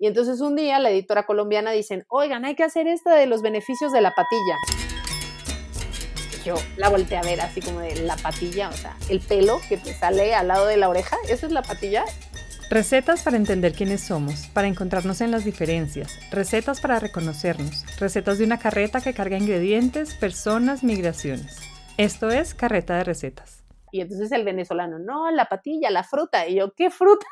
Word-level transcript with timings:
Y 0.00 0.06
entonces 0.06 0.40
un 0.40 0.54
día 0.54 0.78
la 0.78 0.90
editora 0.90 1.26
colombiana 1.26 1.72
dicen, 1.72 2.04
oigan, 2.08 2.44
hay 2.44 2.54
que 2.54 2.62
hacer 2.62 2.86
esta 2.86 3.14
de 3.14 3.26
los 3.26 3.42
beneficios 3.42 3.92
de 3.92 4.00
la 4.00 4.14
patilla. 4.14 4.56
Yo 6.44 6.54
la 6.76 6.88
volteé 6.88 7.18
a 7.18 7.22
ver 7.22 7.40
así 7.40 7.60
como 7.60 7.80
de 7.80 7.96
la 7.96 8.16
patilla, 8.16 8.68
o 8.68 8.72
sea, 8.72 8.96
el 9.08 9.20
pelo 9.20 9.60
que 9.68 9.76
te 9.76 9.92
sale 9.92 10.34
al 10.34 10.48
lado 10.48 10.66
de 10.66 10.76
la 10.76 10.88
oreja, 10.88 11.16
¿esa 11.28 11.46
es 11.46 11.52
la 11.52 11.62
patilla? 11.62 12.04
Recetas 12.70 13.22
para 13.24 13.36
entender 13.36 13.72
quiénes 13.72 14.02
somos, 14.02 14.46
para 14.48 14.68
encontrarnos 14.68 15.20
en 15.20 15.32
las 15.32 15.44
diferencias, 15.44 16.16
recetas 16.30 16.80
para 16.80 17.00
reconocernos, 17.00 17.84
recetas 17.98 18.38
de 18.38 18.44
una 18.44 18.58
carreta 18.58 19.00
que 19.00 19.14
carga 19.14 19.36
ingredientes, 19.36 20.14
personas, 20.14 20.84
migraciones. 20.84 21.56
Esto 21.96 22.30
es 22.30 22.54
Carreta 22.54 22.96
de 22.96 23.04
Recetas. 23.04 23.64
Y 23.90 24.02
entonces 24.02 24.30
el 24.32 24.44
venezolano, 24.44 24.98
no, 24.98 25.30
la 25.30 25.46
patilla, 25.46 25.90
la 25.90 26.04
fruta. 26.04 26.46
Y 26.46 26.56
yo, 26.56 26.72
¿qué 26.74 26.90
fruta? 26.90 27.26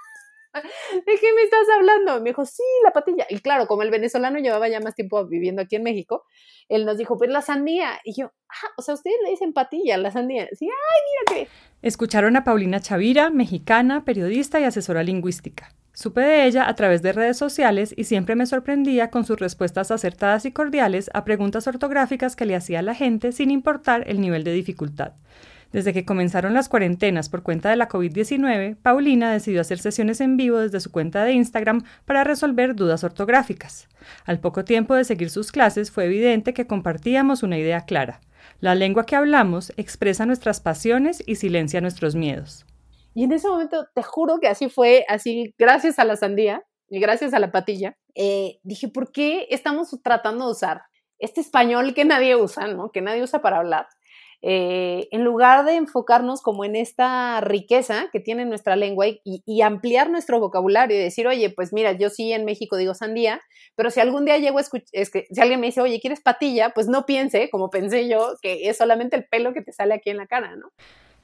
¿De 0.62 1.18
qué 1.20 1.34
me 1.34 1.43
estás 1.43 1.66
hablando? 1.77 2.20
Me 2.20 2.30
dijo, 2.30 2.45
sí, 2.45 2.62
la 2.84 2.93
patilla. 2.93 3.27
Y 3.29 3.39
claro, 3.41 3.66
como 3.66 3.82
el 3.82 3.90
venezolano 3.90 4.39
llevaba 4.39 4.68
ya 4.68 4.81
más 4.81 4.94
tiempo 4.94 5.26
viviendo 5.26 5.62
aquí 5.62 5.76
en 5.76 5.82
México, 5.82 6.25
él 6.68 6.85
nos 6.85 6.98
dijo, 6.98 7.17
pues 7.17 7.31
la 7.31 7.43
sandía. 7.43 8.00
Y 8.04 8.21
yo, 8.21 8.32
ah, 8.48 8.68
o 8.76 8.82
sea, 8.82 8.95
ustedes 8.95 9.17
le 9.25 9.31
dicen 9.31 9.53
patilla, 9.53 9.96
la 9.96 10.11
sandía. 10.11 10.48
Sí, 10.53 10.68
ay, 10.68 11.34
qué. 11.34 11.48
Escucharon 11.82 12.36
a 12.36 12.45
Paulina 12.45 12.81
Chavira, 12.81 13.31
mexicana, 13.31 14.04
periodista 14.04 14.61
y 14.61 14.64
asesora 14.64 15.03
lingüística. 15.03 15.75
Supe 15.96 16.21
de 16.21 16.45
ella 16.45 16.68
a 16.68 16.75
través 16.75 17.00
de 17.00 17.14
redes 17.14 17.39
sociales 17.39 17.95
y 17.96 18.04
siempre 18.04 18.36
me 18.36 18.45
sorprendía 18.45 19.11
con 19.11 19.25
sus 19.25 19.39
respuestas 19.39 19.90
acertadas 19.90 20.45
y 20.45 20.53
cordiales 20.53 21.09
a 21.14 21.25
preguntas 21.25 21.67
ortográficas 21.67 22.36
que 22.36 22.45
le 22.45 22.54
hacía 22.54 22.82
la 22.82 22.95
gente 22.95 23.32
sin 23.32 23.50
importar 23.50 24.04
el 24.07 24.20
nivel 24.20 24.45
de 24.45 24.53
dificultad. 24.53 25.14
Desde 25.76 25.93
que 25.93 26.07
comenzaron 26.07 26.54
las 26.54 26.71
cuarentenas 26.71 27.29
por 27.29 27.43
cuenta 27.43 27.68
de 27.68 27.76
la 27.76 27.86
COVID-19, 27.86 28.79
Paulina 28.80 29.30
decidió 29.30 29.61
hacer 29.61 29.79
sesiones 29.79 30.22
en 30.22 30.39
vivo 30.39 30.57
desde 30.57 30.80
su 30.80 30.90
cuenta 30.90 31.22
de 31.22 31.34
Instagram 31.34 31.84
para 32.06 32.25
resolver 32.25 32.75
dudas 32.75 33.05
ortográficas. 33.05 33.86
Al 34.25 34.41
poco 34.41 34.64
tiempo 34.64 34.94
de 34.94 35.05
seguir 35.05 35.28
sus 35.28 35.53
clases 35.53 35.91
fue 35.91 36.06
evidente 36.06 36.55
que 36.55 36.67
compartíamos 36.67 37.42
una 37.42 37.59
idea 37.59 37.83
clara. 37.83 38.23
La 38.59 38.75
lengua 38.75 39.05
que 39.05 39.17
hablamos 39.17 39.70
expresa 39.77 40.25
nuestras 40.25 40.62
pasiones 40.62 41.23
y 41.27 41.34
silencia 41.34 41.83
nuestros 41.83 42.14
miedos. 42.14 42.64
Y 43.12 43.25
en 43.25 43.33
ese 43.33 43.47
momento, 43.47 43.86
te 43.95 44.03
juro 44.03 44.39
que 44.41 44.48
así 44.48 44.70
fue, 44.70 45.05
así, 45.11 45.55
gracias 45.58 45.98
a 45.98 46.06
la 46.06 46.17
sandía 46.17 46.62
y 46.89 47.01
gracias 47.01 47.34
a 47.34 47.39
la 47.39 47.53
patilla, 47.53 47.98
eh, 48.14 48.61
dije, 48.62 48.89
¿por 48.89 49.12
qué 49.12 49.47
estamos 49.51 49.95
tratando 50.03 50.47
de 50.47 50.53
usar 50.53 50.81
este 51.19 51.42
español 51.42 51.92
que 51.92 52.06
nadie 52.06 52.34
usa, 52.34 52.67
¿no? 52.67 52.91
Que 52.92 53.03
nadie 53.03 53.23
usa 53.23 53.42
para 53.42 53.58
hablar 53.58 53.89
eh, 54.42 55.09
en 55.11 55.25
lugar 55.25 55.65
de 55.65 55.77
enfocarnos 55.77 56.42
como 56.42 56.65
en 56.65 56.77
esta 56.77 57.41
riqueza 57.41 58.09
que 58.12 58.20
tiene 58.20 58.45
nuestra 58.45 58.77
lengua 58.77 59.06
y, 59.09 59.62
ampliar 59.62 60.11
nuestro 60.11 60.39
vocabulario 60.39 60.97
y 60.97 61.01
decir, 61.01 61.27
oye, 61.27 61.51
pues 61.51 61.73
mira, 61.73 61.92
yo 61.92 62.11
sí 62.11 62.33
en 62.33 62.45
México 62.45 62.77
digo 62.77 62.95
sandía, 62.95 63.41
pero 63.75 63.91
si 63.91 64.01
algún 64.01 64.25
día 64.25 64.39
llego 64.39 64.59
a 64.59 64.61
escuchar, 64.61 64.89
es 64.92 65.11
que 65.11 65.27
si 65.31 65.41
alguien 65.41 65.61
me 65.61 65.67
dice, 65.67 65.81
oye, 65.81 66.01
¿quieres 66.01 66.20
patilla? 66.20 66.70
Pues 66.70 66.89
no 66.89 67.07
piense, 67.07 67.51
como 67.51 67.70
pensé 67.70 68.09
yo, 68.09 68.37
que 68.42 68.69
es 68.69 68.77
solamente 68.77 69.17
el 69.17 69.25
pelo 69.25 69.53
que 69.53 69.62
te 69.62 69.73
sale 69.73 69.95
aquí 69.95 70.11
en 70.11 70.19
la 70.19 70.27
cara, 70.27 70.55
¿no? 70.57 70.70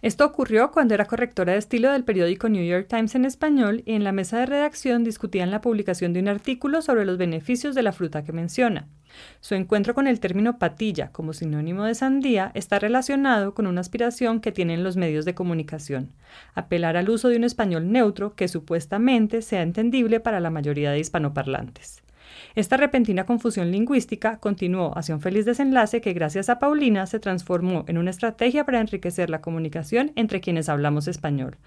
Esto 0.03 0.27
ocurrió 0.27 0.73
cuando 0.73 0.95
era 0.95 1.05
correctora 1.05 1.53
de 1.53 1.61
estilo 1.61 1.93
del 1.93 2.03
periódico 2.03 2.49
New 2.49 2.65
York 2.65 2.89
Times 2.89 3.15
en 3.15 3.25
español 3.25 3.85
y 3.87 3.93
en 3.93 4.03
la 4.03 4.11
mesa 4.11 4.41
de 4.41 4.47
redacción 4.47 5.05
discutían 5.05 5.53
la 5.53 5.61
publicación 5.61 6.13
de 6.13 6.19
un 6.19 6.27
artículo 6.27 6.83
sobre 6.83 7.05
los 7.05 7.19
beneficios 7.19 7.77
de 7.77 7.85
la 7.85 7.93
fruta 7.93 8.25
que 8.25 8.33
menciona. 8.33 8.89
Su 9.41 9.55
encuentro 9.55 9.95
con 9.95 10.09
el 10.09 10.19
término 10.19 10.59
patilla 10.59 11.13
como 11.13 11.33
sinónimo 11.33 11.85
de 11.85 11.95
sandía 11.95 12.51
está 12.55 12.81
relacionado 12.81 13.55
con 13.55 13.69
una 13.69 13.81
aspiración 13.81 14.41
que 14.41 14.51
tienen 14.51 14.83
los 14.83 14.97
medios 14.97 15.25
de 15.25 15.37
comunicación, 15.37 16.11
apelar 16.55 16.97
al 16.97 17.09
uso 17.09 17.29
de 17.29 17.37
un 17.37 17.45
español 17.45 17.93
neutro 17.93 18.35
que 18.35 18.49
supuestamente 18.49 19.41
sea 19.41 19.63
entendible 19.63 20.19
para 20.19 20.41
la 20.41 20.51
mayoría 20.51 20.91
de 20.91 20.99
hispanoparlantes. 20.99 22.03
Esta 22.55 22.77
repentina 22.77 23.25
confusión 23.25 23.71
lingüística 23.71 24.39
continuó 24.39 24.97
hacia 24.97 25.15
un 25.15 25.21
feliz 25.21 25.47
desenlace 25.47 26.01
que 26.01 26.13
gracias 26.13 26.51
a 26.51 26.59
Paulina 26.59 27.07
se 27.07 27.19
transformó 27.19 27.85
en 27.89 27.97
una 27.97 28.11
estrategia 28.11 28.65
para 28.65 28.81
enriquecer 28.81 29.31
la 29.31 29.41
comunicación 29.41 30.13
entre 30.17 30.41
quienes 30.41 30.69
hablamos 30.69 31.09
español. 31.09 31.59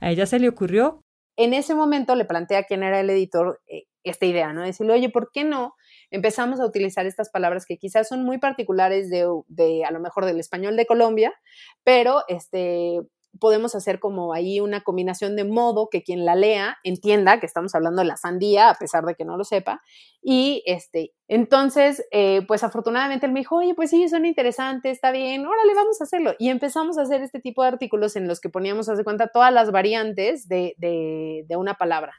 A 0.00 0.10
ella 0.10 0.26
se 0.26 0.38
le 0.38 0.48
ocurrió... 0.48 1.00
En 1.38 1.52
ese 1.52 1.74
momento 1.74 2.14
le 2.14 2.24
plantea 2.24 2.60
a 2.60 2.62
quien 2.64 2.82
era 2.82 3.00
el 3.00 3.10
editor 3.10 3.60
eh, 3.66 3.84
esta 4.04 4.24
idea, 4.24 4.52
¿no? 4.52 4.62
Decirle, 4.62 4.92
oye, 4.92 5.10
¿por 5.10 5.30
qué 5.32 5.44
no 5.44 5.74
empezamos 6.10 6.60
a 6.60 6.66
utilizar 6.66 7.06
estas 7.06 7.30
palabras 7.30 7.66
que 7.66 7.76
quizás 7.76 8.08
son 8.08 8.22
muy 8.24 8.38
particulares 8.38 9.10
de, 9.10 9.26
de 9.48 9.84
a 9.84 9.90
lo 9.90 10.00
mejor 10.00 10.24
del 10.24 10.38
español 10.38 10.76
de 10.76 10.86
Colombia, 10.86 11.34
pero 11.82 12.22
este, 12.28 13.00
podemos 13.40 13.74
hacer 13.74 14.00
como 14.00 14.32
ahí 14.32 14.60
una 14.60 14.82
combinación 14.82 15.36
de 15.36 15.44
modo 15.44 15.88
que 15.90 16.02
quien 16.02 16.24
la 16.24 16.34
lea 16.34 16.78
entienda 16.84 17.40
que 17.40 17.46
estamos 17.46 17.74
hablando 17.74 18.02
de 18.02 18.08
la 18.08 18.16
sandía, 18.16 18.70
a 18.70 18.74
pesar 18.74 19.04
de 19.04 19.14
que 19.14 19.24
no 19.24 19.36
lo 19.36 19.44
sepa. 19.44 19.82
Y 20.22 20.62
este, 20.66 21.12
entonces, 21.28 22.04
eh, 22.10 22.42
pues 22.46 22.64
afortunadamente 22.64 23.26
él 23.26 23.32
me 23.32 23.40
dijo, 23.40 23.56
oye, 23.56 23.74
pues 23.74 23.90
sí, 23.90 24.08
son 24.08 24.26
interesantes, 24.26 24.92
está 24.92 25.10
bien, 25.10 25.46
órale, 25.46 25.74
vamos 25.74 26.00
a 26.00 26.04
hacerlo. 26.04 26.34
Y 26.38 26.48
empezamos 26.48 26.98
a 26.98 27.02
hacer 27.02 27.22
este 27.22 27.40
tipo 27.40 27.62
de 27.62 27.68
artículos 27.68 28.16
en 28.16 28.28
los 28.28 28.40
que 28.40 28.48
poníamos, 28.48 28.88
hace 28.88 29.04
cuenta, 29.04 29.28
todas 29.28 29.52
las 29.52 29.70
variantes 29.70 30.48
de, 30.48 30.74
de 30.78 31.56
una 31.56 31.74
palabra. 31.74 32.14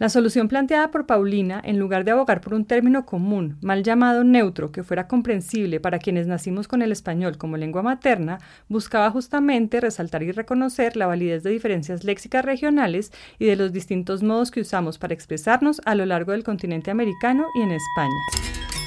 La 0.00 0.08
solución 0.08 0.48
planteada 0.48 0.90
por 0.90 1.04
Paulina, 1.04 1.60
en 1.62 1.78
lugar 1.78 2.04
de 2.04 2.12
abogar 2.12 2.40
por 2.40 2.54
un 2.54 2.64
término 2.64 3.04
común, 3.04 3.58
mal 3.60 3.82
llamado 3.82 4.24
neutro, 4.24 4.72
que 4.72 4.82
fuera 4.82 5.06
comprensible 5.06 5.78
para 5.78 5.98
quienes 5.98 6.26
nacimos 6.26 6.68
con 6.68 6.80
el 6.80 6.90
español 6.90 7.36
como 7.36 7.58
lengua 7.58 7.82
materna, 7.82 8.38
buscaba 8.66 9.10
justamente 9.10 9.78
resaltar 9.78 10.22
y 10.22 10.32
reconocer 10.32 10.96
la 10.96 11.06
validez 11.06 11.42
de 11.42 11.50
diferencias 11.50 12.02
léxicas 12.02 12.46
regionales 12.46 13.12
y 13.38 13.44
de 13.44 13.56
los 13.56 13.74
distintos 13.74 14.22
modos 14.22 14.50
que 14.50 14.62
usamos 14.62 14.96
para 14.96 15.12
expresarnos 15.12 15.82
a 15.84 15.94
lo 15.94 16.06
largo 16.06 16.32
del 16.32 16.44
continente 16.44 16.90
americano 16.90 17.44
y 17.54 17.60
en 17.60 17.72
España. 17.72 18.79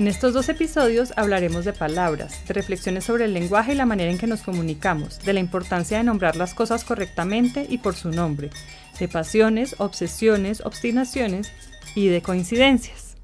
En 0.00 0.08
estos 0.08 0.32
dos 0.32 0.48
episodios 0.48 1.12
hablaremos 1.18 1.66
de 1.66 1.74
palabras, 1.74 2.48
de 2.48 2.54
reflexiones 2.54 3.04
sobre 3.04 3.26
el 3.26 3.34
lenguaje 3.34 3.72
y 3.72 3.74
la 3.74 3.84
manera 3.84 4.10
en 4.10 4.16
que 4.16 4.26
nos 4.26 4.40
comunicamos, 4.40 5.22
de 5.26 5.34
la 5.34 5.40
importancia 5.40 5.98
de 5.98 6.04
nombrar 6.04 6.36
las 6.36 6.54
cosas 6.54 6.84
correctamente 6.84 7.66
y 7.68 7.76
por 7.76 7.92
su 7.92 8.08
nombre, 8.10 8.48
de 8.98 9.08
pasiones, 9.08 9.78
obsesiones, 9.78 10.64
obstinaciones 10.64 11.52
y 11.94 12.08
de 12.08 12.22
coincidencias. 12.22 13.18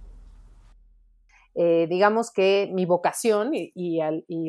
Eh, 1.54 1.86
digamos 1.88 2.30
que 2.30 2.68
mi 2.70 2.84
vocación 2.84 3.52
y, 3.54 4.02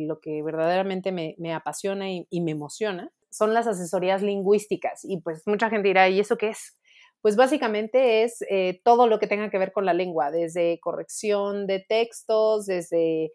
lo 0.06 0.20
que 0.20 0.44
verdaderamente 0.44 1.14
me, 1.14 1.54
apasiona 1.54 2.12
y, 2.12 2.28
y, 2.30 2.42
me 2.42 2.52
emociona 2.52 3.10
son 3.30 3.54
las 3.54 3.68
asesorías 3.68 4.22
lingüísticas. 4.22 5.06
Y 5.06 5.22
pues 5.22 5.44
mucha 5.46 5.70
gente 5.70 5.88
dirá, 5.88 6.10
¿y 6.10 6.20
eso 6.20 6.38
qué 6.38 6.50
es? 6.50 6.78
Pues 7.22 7.36
básicamente 7.36 8.24
es 8.24 8.44
eh, 8.50 8.82
todo 8.84 9.08
lo 9.08 9.20
que 9.20 9.28
tenga 9.28 9.50
que 9.50 9.58
ver 9.58 9.72
con 9.72 9.86
la 9.86 9.94
lengua, 9.94 10.32
desde 10.32 10.80
corrección 10.80 11.68
de 11.68 11.80
textos, 11.88 12.66
desde 12.66 13.32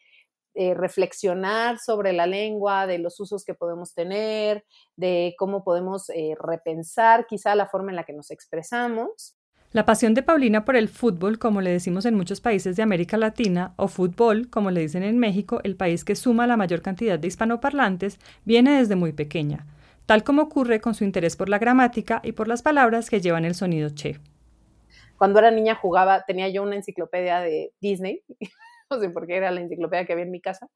eh, 0.54 0.74
reflexionar 0.74 1.78
sobre 1.78 2.12
la 2.12 2.26
lengua, 2.26 2.86
de 2.86 2.98
los 2.98 3.18
usos 3.20 3.44
que 3.44 3.54
podemos 3.54 3.94
tener, 3.94 4.64
de 4.96 5.34
cómo 5.38 5.64
podemos 5.64 6.10
eh, 6.10 6.34
repensar 6.38 7.26
quizá 7.26 7.54
la 7.54 7.66
forma 7.66 7.90
en 7.90 7.96
la 7.96 8.04
que 8.04 8.12
nos 8.12 8.30
expresamos. 8.30 9.34
La 9.72 9.86
pasión 9.86 10.12
de 10.12 10.22
Paulina 10.22 10.66
por 10.66 10.76
el 10.76 10.90
fútbol, 10.90 11.38
como 11.38 11.62
le 11.62 11.70
decimos 11.70 12.04
en 12.04 12.14
muchos 12.14 12.42
países 12.42 12.76
de 12.76 12.82
América 12.82 13.16
Latina, 13.16 13.72
o 13.76 13.88
fútbol, 13.88 14.50
como 14.50 14.70
le 14.70 14.82
dicen 14.82 15.02
en 15.02 15.18
México, 15.18 15.60
el 15.64 15.76
país 15.76 16.04
que 16.04 16.16
suma 16.16 16.46
la 16.46 16.58
mayor 16.58 16.82
cantidad 16.82 17.18
de 17.18 17.28
hispanoparlantes, 17.28 18.18
viene 18.44 18.78
desde 18.78 18.94
muy 18.94 19.14
pequeña 19.14 19.66
tal 20.12 20.24
como 20.24 20.42
ocurre 20.42 20.78
con 20.78 20.94
su 20.94 21.04
interés 21.04 21.36
por 21.36 21.48
la 21.48 21.58
gramática 21.58 22.20
y 22.22 22.32
por 22.32 22.46
las 22.46 22.60
palabras 22.60 23.08
que 23.08 23.22
llevan 23.22 23.46
el 23.46 23.54
sonido 23.54 23.88
che. 23.94 24.20
Cuando 25.16 25.38
era 25.38 25.50
niña 25.50 25.74
jugaba, 25.74 26.26
tenía 26.26 26.50
yo 26.50 26.62
una 26.62 26.76
enciclopedia 26.76 27.40
de 27.40 27.72
Disney, 27.80 28.22
no 28.92 29.00
sé 29.00 29.10
por 29.10 29.26
qué 29.26 29.36
era 29.36 29.50
la 29.50 29.60
enciclopedia 29.60 30.04
que 30.06 30.12
había 30.12 30.24
en 30.24 30.30
mi 30.30 30.40
casa, 30.40 30.68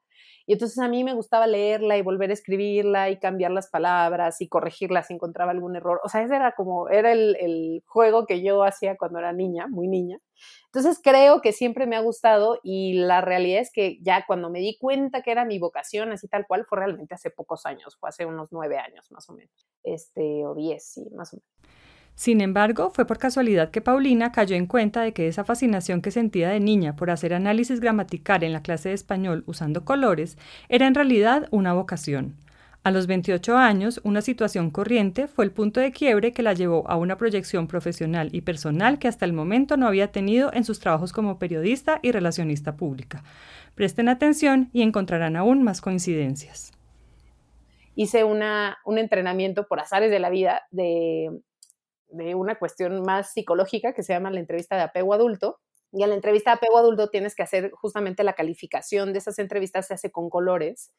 y 0.45 0.53
entonces 0.53 0.79
a 0.79 0.87
mí 0.87 1.03
me 1.03 1.13
gustaba 1.13 1.47
leerla 1.47 1.97
y 1.97 2.01
volver 2.01 2.29
a 2.29 2.33
escribirla 2.33 3.09
y 3.09 3.19
cambiar 3.19 3.51
las 3.51 3.69
palabras 3.69 4.41
y 4.41 4.47
corregirlas 4.47 5.07
si 5.07 5.13
encontraba 5.13 5.51
algún 5.51 5.75
error. 5.75 5.99
O 6.03 6.09
sea, 6.09 6.23
ese 6.23 6.35
era 6.35 6.53
como, 6.53 6.89
era 6.89 7.11
el, 7.11 7.35
el 7.39 7.83
juego 7.85 8.25
que 8.25 8.41
yo 8.41 8.63
hacía 8.63 8.95
cuando 8.97 9.19
era 9.19 9.33
niña, 9.33 9.67
muy 9.67 9.87
niña. 9.87 10.19
Entonces 10.65 10.99
creo 11.03 11.41
que 11.41 11.51
siempre 11.51 11.87
me 11.87 11.95
ha 11.95 12.01
gustado 12.01 12.59
y 12.63 12.93
la 12.93 13.21
realidad 13.21 13.61
es 13.61 13.71
que 13.71 13.97
ya 14.01 14.25
cuando 14.25 14.49
me 14.49 14.59
di 14.59 14.77
cuenta 14.77 15.21
que 15.21 15.31
era 15.31 15.45
mi 15.45 15.59
vocación, 15.59 16.11
así 16.11 16.27
tal 16.27 16.45
cual, 16.47 16.65
fue 16.65 16.79
realmente 16.79 17.15
hace 17.15 17.31
pocos 17.31 17.65
años, 17.65 17.97
fue 17.99 18.09
hace 18.09 18.25
unos 18.25 18.49
nueve 18.51 18.77
años 18.77 19.11
más 19.11 19.29
o 19.29 19.33
menos, 19.33 19.67
este, 19.83 20.45
o 20.45 20.53
diez, 20.55 20.85
sí, 20.85 21.09
más 21.15 21.33
o 21.33 21.37
menos. 21.37 21.86
Sin 22.17 22.41
embargo, 22.41 22.89
fue 22.89 23.05
por 23.05 23.19
casualidad 23.19 23.69
que 23.69 23.79
Paulina 23.79 24.31
cayó 24.31 24.55
en 24.55 24.65
cuenta 24.65 25.01
de 25.03 25.13
que 25.13 25.27
esa 25.27 25.43
fascinación 25.43 26.01
que 26.01 26.09
sentía 26.09 26.49
de 26.49 26.59
niña 26.59 26.95
por 26.95 27.11
hacer 27.11 27.31
análisis 27.31 27.79
gramatical 27.79 28.41
en 28.41 28.53
la 28.53 28.63
clase 28.63 28.89
de 28.89 28.95
español 28.95 29.43
usando 29.45 29.85
colores 29.85 30.35
era 30.67 30.87
en 30.87 30.95
realidad 30.95 31.47
una 31.51 31.73
vocación. 31.73 32.35
A 32.83 32.89
los 32.89 33.05
28 33.05 33.55
años, 33.57 34.01
una 34.03 34.23
situación 34.23 34.71
corriente 34.71 35.27
fue 35.27 35.45
el 35.45 35.51
punto 35.51 35.79
de 35.79 35.91
quiebre 35.91 36.31
que 36.33 36.41
la 36.41 36.53
llevó 36.53 36.89
a 36.89 36.95
una 36.95 37.17
proyección 37.17 37.67
profesional 37.67 38.29
y 38.31 38.41
personal 38.41 38.97
que 38.97 39.07
hasta 39.07 39.25
el 39.25 39.33
momento 39.33 39.77
no 39.77 39.85
había 39.85 40.11
tenido 40.11 40.51
en 40.51 40.63
sus 40.63 40.79
trabajos 40.79 41.13
como 41.13 41.37
periodista 41.37 41.99
y 42.01 42.11
relacionista 42.11 42.77
pública. 42.77 43.23
Presten 43.75 44.09
atención 44.09 44.71
y 44.73 44.81
encontrarán 44.81 45.35
aún 45.35 45.61
más 45.61 45.81
coincidencias. 45.81 46.71
hice 47.93 48.23
un 48.23 48.97
entrenamiento 48.97 49.67
por 49.67 49.79
azares 49.79 50.09
de 50.09 50.19
la 50.19 50.31
vida 50.31 50.63
de, 50.71 51.29
de 52.09 52.35
una 52.35 52.57
cuestión 52.57 53.01
más 53.01 53.33
psicológica 53.33 53.93
que 53.93 54.03
se 54.03 54.13
llama 54.13 54.31
la 54.31 54.39
entrevista 54.39 54.75
de 54.75 54.83
apego 54.83 55.13
adulto. 55.13 55.59
Y 55.91 56.03
en 56.03 56.09
la 56.09 56.15
entrevista 56.15 56.51
de 56.51 56.55
apego 56.57 56.77
adulto 56.77 57.09
tienes 57.09 57.35
que 57.35 57.43
hacer 57.43 57.71
justamente 57.71 58.23
la 58.23 58.33
calificación 58.33 59.13
de 59.13 59.19
esas 59.19 59.39
entrevistas, 59.39 59.87
se 59.87 59.93
hace 59.93 60.11
con 60.11 60.29
colores. 60.29 60.91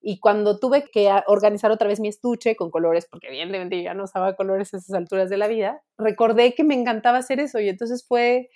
Y 0.00 0.20
cuando 0.20 0.58
tuve 0.60 0.84
que 0.84 1.10
organizar 1.26 1.70
otra 1.72 1.88
vez 1.88 1.98
mi 1.98 2.08
estuche 2.08 2.54
con 2.54 2.70
colores, 2.70 3.08
porque 3.10 3.28
evidentemente 3.28 3.82
ya 3.82 3.94
no 3.94 4.04
usaba 4.04 4.36
colores 4.36 4.72
a 4.72 4.76
esas 4.76 4.94
alturas 4.94 5.28
de 5.28 5.38
la 5.38 5.48
vida, 5.48 5.82
recordé 5.96 6.54
que 6.54 6.62
me 6.62 6.74
encantaba 6.74 7.18
hacer 7.18 7.40
eso 7.40 7.58
y 7.58 7.68
entonces 7.68 8.06
fue, 8.06 8.48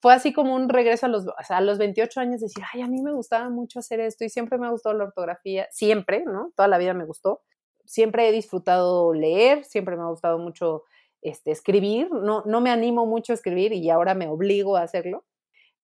fue 0.00 0.14
así 0.14 0.32
como 0.32 0.54
un 0.54 0.68
regreso 0.68 1.06
a 1.06 1.08
los, 1.08 1.26
a 1.48 1.60
los 1.60 1.78
28 1.78 2.20
años, 2.20 2.40
decir, 2.40 2.62
ay, 2.72 2.82
a 2.82 2.86
mí 2.86 3.02
me 3.02 3.12
gustaba 3.12 3.50
mucho 3.50 3.80
hacer 3.80 3.98
esto 3.98 4.24
y 4.24 4.28
siempre 4.28 4.56
me 4.56 4.66
ha 4.66 4.70
gustado 4.70 4.96
la 4.96 5.04
ortografía, 5.04 5.66
siempre, 5.72 6.22
¿no? 6.24 6.52
Toda 6.54 6.68
la 6.68 6.78
vida 6.78 6.94
me 6.94 7.04
gustó. 7.04 7.42
Siempre 7.84 8.28
he 8.28 8.32
disfrutado 8.32 9.12
leer, 9.12 9.64
siempre 9.64 9.96
me 9.96 10.02
ha 10.04 10.08
gustado 10.08 10.38
mucho 10.38 10.84
este, 11.24 11.50
escribir, 11.50 12.08
no, 12.12 12.44
no 12.46 12.60
me 12.60 12.70
animo 12.70 13.06
mucho 13.06 13.32
a 13.32 13.34
escribir 13.34 13.72
y 13.72 13.90
ahora 13.90 14.14
me 14.14 14.28
obligo 14.28 14.76
a 14.76 14.82
hacerlo 14.82 15.24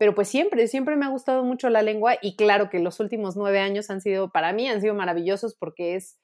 pero 0.01 0.15
pues 0.15 0.29
siempre, 0.29 0.67
siempre 0.67 0.97
me 0.97 1.05
ha 1.05 1.11
gustado 1.11 1.45
mucho 1.45 1.69
la 1.69 1.83
lengua 1.83 2.15
y 2.23 2.35
claro 2.35 2.71
que 2.71 2.79
los 2.79 3.01
últimos 3.01 3.37
nueve 3.37 3.61
años 3.61 3.91
han 3.91 4.01
sido, 4.01 4.31
para 4.31 4.51
mí, 4.55 4.67
han 4.67 4.81
sido 4.81 4.95
maravillosos 4.95 5.55
porque 5.55 5.95
es, 5.95 6.19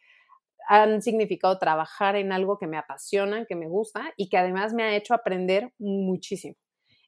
han 0.66 1.02
significado 1.02 1.58
trabajar 1.58 2.16
en 2.16 2.32
algo 2.32 2.56
que 2.56 2.66
me 2.66 2.78
apasiona, 2.78 3.44
que 3.44 3.54
me 3.54 3.68
gusta 3.68 4.14
y 4.16 4.30
que 4.30 4.38
además 4.38 4.72
me 4.72 4.84
ha 4.84 4.96
hecho 4.96 5.12
aprender 5.12 5.74
muchísimo. 5.78 6.56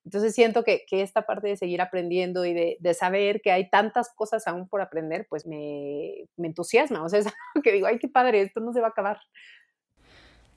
Entonces 0.05 0.35
siento 0.35 0.63
que, 0.63 0.85
esta 0.91 1.23
parte 1.23 1.49
de 1.49 1.57
seguir 1.57 1.81
aprendiendo 1.81 2.45
y 2.45 2.53
de, 2.53 2.93
saber 2.93 3.41
que 3.41 3.51
hay 3.51 3.71
tantas 3.71 4.13
cosas 4.15 4.47
aún 4.47 4.69
por 4.69 4.83
aprender, 4.83 5.27
pues 5.31 5.47
me, 5.47 6.27
me 6.37 6.49
entusiasma. 6.49 7.03
O 7.03 7.09
sea, 7.09 7.21
es 7.21 7.27
algo 7.55 7.63
que 7.65 7.73
digo, 7.73 7.87
ay, 7.87 7.99
qué 7.99 8.09
padre, 8.09 8.43
esto 8.43 8.61
no 8.61 8.75
se 8.75 8.83
va 8.83 8.89
a 8.89 8.91
acabar. 8.91 9.19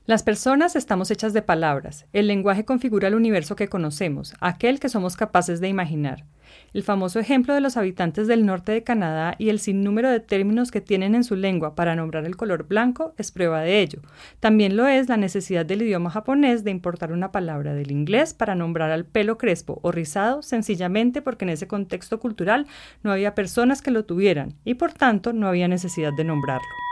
Las 0.07 0.23
personas 0.23 0.75
estamos 0.75 1.11
hechas 1.11 1.31
de 1.31 1.43
palabras. 1.43 2.07
El 2.11 2.25
lenguaje 2.25 2.65
configura 2.65 3.07
el 3.07 3.13
universo 3.13 3.55
que 3.55 3.67
conocemos, 3.67 4.33
aquel 4.39 4.79
que 4.79 4.89
somos 4.89 5.15
capaces 5.15 5.61
de 5.61 5.67
imaginar. 5.67 6.25
El 6.73 6.81
famoso 6.81 7.19
ejemplo 7.19 7.53
de 7.53 7.61
los 7.61 7.77
habitantes 7.77 8.27
del 8.27 8.43
norte 8.43 8.71
de 8.71 8.81
Canadá 8.81 9.35
y 9.37 9.49
el 9.49 9.59
sinnúmero 9.59 10.09
de 10.09 10.19
términos 10.19 10.71
que 10.71 10.81
tienen 10.81 11.13
en 11.13 11.23
su 11.23 11.35
lengua 11.35 11.75
para 11.75 11.95
nombrar 11.95 12.25
el 12.25 12.35
color 12.35 12.67
blanco 12.67 13.13
es 13.19 13.31
prueba 13.31 13.61
de 13.61 13.79
ello. 13.79 13.99
También 14.39 14.75
lo 14.75 14.87
es 14.87 15.07
la 15.07 15.17
necesidad 15.17 15.67
del 15.67 15.83
idioma 15.83 16.09
japonés 16.09 16.63
de 16.63 16.71
importar 16.71 17.11
una 17.11 17.31
palabra 17.31 17.75
del 17.75 17.91
inglés 17.91 18.33
para 18.33 18.55
nombrar 18.55 18.89
al 18.89 19.05
pelo 19.05 19.37
crespo 19.37 19.79
o 19.83 19.91
rizado, 19.91 20.41
sencillamente 20.41 21.21
porque 21.21 21.45
en 21.45 21.49
ese 21.49 21.67
contexto 21.67 22.19
cultural 22.19 22.65
no 23.03 23.11
había 23.11 23.35
personas 23.35 23.83
que 23.83 23.91
lo 23.91 24.03
tuvieran 24.03 24.55
y 24.65 24.73
por 24.73 24.93
tanto 24.93 25.31
no 25.31 25.47
había 25.47 25.67
necesidad 25.67 26.11
de 26.17 26.23
nombrarlo. 26.23 26.90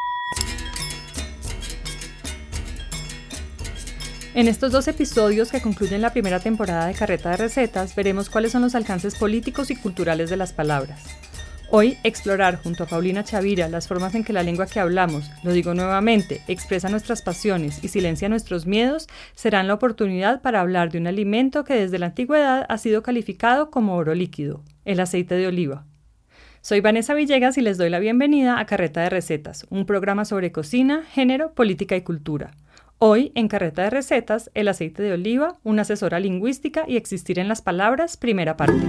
En 4.35 4.47
estos 4.47 4.71
dos 4.71 4.87
episodios 4.87 5.51
que 5.51 5.59
concluyen 5.59 6.03
la 6.03 6.13
primera 6.13 6.39
temporada 6.39 6.85
de 6.85 6.93
Carreta 6.93 7.31
de 7.31 7.37
Recetas, 7.37 7.95
veremos 7.95 8.29
cuáles 8.29 8.51
son 8.51 8.61
los 8.61 8.75
alcances 8.75 9.15
políticos 9.15 9.71
y 9.71 9.75
culturales 9.75 10.29
de 10.29 10.37
las 10.37 10.53
palabras. 10.53 11.03
Hoy, 11.71 11.97
explorar 12.03 12.61
junto 12.61 12.83
a 12.83 12.87
Paulina 12.87 13.23
Chavira 13.23 13.67
las 13.69 13.87
formas 13.87 14.13
en 14.13 14.23
que 14.23 14.31
la 14.31 14.43
lengua 14.43 14.67
que 14.67 14.79
hablamos, 14.79 15.31
lo 15.43 15.51
digo 15.51 15.73
nuevamente, 15.73 16.41
expresa 16.47 16.89
nuestras 16.89 17.23
pasiones 17.23 17.83
y 17.83 17.87
silencia 17.87 18.29
nuestros 18.29 18.67
miedos, 18.67 19.07
serán 19.33 19.67
la 19.67 19.73
oportunidad 19.73 20.41
para 20.43 20.61
hablar 20.61 20.91
de 20.91 20.99
un 20.99 21.07
alimento 21.07 21.63
que 21.63 21.73
desde 21.73 21.97
la 21.97 22.07
antigüedad 22.07 22.67
ha 22.69 22.77
sido 22.77 23.01
calificado 23.01 23.71
como 23.71 23.95
oro 23.95 24.13
líquido, 24.13 24.63
el 24.85 24.99
aceite 24.99 25.35
de 25.35 25.47
oliva. 25.47 25.87
Soy 26.61 26.81
Vanessa 26.81 27.15
Villegas 27.15 27.57
y 27.57 27.61
les 27.61 27.79
doy 27.79 27.89
la 27.89 27.99
bienvenida 27.99 28.59
a 28.59 28.65
Carreta 28.67 29.01
de 29.01 29.09
Recetas, 29.09 29.65
un 29.71 29.87
programa 29.87 30.23
sobre 30.23 30.51
cocina, 30.51 31.03
género, 31.13 31.53
política 31.53 31.95
y 31.95 32.01
cultura. 32.01 32.51
Hoy, 33.01 33.31
en 33.33 33.47
Carreta 33.47 33.83
de 33.83 33.91
Recetas, 33.91 34.51
el 34.55 34.67
aceite 34.67 35.01
de 35.01 35.13
oliva, 35.13 35.57
una 35.63 35.83
asesora 35.83 36.19
lingüística 36.19 36.83
y 36.85 36.97
existir 36.97 37.39
en 37.39 37.47
las 37.47 37.61
palabras, 37.61 38.17
primera 38.17 38.57
parte. 38.57 38.83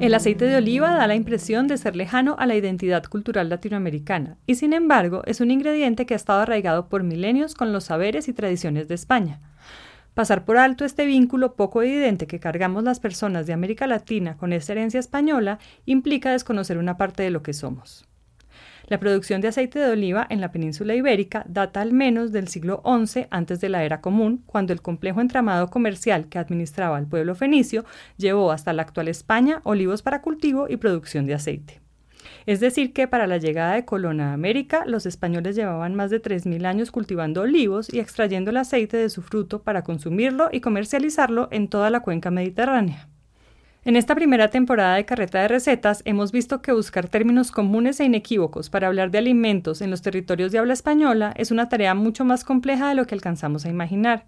El 0.00 0.14
aceite 0.14 0.46
de 0.46 0.56
oliva 0.56 0.96
da 0.96 1.06
la 1.06 1.14
impresión 1.14 1.68
de 1.68 1.78
ser 1.78 1.94
lejano 1.94 2.34
a 2.40 2.46
la 2.46 2.56
identidad 2.56 3.04
cultural 3.04 3.48
latinoamericana 3.48 4.36
y 4.46 4.56
sin 4.56 4.72
embargo 4.72 5.22
es 5.26 5.40
un 5.40 5.52
ingrediente 5.52 6.06
que 6.06 6.14
ha 6.14 6.16
estado 6.16 6.40
arraigado 6.40 6.88
por 6.88 7.04
milenios 7.04 7.54
con 7.54 7.72
los 7.72 7.84
saberes 7.84 8.26
y 8.26 8.32
tradiciones 8.32 8.88
de 8.88 8.96
España. 8.96 9.40
Pasar 10.14 10.44
por 10.44 10.56
alto 10.56 10.84
este 10.84 11.06
vínculo 11.06 11.54
poco 11.54 11.82
evidente 11.82 12.26
que 12.26 12.40
cargamos 12.40 12.82
las 12.82 12.98
personas 12.98 13.46
de 13.46 13.52
América 13.52 13.86
Latina 13.86 14.36
con 14.38 14.52
esta 14.52 14.72
herencia 14.72 14.98
española 14.98 15.60
implica 15.86 16.32
desconocer 16.32 16.78
una 16.78 16.96
parte 16.96 17.22
de 17.22 17.30
lo 17.30 17.44
que 17.44 17.52
somos. 17.52 18.09
La 18.90 18.98
producción 18.98 19.40
de 19.40 19.46
aceite 19.46 19.78
de 19.78 19.92
oliva 19.92 20.26
en 20.30 20.40
la 20.40 20.50
península 20.50 20.96
ibérica 20.96 21.44
data 21.48 21.80
al 21.80 21.92
menos 21.92 22.32
del 22.32 22.48
siglo 22.48 22.82
XI 22.84 23.28
antes 23.30 23.60
de 23.60 23.68
la 23.68 23.84
era 23.84 24.00
común, 24.00 24.42
cuando 24.46 24.72
el 24.72 24.82
complejo 24.82 25.20
entramado 25.20 25.70
comercial 25.70 26.28
que 26.28 26.40
administraba 26.40 26.98
el 26.98 27.06
pueblo 27.06 27.36
fenicio 27.36 27.84
llevó 28.16 28.50
hasta 28.50 28.72
la 28.72 28.82
actual 28.82 29.06
España 29.06 29.60
olivos 29.62 30.02
para 30.02 30.22
cultivo 30.22 30.66
y 30.68 30.76
producción 30.76 31.24
de 31.24 31.34
aceite. 31.34 31.80
Es 32.46 32.58
decir, 32.58 32.92
que 32.92 33.06
para 33.06 33.28
la 33.28 33.38
llegada 33.38 33.74
de 33.74 33.84
Colón 33.84 34.20
a 34.20 34.32
América, 34.32 34.82
los 34.86 35.06
españoles 35.06 35.54
llevaban 35.54 35.94
más 35.94 36.10
de 36.10 36.20
3.000 36.20 36.66
años 36.66 36.90
cultivando 36.90 37.42
olivos 37.42 37.94
y 37.94 38.00
extrayendo 38.00 38.50
el 38.50 38.56
aceite 38.56 38.96
de 38.96 39.08
su 39.08 39.22
fruto 39.22 39.62
para 39.62 39.84
consumirlo 39.84 40.48
y 40.50 40.60
comercializarlo 40.60 41.46
en 41.52 41.68
toda 41.68 41.90
la 41.90 42.00
cuenca 42.00 42.32
mediterránea. 42.32 43.09
En 43.82 43.96
esta 43.96 44.14
primera 44.14 44.48
temporada 44.48 44.96
de 44.96 45.06
Carreta 45.06 45.40
de 45.40 45.48
Recetas 45.48 46.02
hemos 46.04 46.32
visto 46.32 46.60
que 46.60 46.70
buscar 46.70 47.08
términos 47.08 47.50
comunes 47.50 47.98
e 47.98 48.04
inequívocos 48.04 48.68
para 48.68 48.88
hablar 48.88 49.10
de 49.10 49.16
alimentos 49.16 49.80
en 49.80 49.88
los 49.88 50.02
territorios 50.02 50.52
de 50.52 50.58
habla 50.58 50.74
española 50.74 51.32
es 51.34 51.50
una 51.50 51.70
tarea 51.70 51.94
mucho 51.94 52.26
más 52.26 52.44
compleja 52.44 52.90
de 52.90 52.94
lo 52.94 53.06
que 53.06 53.14
alcanzamos 53.14 53.64
a 53.64 53.70
imaginar. 53.70 54.26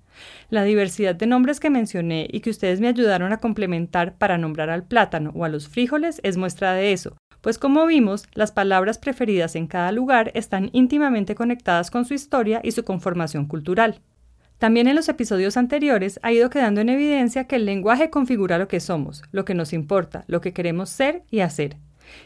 La 0.48 0.64
diversidad 0.64 1.14
de 1.14 1.26
nombres 1.26 1.60
que 1.60 1.68
mencioné 1.68 2.28
y 2.32 2.40
que 2.40 2.48
ustedes 2.48 2.80
me 2.80 2.88
ayudaron 2.88 3.30
a 3.34 3.40
complementar 3.40 4.14
para 4.14 4.38
nombrar 4.38 4.70
al 4.70 4.84
plátano 4.84 5.32
o 5.34 5.44
a 5.44 5.50
los 5.50 5.68
frijoles 5.68 6.22
es 6.24 6.38
muestra 6.38 6.72
de 6.72 6.94
eso, 6.94 7.18
pues 7.42 7.58
como 7.58 7.84
vimos, 7.84 8.24
las 8.32 8.52
palabras 8.52 8.96
preferidas 8.96 9.54
en 9.54 9.66
cada 9.66 9.92
lugar 9.92 10.30
están 10.34 10.70
íntimamente 10.72 11.34
conectadas 11.34 11.90
con 11.90 12.06
su 12.06 12.14
historia 12.14 12.62
y 12.64 12.72
su 12.72 12.84
conformación 12.84 13.44
cultural. 13.44 14.00
También 14.62 14.86
en 14.86 14.94
los 14.94 15.08
episodios 15.08 15.56
anteriores 15.56 16.20
ha 16.22 16.30
ido 16.30 16.48
quedando 16.48 16.80
en 16.80 16.88
evidencia 16.88 17.48
que 17.48 17.56
el 17.56 17.66
lenguaje 17.66 18.10
configura 18.10 18.58
lo 18.58 18.68
que 18.68 18.78
somos, 18.78 19.24
lo 19.32 19.44
que 19.44 19.54
nos 19.54 19.72
importa, 19.72 20.22
lo 20.28 20.40
que 20.40 20.52
queremos 20.52 20.88
ser 20.88 21.24
y 21.32 21.40
hacer. 21.40 21.78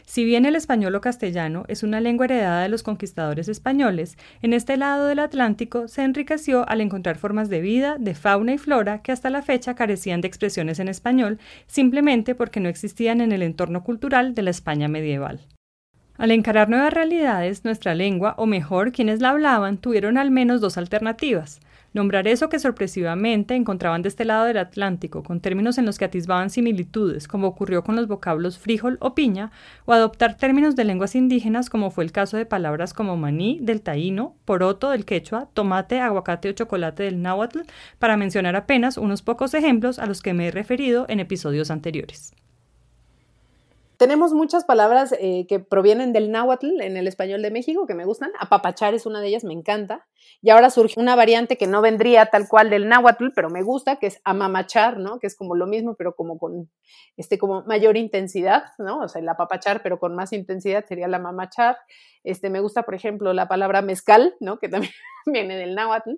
Si 0.05 0.23
bien 0.23 0.45
el 0.45 0.55
español 0.55 0.93
o 0.93 1.01
castellano 1.01 1.63
es 1.67 1.81
una 1.81 1.99
lengua 1.99 2.25
heredada 2.25 2.61
de 2.61 2.69
los 2.69 2.83
conquistadores 2.83 3.47
españoles, 3.47 4.19
en 4.43 4.53
este 4.53 4.77
lado 4.77 5.07
del 5.07 5.17
Atlántico 5.17 5.87
se 5.87 6.03
enriqueció 6.03 6.69
al 6.69 6.81
encontrar 6.81 7.17
formas 7.17 7.49
de 7.49 7.59
vida, 7.59 7.97
de 7.97 8.13
fauna 8.13 8.53
y 8.53 8.59
flora 8.59 9.01
que 9.01 9.11
hasta 9.11 9.31
la 9.31 9.41
fecha 9.41 9.73
carecían 9.73 10.21
de 10.21 10.27
expresiones 10.27 10.77
en 10.77 10.89
español, 10.89 11.39
simplemente 11.65 12.35
porque 12.35 12.59
no 12.59 12.69
existían 12.69 13.19
en 13.19 13.31
el 13.31 13.41
entorno 13.41 13.83
cultural 13.83 14.35
de 14.35 14.43
la 14.43 14.51
España 14.51 14.87
medieval. 14.87 15.39
Al 16.19 16.29
encarar 16.29 16.69
nuevas 16.69 16.93
realidades, 16.93 17.65
nuestra 17.65 17.95
lengua, 17.95 18.35
o 18.37 18.45
mejor, 18.45 18.91
quienes 18.91 19.21
la 19.21 19.31
hablaban, 19.31 19.79
tuvieron 19.79 20.19
al 20.19 20.29
menos 20.29 20.61
dos 20.61 20.77
alternativas 20.77 21.61
Nombrar 21.97 22.27
eso 22.27 22.47
que 22.47 22.59
sorpresivamente 22.59 23.55
encontraban 23.55 24.03
de 24.03 24.09
este 24.09 24.23
lado 24.23 24.45
del 24.45 24.59
Atlántico, 24.59 25.23
con 25.23 25.39
términos 25.39 25.79
en 25.79 25.87
los 25.87 25.97
que 25.97 26.05
atisbaban 26.05 26.51
similitudes, 26.51 27.27
como 27.27 27.47
ocurrió 27.47 27.83
con 27.83 27.95
los 27.95 28.07
vocablos 28.07 28.59
frijol 28.59 28.97
o 29.01 29.15
piña, 29.15 29.49
o 29.85 29.93
adoptar 29.93 30.37
términos 30.37 30.75
de 30.75 30.83
lenguas 30.83 31.15
indígenas, 31.15 31.71
como 31.71 31.89
fue 31.89 32.03
el 32.03 32.11
caso 32.11 32.37
de 32.37 32.45
palabras 32.45 32.93
como 32.93 33.17
maní 33.17 33.57
del 33.63 33.81
taíno, 33.81 34.35
poroto 34.45 34.91
del 34.91 35.05
quechua, 35.05 35.49
tomate, 35.55 35.99
aguacate 35.99 36.49
o 36.49 36.53
chocolate 36.53 37.01
del 37.01 37.23
náhuatl, 37.23 37.61
para 37.97 38.15
mencionar 38.15 38.55
apenas 38.55 38.99
unos 38.99 39.23
pocos 39.23 39.55
ejemplos 39.55 39.97
a 39.97 40.05
los 40.05 40.21
que 40.21 40.35
me 40.35 40.49
he 40.49 40.51
referido 40.51 41.07
en 41.09 41.19
episodios 41.19 41.71
anteriores. 41.71 42.31
Tenemos 43.97 44.33
muchas 44.33 44.63
palabras 44.63 45.15
eh, 45.19 45.47
que 45.47 45.59
provienen 45.59 46.13
del 46.13 46.31
náhuatl 46.31 46.81
en 46.81 46.97
el 46.97 47.07
español 47.07 47.41
de 47.41 47.49
México 47.49 47.87
que 47.87 47.95
me 47.95 48.05
gustan. 48.05 48.29
Apapachar 48.39 48.93
es 48.93 49.07
una 49.07 49.21
de 49.21 49.29
ellas, 49.29 49.43
me 49.43 49.53
encanta. 49.53 50.07
Y 50.39 50.51
ahora 50.51 50.69
surge 50.69 50.99
una 50.99 51.15
variante 51.15 51.57
que 51.57 51.65
no 51.65 51.81
vendría 51.81 52.27
tal 52.27 52.47
cual 52.47 52.69
del 52.69 52.87
náhuatl, 52.87 53.29
pero 53.33 53.49
me 53.49 53.63
gusta, 53.63 53.95
que 53.95 54.05
es 54.05 54.21
amamachar, 54.23 54.99
¿no? 54.99 55.17
Que 55.17 55.25
es 55.25 55.35
como 55.35 55.55
lo 55.55 55.65
mismo, 55.65 55.95
pero 55.95 56.15
como 56.15 56.37
con 56.37 56.69
este, 57.15 57.39
como 57.39 57.63
mayor 57.63 57.97
intensidad, 57.97 58.65
¿no? 58.77 58.99
O 58.99 59.07
sea, 59.07 59.19
el 59.19 59.29
apapachar, 59.29 59.81
pero 59.81 59.99
con 59.99 60.15
más 60.15 60.31
intensidad 60.31 60.85
sería 60.85 61.07
la 61.07 61.17
amamachar. 61.17 61.77
Este, 62.23 62.51
me 62.51 62.59
gusta, 62.59 62.83
por 62.83 62.93
ejemplo, 62.93 63.33
la 63.33 63.47
palabra 63.47 63.81
mezcal, 63.81 64.35
¿no? 64.39 64.59
Que 64.59 64.69
también 64.69 64.93
viene 65.25 65.57
del 65.57 65.73
náhuatl 65.73 66.11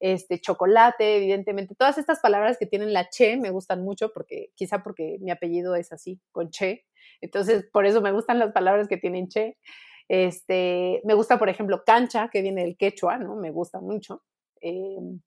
este, 0.00 0.40
chocolate, 0.40 1.16
evidentemente. 1.16 1.74
Todas 1.74 1.98
estas 1.98 2.20
palabras 2.20 2.56
que 2.58 2.66
tienen 2.66 2.92
la 2.92 3.08
che 3.08 3.36
me 3.36 3.50
gustan 3.50 3.82
mucho 3.82 4.12
porque 4.12 4.50
quizá 4.54 4.82
porque 4.82 5.18
mi 5.20 5.30
apellido 5.30 5.74
es 5.74 5.92
así, 5.92 6.20
con 6.32 6.50
che. 6.50 6.86
Entonces, 7.20 7.66
por 7.72 7.86
eso 7.86 8.00
me 8.00 8.12
gustan 8.12 8.38
las 8.38 8.52
palabras 8.52 8.88
que 8.88 8.96
tienen 8.96 9.28
che. 9.28 9.56
Este, 10.08 11.02
me 11.04 11.14
gusta, 11.14 11.38
por 11.38 11.48
ejemplo, 11.48 11.82
cancha, 11.84 12.28
que 12.32 12.42
viene 12.42 12.62
del 12.62 12.76
quechua, 12.76 13.18
¿no? 13.18 13.36
Me 13.36 13.50
gusta 13.50 13.80
mucho. 13.80 14.22
Em, 14.60 15.20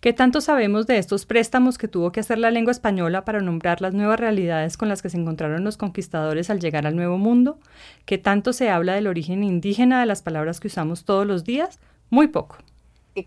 ¿Qué 0.00 0.12
tanto 0.12 0.40
sabemos 0.40 0.88
de 0.88 0.98
estos 0.98 1.26
préstamos 1.26 1.78
que 1.78 1.86
tuvo 1.86 2.10
que 2.10 2.18
hacer 2.18 2.36
la 2.36 2.50
lengua 2.50 2.72
española 2.72 3.24
para 3.24 3.40
nombrar 3.40 3.80
las 3.80 3.94
nuevas 3.94 4.18
realidades 4.18 4.76
con 4.76 4.88
las 4.88 5.00
que 5.00 5.08
se 5.08 5.16
encontraron 5.16 5.62
los 5.62 5.76
conquistadores 5.76 6.50
al 6.50 6.58
llegar 6.58 6.88
al 6.88 6.96
Nuevo 6.96 7.18
Mundo? 7.18 7.60
¿Qué 8.04 8.18
tanto 8.18 8.52
se 8.52 8.68
habla 8.68 8.94
del 8.94 9.06
origen 9.06 9.44
indígena 9.44 10.00
de 10.00 10.06
las 10.06 10.20
palabras 10.20 10.58
que 10.58 10.66
usamos 10.66 11.04
todos 11.04 11.24
los 11.24 11.44
días? 11.44 11.78
Muy 12.10 12.26
poco. 12.26 12.56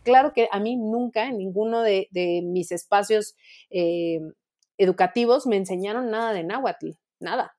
Claro 0.03 0.33
que 0.33 0.47
a 0.51 0.59
mí 0.59 0.75
nunca 0.75 1.27
en 1.27 1.37
ninguno 1.37 1.81
de, 1.81 2.09
mis 2.43 2.71
espacios 2.71 3.35
eh, 3.69 4.19
educativos 4.77 5.47
me 5.47 5.57
enseñaron 5.57 6.11
nada 6.11 6.33
de 6.33 6.43
náhuatl, 6.43 6.91
nada. 7.19 7.55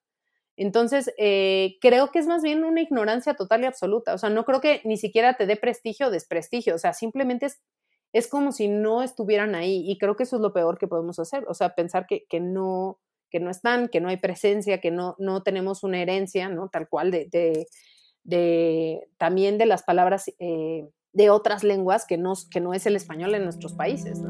Entonces, 0.59 1.13
eh, 1.19 1.77
creo 1.83 2.11
que 2.11 2.19
es 2.19 2.27
más 2.27 2.43
bien 2.43 2.65
una 2.65 2.81
ignorancia 2.81 3.35
total 3.35 3.63
y 3.63 3.67
absoluta. 3.67 4.15
O 4.15 4.19
sea, 4.19 4.31
no 4.31 4.45
creo 4.45 4.61
que 4.61 4.81
ni 4.85 4.97
siquiera 4.97 5.35
te 5.35 5.47
dé 5.47 5.57
prestigio 5.57 6.07
o 6.07 6.11
desprestigio. 6.11 6.75
O 6.75 6.79
sea, 6.79 6.95
simplemente 6.95 7.47
es 7.47 7.61
es 8.17 8.29
como 8.29 8.53
si 8.53 8.69
no 8.69 9.03
estuvieran 9.03 9.55
ahí 9.55 9.85
y 9.87 9.99
creo 9.99 10.17
que 10.17 10.23
eso 10.23 10.37
es 10.37 10.43
lo 10.43 10.55
peor 10.55 10.79
que 10.79 10.89
podemos 10.89 11.19
hacer, 11.19 11.45
o 11.49 11.55
sea, 11.55 11.75
pensar 11.75 12.07
que, 12.07 12.41
no, 12.41 12.99
que 13.31 13.41
no 13.41 13.51
están, 13.51 13.89
que 13.89 14.01
no 14.01 14.09
hay 14.09 14.17
presencia, 14.17 14.81
que 14.81 14.91
no, 14.91 15.17
no 15.19 15.43
tenemos 15.43 15.83
una 15.83 16.01
herencia, 16.01 16.49
¿no? 16.49 16.71
Tal 16.71 16.89
cual 16.89 17.11
de, 17.11 17.67
de, 18.25 19.07
también 19.19 19.59
de 19.59 19.67
las 19.67 19.83
palabras 19.83 20.33
eh, 20.39 20.89
de 21.17 21.31
otras 21.31 21.65
lenguas 21.65 22.05
que 22.05 22.19
no, 22.19 22.35
es 22.75 22.87
el 22.87 22.95
español 22.95 23.35
en 23.35 23.45
nuestros 23.45 23.73
países. 23.73 24.21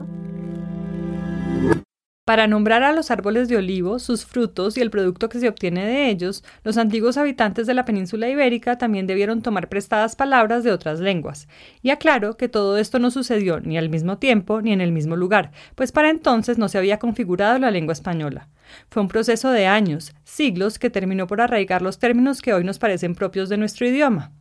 Para 2.24 2.48
nombrar 2.48 2.82
a 2.82 2.92
los 2.92 3.10
árboles 3.12 3.48
de 3.48 3.56
olivo, 3.56 3.98
sus 3.98 4.24
frutos 4.24 4.76
y 4.76 4.80
el 4.80 4.90
producto 4.90 5.28
que 5.28 5.38
se 5.38 5.48
obtiene 5.48 5.84
de 5.84 6.10
ellos, 6.10 6.42
los 6.64 6.76
antiguos 6.76 7.16
habitantes 7.16 7.66
de 7.66 7.74
la 7.74 7.84
península 7.84 8.28
ibérica 8.28 8.78
también 8.78 9.06
debieron 9.06 9.42
tomar 9.42 9.68
prestadas 9.68 10.16
palabras 10.16 10.64
de 10.64 10.72
otras 10.72 10.98
lenguas. 10.98 11.48
Y 11.82 11.90
aclaro 11.90 12.36
que 12.36 12.48
todo 12.48 12.78
esto 12.78 12.98
no 12.98 13.10
sucedió 13.10 13.60
ni 13.60 13.78
al 13.78 13.90
mismo 13.90 14.18
tiempo 14.18 14.60
ni 14.60 14.72
en 14.72 14.80
el 14.80 14.90
mismo 14.90 15.14
lugar, 15.14 15.52
pues 15.74 15.92
para 15.92 16.10
entonces 16.10 16.58
no 16.58 16.68
se 16.68 16.78
había 16.78 16.98
configurado 16.98 17.58
la 17.58 17.70
lengua 17.70 17.92
española. 17.92 18.48
Fue 18.90 19.02
un 19.02 19.08
proceso 19.08 19.50
de 19.50 19.66
años, 19.66 20.12
siglos, 20.24 20.80
que 20.80 20.90
terminó 20.90 21.26
por 21.28 21.40
arraigar 21.40 21.82
los 21.82 21.98
términos 21.98 22.42
que 22.42 22.54
hoy 22.54 22.64
nos 22.64 22.78
parecen 22.80 23.14
propios 23.14 23.48
de 23.48 23.56
nuestro 23.56 23.86
idioma. 23.86 24.32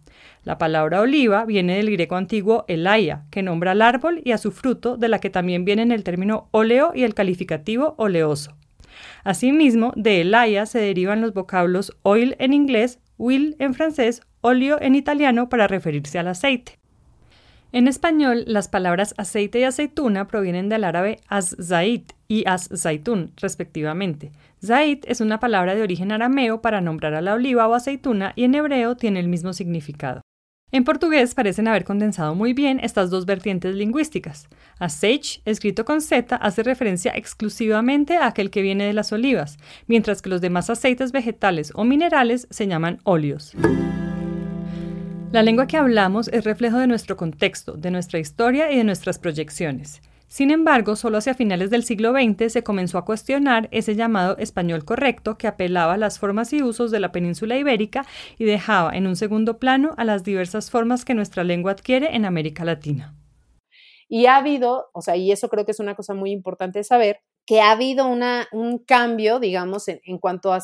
La 0.46 0.60
palabra 0.60 1.02
oliva 1.02 1.44
viene 1.44 1.78
del 1.78 1.90
griego 1.90 2.16
antiguo 2.16 2.66
elaia, 2.68 3.26
que 3.32 3.42
nombra 3.42 3.72
al 3.72 3.82
árbol 3.82 4.22
y 4.24 4.32
a 4.32 4.38
su 4.38 4.52
fruto, 4.52 4.96
de 4.96 5.10
la 5.10 5.20
que 5.20 5.32
también 5.32 5.66
vienen 5.66 5.92
el 5.92 6.04
término 6.04 6.50
óleo 6.52 6.92
y 6.94 7.02
el 7.02 7.16
calificativo 7.16 7.96
oleoso. 7.98 8.56
Asimismo, 9.24 9.92
de 9.96 10.22
elaia 10.22 10.68
se 10.68 10.78
derivan 10.78 11.22
los 11.22 11.34
vocablos 11.34 11.98
oil 12.04 12.36
en 12.38 12.54
inglés, 12.54 13.00
will 13.18 13.56
en 13.58 13.74
francés, 13.74 14.22
óleo 14.42 14.78
en 14.80 14.94
italiano 14.94 15.50
para 15.50 15.68
referirse 15.68 16.20
al 16.20 16.28
aceite. 16.28 16.78
En 17.72 17.88
español, 17.88 18.44
las 18.46 18.68
palabras 18.68 19.16
aceite 19.18 19.60
y 19.60 19.64
aceituna 19.64 20.28
provienen 20.28 20.70
del 20.70 20.84
árabe 20.84 21.22
az-zait 21.28 22.14
y 22.28 22.44
az-zaitun, 22.46 23.32
respectivamente. 23.38 24.32
Zait 24.64 25.04
es 25.08 25.22
una 25.22 25.40
palabra 25.40 25.74
de 25.74 25.82
origen 25.82 26.12
arameo 26.12 26.62
para 26.62 26.82
nombrar 26.82 27.16
a 27.16 27.22
la 27.22 27.34
oliva 27.34 27.68
o 27.68 27.74
aceituna 27.74 28.34
y 28.36 28.44
en 28.44 28.54
hebreo 28.54 28.96
tiene 28.96 29.20
el 29.20 29.28
mismo 29.28 29.52
significado. 29.52 30.22
En 30.76 30.84
portugués 30.84 31.34
parecen 31.36 31.70
haber 31.70 31.86
condensado 31.86 32.36
muy 32.36 32.52
bien 32.52 32.82
estas 32.84 33.10
dos 33.10 33.26
vertientes 33.26 33.74
lingüísticas. 33.76 34.50
Azeite, 34.78 35.40
escrito 35.46 35.86
con 35.86 36.02
Z, 36.02 36.36
hace 36.36 36.64
referencia 36.64 37.14
exclusivamente 37.16 38.18
a 38.18 38.28
aquel 38.28 38.52
que 38.52 38.62
viene 38.62 38.84
de 38.84 38.92
las 38.92 39.14
olivas, 39.14 39.58
mientras 39.88 40.22
que 40.22 40.30
los 40.30 40.42
demás 40.42 40.70
aceites 40.70 41.14
vegetales 41.14 41.72
o 41.76 41.86
minerales 41.86 42.46
se 42.50 42.68
llaman 42.68 43.00
óleos. 43.06 43.54
La 45.32 45.44
lengua 45.44 45.66
que 45.66 45.78
hablamos 45.78 46.28
es 46.28 46.44
reflejo 46.44 46.78
de 46.78 46.88
nuestro 46.88 47.16
contexto, 47.16 47.78
de 47.78 47.92
nuestra 47.92 48.20
historia 48.20 48.70
y 48.70 48.76
de 48.76 48.84
nuestras 48.84 49.18
proyecciones. 49.18 50.02
Sin 50.28 50.52
embargo, 50.52 50.96
solo 50.96 51.18
hacia 51.18 51.34
finales 51.34 51.70
del 51.70 51.84
siglo 51.84 52.12
XX 52.12 52.52
se 52.52 52.64
comenzó 52.64 52.98
a 52.98 53.06
cuestionar 53.06 53.70
ese 53.72 53.96
llamado 53.96 54.38
español 54.38 54.84
correcto 54.84 55.38
que 55.38 55.48
apelaba 55.48 55.94
a 55.94 55.98
las 55.98 56.20
formas 56.20 56.52
y 56.52 56.64
usos 56.64 56.92
de 56.92 57.00
la 57.00 57.12
península 57.12 57.58
ibérica 57.58 58.06
y 58.38 58.46
dejaba 58.46 58.96
en 58.96 59.08
un 59.08 59.16
segundo 59.16 59.60
plano 59.60 59.94
a 59.98 60.04
las 60.04 60.24
diversas 60.24 60.72
formas 60.72 61.06
que 61.06 61.14
nuestra 61.14 61.44
lengua 61.44 61.74
adquiere 61.74 62.16
en 62.16 62.26
América 62.26 62.66
Latina. 62.66 63.16
Y 64.08 64.26
ha 64.26 64.38
habido, 64.38 64.90
o 64.94 65.02
sea, 65.02 65.16
y 65.16 65.32
eso 65.32 65.50
creo 65.50 65.66
que 65.66 65.72
es 65.72 65.80
una 65.80 65.96
cosa 65.96 66.14
muy 66.14 66.32
importante 66.32 66.80
de 66.80 66.84
saber, 66.84 67.22
que 67.46 67.62
ha 67.62 67.72
habido 67.72 68.08
una, 68.08 68.48
un 68.52 68.80
cambio, 68.80 69.40
digamos, 69.40 69.88
en, 69.88 70.18
cuanto 70.18 70.52
a, 70.52 70.62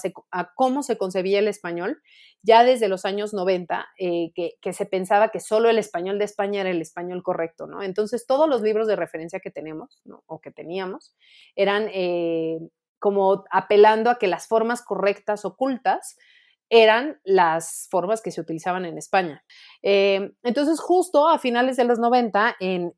cómo 0.56 0.82
se 0.82 0.98
concebía 0.98 1.40
el 1.40 1.48
español, 1.48 2.02
ya 2.42 2.64
desde 2.64 2.88
los 2.88 3.06
años 3.06 3.34
90, 3.34 3.88
eh, 4.00 4.32
que, 4.34 4.74
se 4.74 4.86
pensaba 4.88 5.30
que 5.30 5.40
solo 5.40 5.70
el 5.70 5.78
español 5.78 6.18
de 6.18 6.26
España 6.26 6.62
era 6.62 6.72
el 6.72 6.82
español 6.82 7.22
correcto, 7.22 7.68
¿no? 7.68 7.84
Entonces, 7.84 8.26
todos 8.26 8.50
los 8.50 8.64
libros 8.64 8.88
de 8.88 8.96
referencia 8.96 9.40
que 9.40 9.52
tenemos, 9.52 10.02
o 10.26 10.42
que 10.42 10.52
teníamos, 10.52 11.14
eran 11.56 11.88
eh, 11.94 12.58
como 12.98 13.46
apelando 13.52 14.10
a 14.10 14.18
que 14.18 14.28
las 14.28 14.48
formas 14.48 14.82
correctas 14.82 15.46
ocultas 15.46 16.18
eran 16.72 17.20
las 17.26 17.90
formas 17.92 18.22
que 18.22 18.32
se 18.32 18.40
utilizaban 18.40 18.86
en 18.86 18.98
España. 18.98 19.44
Eh, 19.84 20.32
entonces, 20.42 20.80
justo 20.80 21.28
a 21.28 21.38
finales 21.38 21.76
de 21.76 21.84
los 21.84 22.00
90, 22.00 22.56
en, 22.62 22.94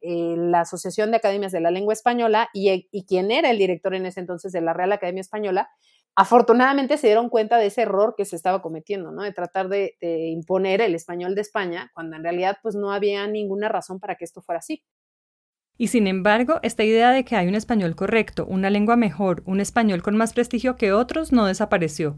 la 0.52 0.62
Asociación 0.62 1.10
de 1.10 1.18
Academias 1.18 1.52
de 1.52 1.60
la 1.60 1.72
Lengua 1.72 1.94
Española 1.94 2.50
y, 2.54 2.88
quien 3.08 3.32
era 3.32 3.50
el 3.50 3.58
director 3.58 3.96
en 3.96 4.06
ese 4.06 4.20
entonces 4.20 4.52
de 4.52 4.62
la 4.62 4.74
Real 4.74 4.92
Academia 4.92 5.22
Española, 5.22 5.70
afortunadamente 6.16 6.98
se 6.98 7.08
dieron 7.08 7.30
cuenta 7.30 7.58
de 7.58 7.66
ese 7.66 7.82
error 7.82 8.14
que 8.16 8.26
se 8.26 8.36
estaba 8.36 8.62
cometiendo, 8.62 9.12
¿no? 9.12 9.24
De 9.24 9.34
tratar 9.34 9.70
de, 9.70 9.98
de, 10.00 10.28
imponer 10.28 10.80
el 10.80 10.94
español 10.94 11.34
de 11.34 11.42
España, 11.42 11.90
cuando 11.96 12.16
en 12.16 12.24
realidad 12.24 12.58
pues 12.62 12.76
no 12.76 12.92
había 12.92 13.26
ninguna 13.26 13.70
razón 13.70 14.00
para 14.00 14.16
que 14.16 14.26
esto 14.26 14.44
fuera 14.44 14.60
así. 14.60 14.84
Y 15.76 15.88
sin 15.88 16.06
embargo, 16.06 16.60
esta 16.62 16.84
idea 16.84 17.10
de 17.10 17.26
que 17.26 17.36
hay 17.36 17.48
un 17.48 17.56
español 17.56 17.96
correcto, 17.96 18.46
una 18.46 18.70
lengua 18.70 18.96
mejor, 18.96 19.42
un 19.46 19.60
español 19.60 20.04
con 20.04 20.16
más 20.16 20.32
prestigio 20.34 20.76
que 20.76 20.94
otros 20.94 21.32
no 21.32 21.48
desapareció. 21.48 22.16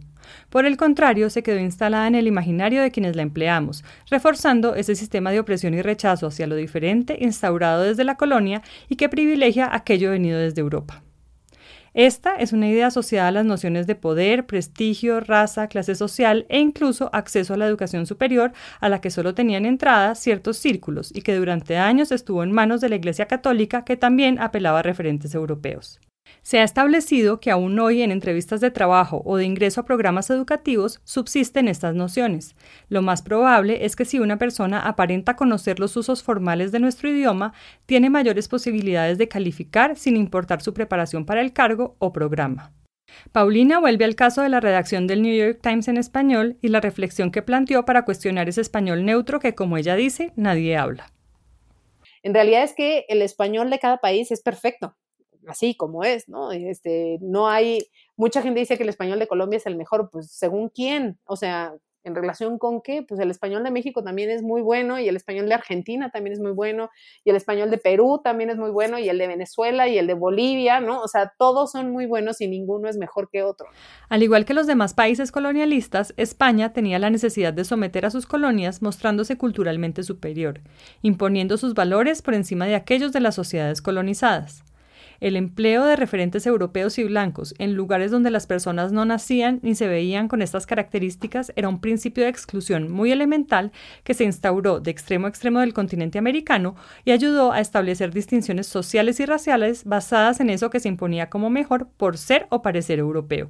Por 0.49 0.65
el 0.65 0.75
contrario, 0.75 1.29
se 1.29 1.41
quedó 1.41 1.59
instalada 1.59 2.05
en 2.07 2.15
el 2.15 2.27
imaginario 2.27 2.81
de 2.81 2.91
quienes 2.91 3.15
la 3.15 3.21
empleamos, 3.21 3.85
reforzando 4.09 4.75
ese 4.75 4.93
sistema 4.95 5.31
de 5.31 5.39
opresión 5.39 5.73
y 5.73 5.81
rechazo 5.81 6.27
hacia 6.27 6.47
lo 6.47 6.55
diferente 6.57 7.17
instaurado 7.21 7.83
desde 7.83 8.03
la 8.03 8.17
colonia 8.17 8.61
y 8.89 8.97
que 8.97 9.07
privilegia 9.07 9.73
aquello 9.73 10.11
venido 10.11 10.37
desde 10.37 10.59
Europa. 10.59 11.04
Esta 11.95 12.35
es 12.35 12.51
una 12.51 12.67
idea 12.67 12.87
asociada 12.87 13.29
a 13.29 13.31
las 13.31 13.45
nociones 13.45 13.87
de 13.87 13.95
poder, 13.95 14.45
prestigio, 14.45 15.21
raza, 15.21 15.69
clase 15.69 15.95
social 15.95 16.45
e 16.49 16.59
incluso 16.59 17.09
acceso 17.13 17.53
a 17.53 17.57
la 17.57 17.67
educación 17.67 18.05
superior 18.05 18.51
a 18.81 18.89
la 18.89 18.99
que 18.99 19.09
solo 19.09 19.33
tenían 19.33 19.65
entrada 19.65 20.13
ciertos 20.15 20.57
círculos 20.57 21.15
y 21.15 21.21
que 21.21 21.35
durante 21.35 21.77
años 21.77 22.11
estuvo 22.11 22.43
en 22.43 22.51
manos 22.51 22.81
de 22.81 22.89
la 22.89 22.97
Iglesia 22.97 23.27
Católica 23.27 23.85
que 23.85 23.95
también 23.95 24.39
apelaba 24.39 24.79
a 24.79 24.83
referentes 24.83 25.33
europeos. 25.35 26.01
Se 26.45 26.59
ha 26.59 26.63
establecido 26.63 27.39
que 27.39 27.49
aún 27.49 27.79
hoy 27.79 28.03
en 28.03 28.11
entrevistas 28.11 28.61
de 28.61 28.69
trabajo 28.69 29.23
o 29.25 29.35
de 29.35 29.45
ingreso 29.45 29.81
a 29.81 29.85
programas 29.85 30.29
educativos 30.29 31.01
subsisten 31.03 31.67
estas 31.67 31.95
nociones. 31.95 32.55
Lo 32.87 33.01
más 33.01 33.23
probable 33.23 33.83
es 33.83 33.95
que 33.95 34.05
si 34.05 34.19
una 34.19 34.37
persona 34.37 34.79
aparenta 34.79 35.35
conocer 35.35 35.79
los 35.79 35.97
usos 35.97 36.21
formales 36.21 36.71
de 36.71 36.79
nuestro 36.79 37.09
idioma, 37.09 37.53
tiene 37.87 38.11
mayores 38.11 38.47
posibilidades 38.47 39.17
de 39.17 39.27
calificar 39.27 39.97
sin 39.97 40.15
importar 40.15 40.61
su 40.61 40.71
preparación 40.71 41.25
para 41.25 41.41
el 41.41 41.51
cargo 41.51 41.95
o 41.97 42.13
programa. 42.13 42.71
Paulina 43.31 43.79
vuelve 43.79 44.05
al 44.05 44.15
caso 44.15 44.43
de 44.43 44.49
la 44.49 44.59
redacción 44.59 45.07
del 45.07 45.23
New 45.23 45.35
York 45.35 45.61
Times 45.63 45.87
en 45.87 45.97
español 45.97 46.57
y 46.61 46.67
la 46.67 46.79
reflexión 46.79 47.31
que 47.31 47.41
planteó 47.41 47.85
para 47.85 48.05
cuestionar 48.05 48.49
ese 48.49 48.61
español 48.61 49.03
neutro 49.03 49.39
que, 49.39 49.55
como 49.55 49.77
ella 49.77 49.95
dice, 49.95 50.31
nadie 50.35 50.77
habla. 50.77 51.11
En 52.21 52.35
realidad 52.35 52.61
es 52.61 52.73
que 52.75 53.05
el 53.07 53.23
español 53.23 53.71
de 53.71 53.79
cada 53.79 53.97
país 53.97 54.31
es 54.31 54.43
perfecto 54.43 54.95
así 55.47 55.75
como 55.75 56.03
es, 56.03 56.27
¿no? 56.29 56.51
Este, 56.51 57.17
no 57.21 57.47
hay, 57.47 57.87
mucha 58.15 58.41
gente 58.41 58.59
dice 58.59 58.77
que 58.77 58.83
el 58.83 58.89
español 58.89 59.19
de 59.19 59.27
Colombia 59.27 59.57
es 59.57 59.65
el 59.65 59.75
mejor, 59.75 60.09
pues 60.11 60.31
según 60.31 60.69
quién, 60.69 61.19
o 61.25 61.35
sea, 61.35 61.73
en 62.05 62.15
relación 62.15 62.57
con 62.57 62.81
qué, 62.81 63.03
pues 63.03 63.19
el 63.19 63.31
español 63.31 63.63
de 63.63 63.71
México 63.71 64.03
también 64.03 64.29
es 64.29 64.43
muy 64.43 64.61
bueno 64.61 64.99
y 64.99 65.09
el 65.09 65.15
español 65.15 65.49
de 65.49 65.55
Argentina 65.55 66.11
también 66.11 66.33
es 66.33 66.39
muy 66.39 66.51
bueno 66.51 66.89
y 67.23 67.31
el 67.31 67.35
español 67.35 67.71
de 67.71 67.79
Perú 67.79 68.21
también 68.23 68.51
es 68.51 68.57
muy 68.57 68.69
bueno 68.69 68.99
y 68.99 69.09
el 69.09 69.17
de 69.17 69.27
Venezuela 69.27 69.87
y 69.87 69.97
el 69.97 70.05
de 70.05 70.13
Bolivia, 70.13 70.79
¿no? 70.79 71.01
O 71.01 71.07
sea, 71.07 71.33
todos 71.37 71.71
son 71.71 71.91
muy 71.91 72.05
buenos 72.05 72.39
y 72.41 72.47
ninguno 72.47 72.87
es 72.87 72.97
mejor 72.97 73.29
que 73.29 73.41
otro. 73.41 73.67
Al 74.07 74.21
igual 74.21 74.45
que 74.45 74.53
los 74.53 74.67
demás 74.67 74.93
países 74.93 75.31
colonialistas, 75.31 76.13
España 76.15 76.73
tenía 76.73 76.99
la 76.99 77.09
necesidad 77.09 77.53
de 77.53 77.65
someter 77.65 78.05
a 78.05 78.11
sus 78.11 78.27
colonias 78.27 78.83
mostrándose 78.83 79.37
culturalmente 79.37 80.03
superior, 80.03 80.61
imponiendo 81.01 81.57
sus 81.57 81.73
valores 81.73 82.21
por 82.21 82.35
encima 82.35 82.67
de 82.67 82.75
aquellos 82.75 83.13
de 83.13 83.19
las 83.19 83.33
sociedades 83.33 83.81
colonizadas. 83.81 84.64
El 85.19 85.35
empleo 85.35 85.85
de 85.85 85.95
referentes 85.95 86.45
europeos 86.45 86.97
y 86.97 87.03
blancos 87.03 87.53
en 87.57 87.73
lugares 87.73 88.11
donde 88.11 88.31
las 88.31 88.47
personas 88.47 88.91
no 88.91 89.05
nacían 89.05 89.59
ni 89.61 89.75
se 89.75 89.87
veían 89.87 90.27
con 90.27 90.41
estas 90.41 90.65
características 90.65 91.51
era 91.55 91.69
un 91.69 91.81
principio 91.81 92.23
de 92.23 92.29
exclusión 92.29 92.91
muy 92.91 93.11
elemental 93.11 93.71
que 94.03 94.13
se 94.13 94.23
instauró 94.23 94.79
de 94.79 94.91
extremo 94.91 95.27
a 95.27 95.29
extremo 95.29 95.59
del 95.59 95.73
continente 95.73 96.17
americano 96.17 96.75
y 97.03 97.11
ayudó 97.11 97.51
a 97.51 97.61
establecer 97.61 98.11
distinciones 98.11 98.67
sociales 98.67 99.19
y 99.19 99.25
raciales 99.25 99.85
basadas 99.85 100.39
en 100.39 100.49
eso 100.49 100.69
que 100.69 100.79
se 100.79 100.89
imponía 100.89 101.29
como 101.29 101.49
mejor 101.49 101.89
por 101.97 102.17
ser 102.17 102.47
o 102.49 102.61
parecer 102.61 102.99
europeo. 102.99 103.49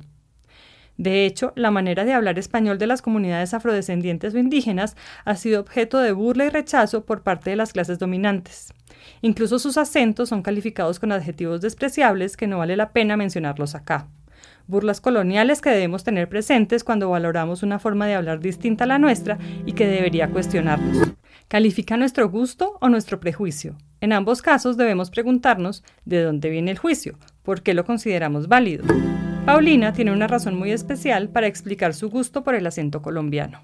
De 0.97 1.25
hecho, 1.25 1.51
la 1.55 1.71
manera 1.71 2.05
de 2.05 2.13
hablar 2.13 2.39
español 2.39 2.77
de 2.77 2.87
las 2.87 3.01
comunidades 3.01 3.53
afrodescendientes 3.53 4.33
o 4.33 4.39
indígenas 4.39 4.95
ha 5.25 5.35
sido 5.35 5.59
objeto 5.59 5.99
de 5.99 6.13
burla 6.13 6.45
y 6.45 6.49
rechazo 6.49 7.05
por 7.05 7.21
parte 7.21 7.49
de 7.49 7.57
las 7.57 7.73
clases 7.73 7.99
dominantes. 7.99 8.73
Incluso 9.21 9.59
sus 9.59 9.77
acentos 9.77 10.29
son 10.29 10.41
calificados 10.41 10.99
con 10.99 11.11
adjetivos 11.11 11.61
despreciables 11.61 12.37
que 12.37 12.47
no 12.47 12.59
vale 12.59 12.77
la 12.77 12.91
pena 12.91 13.17
mencionarlos 13.17 13.75
acá. 13.75 14.07
Burlas 14.67 15.01
coloniales 15.01 15.61
que 15.61 15.69
debemos 15.69 16.03
tener 16.03 16.27
presentes 16.27 16.83
cuando 16.83 17.09
valoramos 17.09 17.61
una 17.61 17.77
forma 17.77 18.07
de 18.07 18.15
hablar 18.15 18.39
distinta 18.39 18.85
a 18.85 18.87
la 18.87 18.97
nuestra 18.97 19.37
y 19.65 19.73
que 19.73 19.85
debería 19.85 20.29
cuestionarnos. 20.29 21.13
¿Califica 21.47 21.97
nuestro 21.97 22.29
gusto 22.29 22.77
o 22.81 22.89
nuestro 22.89 23.19
prejuicio? 23.19 23.77
En 24.01 24.13
ambos 24.13 24.41
casos 24.41 24.77
debemos 24.77 25.11
preguntarnos 25.11 25.83
de 26.05 26.23
dónde 26.23 26.49
viene 26.49 26.71
el 26.71 26.79
juicio, 26.79 27.19
por 27.43 27.61
qué 27.61 27.75
lo 27.75 27.85
consideramos 27.85 28.47
válido. 28.47 28.85
Paulina 29.45 29.93
tiene 29.93 30.11
una 30.11 30.25
razón 30.25 30.57
muy 30.57 30.71
especial 30.71 31.29
para 31.29 31.45
explicar 31.45 31.93
su 31.93 32.09
gusto 32.09 32.43
por 32.43 32.55
el 32.55 32.65
acento 32.65 33.03
colombiano. 33.03 33.61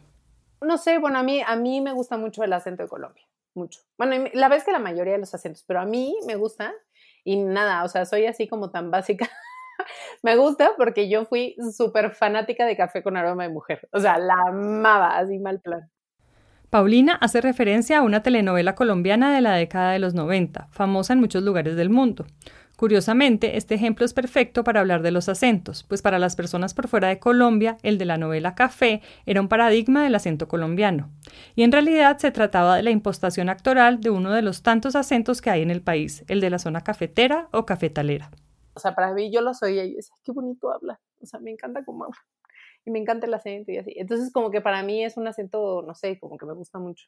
No 0.61 0.77
sé, 0.77 1.00
bueno, 1.00 1.17
a 1.17 1.23
mí, 1.23 1.41
a 1.45 1.55
mí 1.55 1.81
me 1.81 1.91
gusta 1.91 2.17
mucho 2.17 2.43
el 2.43 2.53
acento 2.53 2.83
de 2.83 2.89
Colombia, 2.89 3.23
mucho. 3.55 3.81
Bueno, 3.97 4.29
la 4.33 4.47
vez 4.47 4.63
que 4.63 4.71
la 4.71 4.77
mayoría 4.77 5.13
de 5.13 5.19
los 5.19 5.33
acentos, 5.33 5.63
pero 5.67 5.79
a 5.79 5.85
mí 5.85 6.15
me 6.27 6.35
gusta 6.35 6.71
y 7.23 7.38
nada, 7.38 7.83
o 7.83 7.88
sea, 7.88 8.05
soy 8.05 8.27
así 8.27 8.47
como 8.47 8.69
tan 8.69 8.91
básica. 8.91 9.27
me 10.23 10.35
gusta 10.35 10.73
porque 10.77 11.09
yo 11.09 11.25
fui 11.25 11.55
súper 11.75 12.11
fanática 12.11 12.67
de 12.67 12.77
Café 12.77 13.01
con 13.01 13.17
Aroma 13.17 13.43
de 13.43 13.50
Mujer, 13.50 13.89
o 13.91 14.00
sea, 14.00 14.19
la 14.19 14.35
amaba, 14.50 15.17
así 15.17 15.39
mal 15.39 15.61
plan. 15.61 15.89
Paulina 16.69 17.15
hace 17.15 17.41
referencia 17.41 17.97
a 17.97 18.01
una 18.01 18.21
telenovela 18.21 18.75
colombiana 18.75 19.33
de 19.33 19.41
la 19.41 19.55
década 19.55 19.91
de 19.91 20.00
los 20.00 20.13
90, 20.13 20.67
famosa 20.71 21.11
en 21.11 21.19
muchos 21.19 21.41
lugares 21.43 21.75
del 21.75 21.89
mundo. 21.89 22.27
Curiosamente, 22.81 23.57
este 23.57 23.75
ejemplo 23.75 24.05
es 24.05 24.13
perfecto 24.15 24.63
para 24.63 24.79
hablar 24.79 25.03
de 25.03 25.11
los 25.11 25.29
acentos, 25.29 25.83
pues 25.83 26.01
para 26.01 26.17
las 26.17 26.35
personas 26.35 26.73
por 26.73 26.88
fuera 26.88 27.09
de 27.09 27.19
Colombia, 27.19 27.77
el 27.83 28.00
de 28.00 28.05
la 28.05 28.17
novela 28.17 28.55
Café 28.55 29.03
era 29.27 29.39
un 29.39 29.47
paradigma 29.47 30.03
del 30.03 30.15
acento 30.15 30.47
colombiano. 30.47 31.11
Y 31.53 31.61
en 31.61 31.71
realidad 31.71 32.17
se 32.17 32.31
trataba 32.31 32.77
de 32.77 32.81
la 32.81 32.89
impostación 32.89 33.50
actoral 33.50 34.01
de 34.01 34.09
uno 34.09 34.31
de 34.31 34.41
los 34.41 34.63
tantos 34.63 34.95
acentos 34.95 35.41
que 35.41 35.51
hay 35.51 35.61
en 35.61 35.69
el 35.69 35.83
país, 35.83 36.25
el 36.27 36.41
de 36.41 36.50
la 36.50 36.57
zona 36.57 36.81
cafetera 36.81 37.50
o 37.51 37.67
cafetalera. 37.67 38.31
O 38.73 38.79
sea, 38.79 38.95
para 38.95 39.13
mí 39.13 39.31
yo 39.31 39.41
lo 39.41 39.53
soy 39.53 39.73
y 39.79 39.91
yo 39.91 39.97
decía, 39.97 40.15
qué 40.23 40.31
bonito 40.31 40.71
habla. 40.71 41.00
O 41.21 41.27
sea, 41.27 41.39
me 41.39 41.51
encanta 41.51 41.85
cómo 41.85 42.05
habla. 42.05 42.17
Y 42.83 42.89
me 42.89 42.97
encanta 42.97 43.27
el 43.27 43.33
acento 43.35 43.71
y 43.71 43.77
así. 43.77 43.93
Entonces, 43.95 44.33
como 44.33 44.50
que 44.50 44.59
para 44.59 44.81
mí 44.81 45.05
es 45.05 45.17
un 45.17 45.27
acento, 45.27 45.83
no 45.83 45.93
sé, 45.93 46.17
como 46.19 46.35
que 46.35 46.47
me 46.47 46.53
gusta 46.53 46.79
mucho. 46.79 47.05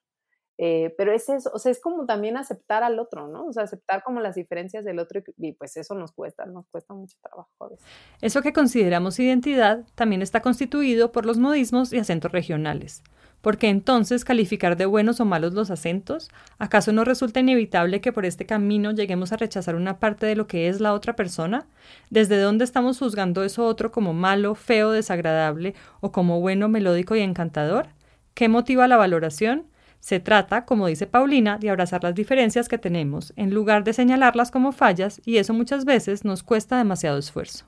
Eh, 0.60 0.94
pero 0.98 1.12
es 1.12 1.30
eso, 1.30 1.50
o 1.52 1.58
sea, 1.58 1.72
es 1.72 1.82
como 1.82 2.06
también 2.06 2.38
aceptar 2.38 2.84
al 2.84 3.00
otro, 3.00 3.28
¿no? 3.28 3.46
O 3.48 3.54
sea, 3.54 3.64
aceptar 3.64 4.04
como 4.04 4.20
las 4.20 4.36
diferencias 4.36 4.86
del 4.86 5.00
otro 5.00 5.22
y, 5.38 5.54
pues 5.54 5.76
eso 5.78 5.96
nos 5.96 6.12
cuesta, 6.12 6.46
nos 6.46 6.68
cuesta 6.68 6.94
mucho 6.94 7.18
trabajo 7.22 7.50
a 7.60 7.70
veces. 7.70 7.86
Eso 8.22 8.42
que 8.42 8.54
consideramos 8.54 9.20
identidad 9.20 9.84
también 9.96 10.22
está 10.22 10.42
constituido 10.42 11.12
por 11.12 11.26
los 11.26 11.40
modismos 11.40 11.92
y 11.92 11.98
acentos 11.98 12.32
regionales. 12.32 13.02
Porque 13.42 13.68
entonces 13.68 14.24
calificar 14.24 14.78
de 14.78 14.86
buenos 14.86 15.20
o 15.20 15.26
malos 15.26 15.54
los 15.54 15.70
acentos, 15.70 16.30
¿acaso 16.60 16.94
no 16.94 17.04
resulta 17.04 17.42
inevitable 17.42 18.00
que 18.00 18.14
por 18.14 18.26
este 18.26 18.46
camino 18.46 18.92
lleguemos 18.92 19.34
a 19.34 19.38
rechazar 19.38 19.76
una 19.76 20.00
parte 20.00 20.26
de 20.26 20.38
lo 20.38 20.48
que 20.48 20.70
es 20.70 20.80
la 20.80 20.94
otra 20.94 21.18
persona? 21.18 21.68
¿Desde 22.10 22.40
dónde 22.40 22.64
estamos 22.64 23.00
juzgando 23.00 23.44
eso 23.44 23.66
otro 23.66 23.92
como 23.92 24.14
malo, 24.14 24.56
feo, 24.56 24.92
desagradable 24.92 25.74
o 26.00 26.14
como 26.14 26.40
bueno, 26.40 26.70
melódico 26.70 27.18
y 27.18 27.20
encantador? 27.20 27.88
¿Qué 28.34 28.48
motiva 28.48 28.88
la 28.88 28.96
valoración? 28.96 29.66
Se 30.04 30.20
trata, 30.20 30.66
como 30.66 30.88
dice 30.88 31.08
Paulina, 31.08 31.58
de 31.58 31.70
abrazar 31.70 32.04
las 32.04 32.14
diferencias 32.14 32.68
que 32.68 32.78
tenemos, 32.78 33.32
en 33.38 33.54
lugar 33.54 33.86
de 33.86 33.94
señalarlas 33.94 34.52
como 34.52 34.74
fallas, 34.74 35.22
y 35.24 35.38
eso 35.38 35.54
muchas 35.54 35.86
veces 35.86 36.26
nos 36.26 36.44
cuesta 36.44 36.78
demasiado 36.78 37.18
esfuerzo. 37.18 37.64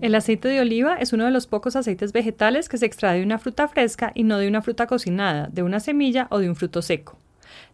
El 0.00 0.14
aceite 0.14 0.46
de 0.46 0.60
oliva 0.60 0.94
es 0.94 1.12
uno 1.12 1.24
de 1.24 1.32
los 1.32 1.48
pocos 1.48 1.74
aceites 1.74 2.12
vegetales 2.12 2.68
que 2.68 2.78
se 2.78 2.86
extrae 2.86 3.18
de 3.18 3.24
una 3.24 3.40
fruta 3.40 3.66
fresca 3.66 4.12
y 4.14 4.22
no 4.22 4.38
de 4.38 4.46
una 4.46 4.62
fruta 4.62 4.86
cocinada, 4.86 5.48
de 5.50 5.64
una 5.64 5.80
semilla 5.80 6.28
o 6.30 6.38
de 6.38 6.48
un 6.48 6.54
fruto 6.54 6.80
seco. 6.80 7.18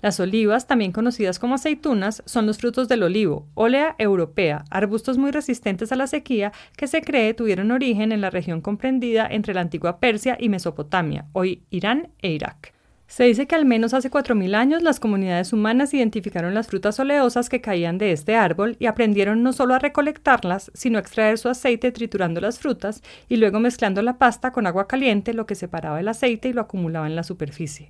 Las 0.04 0.20
olivas, 0.20 0.66
también 0.66 0.92
conocidas 0.92 1.38
como 1.38 1.54
aceitunas, 1.54 2.22
son 2.26 2.44
los 2.44 2.58
frutos 2.58 2.88
del 2.88 3.04
olivo, 3.04 3.48
Olea 3.54 3.94
europea, 3.96 4.66
arbustos 4.68 5.16
muy 5.16 5.30
resistentes 5.30 5.92
a 5.92 5.96
la 5.96 6.06
sequía 6.06 6.52
que 6.76 6.88
se 6.88 7.00
cree 7.00 7.32
tuvieron 7.32 7.70
origen 7.70 8.12
en 8.12 8.20
la 8.20 8.28
región 8.28 8.60
comprendida 8.60 9.26
entre 9.26 9.54
la 9.54 9.62
antigua 9.62 10.00
Persia 10.00 10.36
y 10.38 10.50
Mesopotamia, 10.50 11.24
hoy 11.32 11.62
Irán 11.70 12.10
e 12.20 12.32
Irak. 12.32 12.74
Se 13.06 13.24
dice 13.24 13.46
que 13.46 13.54
al 13.54 13.64
menos 13.64 13.94
hace 13.94 14.10
4.000 14.10 14.54
años 14.54 14.82
las 14.82 15.00
comunidades 15.00 15.54
humanas 15.54 15.94
identificaron 15.94 16.52
las 16.52 16.66
frutas 16.66 17.00
oleosas 17.00 17.48
que 17.48 17.62
caían 17.62 17.96
de 17.96 18.12
este 18.12 18.36
árbol 18.36 18.76
y 18.78 18.84
aprendieron 18.84 19.42
no 19.42 19.54
solo 19.54 19.72
a 19.72 19.78
recolectarlas, 19.78 20.70
sino 20.74 20.98
a 20.98 21.00
extraer 21.00 21.38
su 21.38 21.48
aceite 21.48 21.92
triturando 21.92 22.42
las 22.42 22.58
frutas 22.58 23.02
y 23.26 23.38
luego 23.38 23.58
mezclando 23.58 24.02
la 24.02 24.18
pasta 24.18 24.52
con 24.52 24.66
agua 24.66 24.86
caliente, 24.86 25.32
lo 25.32 25.46
que 25.46 25.54
separaba 25.54 25.98
el 25.98 26.08
aceite 26.08 26.50
y 26.50 26.52
lo 26.52 26.60
acumulaba 26.60 27.06
en 27.06 27.16
la 27.16 27.22
superficie. 27.22 27.88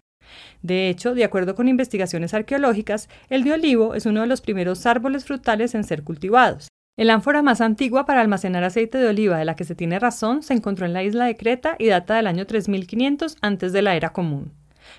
De 0.62 0.88
hecho, 0.88 1.14
de 1.14 1.24
acuerdo 1.24 1.54
con 1.54 1.68
investigaciones 1.68 2.34
arqueológicas, 2.34 3.08
el 3.28 3.44
de 3.44 3.52
olivo 3.52 3.94
es 3.94 4.06
uno 4.06 4.22
de 4.22 4.26
los 4.26 4.40
primeros 4.40 4.87
árboles 4.87 5.24
frutales 5.24 5.74
en 5.74 5.84
ser 5.84 6.02
cultivados. 6.02 6.68
El 6.96 7.10
ánfora 7.10 7.42
más 7.42 7.60
antigua 7.60 8.06
para 8.06 8.20
almacenar 8.20 8.62
aceite 8.62 8.98
de 8.98 9.08
oliva 9.08 9.37
de 9.37 9.44
la 9.44 9.56
que 9.56 9.64
se 9.64 9.74
tiene 9.74 9.98
razón 9.98 10.44
se 10.44 10.54
encontró 10.54 10.87
en 10.87 10.92
la 10.92 11.02
isla 11.02 11.24
de 11.24 11.37
Creta 11.37 11.74
y 11.78 11.88
data 11.88 12.14
del 12.14 12.28
año 12.28 12.46
3500 12.46 13.37
antes 13.40 13.72
de 13.72 13.82
la 13.82 13.96
era 13.96 14.12
común. 14.12 14.52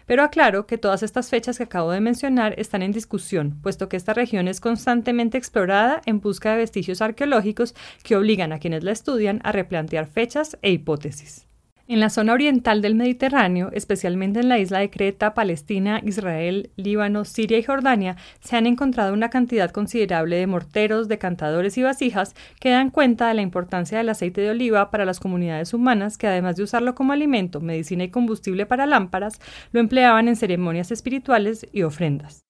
Pero 0.06 0.24
aclaro 0.24 0.68
que 0.68 0.78
todas 0.78 1.04
estas 1.04 1.30
fechas 1.30 1.58
que 1.58 1.64
acabo 1.64 1.92
de 1.92 2.02
mencionar 2.02 2.54
están 2.60 2.82
en 2.82 2.92
discusión, 2.92 3.60
puesto 3.62 3.88
que 3.88 3.98
esta 3.98 4.14
región 4.14 4.48
es 4.48 4.60
constantemente 4.60 5.38
explorada 5.38 6.02
en 6.06 6.20
busca 6.20 6.52
de 6.52 6.58
vestigios 6.58 7.02
arqueológicos 7.02 7.76
que 8.04 8.16
obligan 8.16 8.52
a 8.52 8.60
quienes 8.60 8.84
la 8.84 8.92
estudian 8.92 9.40
a 9.44 9.52
replantear 9.52 10.08
fechas 10.08 10.58
e 10.62 10.72
hipótesis. 10.72 11.48
En 11.88 12.00
la 12.00 12.10
zona 12.10 12.34
oriental 12.34 12.82
del 12.82 12.96
Mediterráneo, 12.96 13.70
especialmente 13.72 14.40
en 14.40 14.50
la 14.50 14.58
isla 14.58 14.80
de 14.80 14.90
Creta, 14.90 15.36
Palestina, 15.36 16.02
Israel, 16.04 16.72
Líbano, 16.78 17.26
Siria 17.26 17.60
y 17.60 17.64
Jordania, 17.64 18.18
se 18.40 18.56
han 18.56 18.66
encontrado 18.66 19.14
una 19.14 19.30
cantidad 19.30 19.70
considerable 19.70 20.38
de 20.38 20.48
morteros, 20.48 21.08
decantadores 21.08 21.78
y 21.78 21.84
vasijas 21.84 22.34
que 22.60 22.72
dan 22.72 22.90
cuenta 22.90 23.28
de 23.28 23.36
la 23.36 23.44
importancia 23.44 24.00
del 24.00 24.10
aceite 24.10 24.42
de 24.42 24.50
oliva 24.50 24.90
para 24.90 25.06
las 25.06 25.20
comunidades 25.20 25.76
humanas 25.76 26.18
que 26.18 26.26
además 26.26 26.56
de 26.56 26.64
usarlo 26.64 26.96
como 26.96 27.14
alimento, 27.14 27.62
medicina 27.62 28.04
y 28.04 28.10
combustible 28.10 28.66
para 28.66 28.88
lámparas, 28.88 29.40
lo 29.72 29.80
empleaban 29.80 30.28
en 30.28 30.38
ceremonias 30.38 30.90
espirituales 30.90 31.68
y 31.72 31.84
ofrendas. 31.84 32.46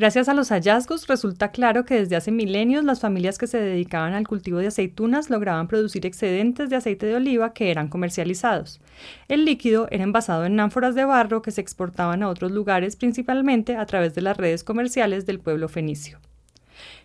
Gracias 0.00 0.30
a 0.30 0.32
los 0.32 0.48
hallazgos 0.48 1.06
resulta 1.08 1.50
claro 1.50 1.84
que 1.84 1.96
desde 1.96 2.16
hace 2.16 2.30
milenios 2.30 2.84
las 2.84 3.00
familias 3.00 3.36
que 3.36 3.46
se 3.46 3.60
dedicaban 3.60 4.14
al 4.14 4.26
cultivo 4.26 4.56
de 4.56 4.68
aceitunas 4.68 5.28
lograban 5.28 5.68
producir 5.68 6.06
excedentes 6.06 6.70
de 6.70 6.76
aceite 6.76 7.04
de 7.04 7.16
oliva 7.16 7.52
que 7.52 7.70
eran 7.70 7.88
comercializados. 7.88 8.80
El 9.28 9.44
líquido 9.44 9.88
era 9.90 10.02
envasado 10.02 10.46
en 10.46 10.58
ánforas 10.58 10.94
de 10.94 11.04
barro 11.04 11.42
que 11.42 11.50
se 11.50 11.60
exportaban 11.60 12.22
a 12.22 12.30
otros 12.30 12.50
lugares 12.50 12.96
principalmente 12.96 13.76
a 13.76 13.84
través 13.84 14.14
de 14.14 14.22
las 14.22 14.38
redes 14.38 14.64
comerciales 14.64 15.26
del 15.26 15.38
pueblo 15.38 15.68
fenicio. 15.68 16.18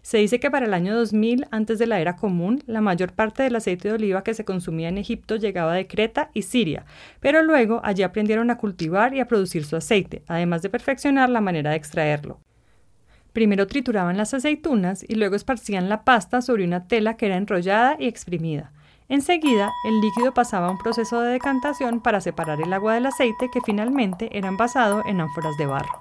Se 0.01 0.19
dice 0.19 0.39
que 0.39 0.49
para 0.49 0.65
el 0.65 0.73
año 0.73 0.95
2000, 0.95 1.47
antes 1.51 1.79
de 1.79 1.88
la 1.88 1.99
era 1.99 2.15
común, 2.15 2.63
la 2.65 2.79
mayor 2.79 3.12
parte 3.12 3.43
del 3.43 3.58
aceite 3.58 3.89
de 3.89 3.95
oliva 3.95 4.23
que 4.23 4.34
se 4.34 4.45
consumía 4.45 4.88
en 4.88 4.99
Egipto 4.99 5.36
llegaba 5.36 5.73
de 5.73 5.88
Creta 5.88 6.29
y 6.34 6.43
Siria, 6.43 6.86
pero 7.19 7.43
luego 7.43 7.81
allí 7.84 8.03
aprendieron 8.03 8.51
a 8.51 8.58
cultivar 8.58 9.13
y 9.13 9.19
a 9.19 9.27
producir 9.27 9.65
su 9.65 9.75
aceite, 9.75 10.23
además 10.27 10.62
de 10.62 10.69
perfeccionar 10.69 11.29
la 11.29 11.41
manera 11.41 11.71
de 11.71 11.75
extraerlo. 11.75 12.39
Primero 13.35 13.67
trituraban 13.67 14.15
las 14.15 14.33
aceitunas 14.33 15.03
y 15.05 15.15
luego 15.15 15.35
esparcían 15.35 15.89
la 15.89 16.05
pasta 16.05 16.41
sobre 16.41 16.63
una 16.63 16.87
tela 16.87 17.17
que 17.17 17.25
era 17.25 17.35
enrollada 17.35 17.97
y 17.99 18.07
exprimida. 18.07 18.71
Enseguida, 19.09 19.73
el 19.83 19.99
líquido 19.99 20.33
pasaba 20.33 20.67
a 20.67 20.71
un 20.71 20.77
proceso 20.77 21.19
de 21.19 21.33
decantación 21.33 21.99
para 21.99 22.21
separar 22.21 22.61
el 22.61 22.71
agua 22.71 22.93
del 22.93 23.07
aceite 23.07 23.49
que 23.51 23.59
finalmente 23.59 24.29
era 24.31 24.47
envasado 24.47 25.03
en 25.05 25.19
ánforas 25.19 25.57
de 25.57 25.65
barro. 25.65 25.99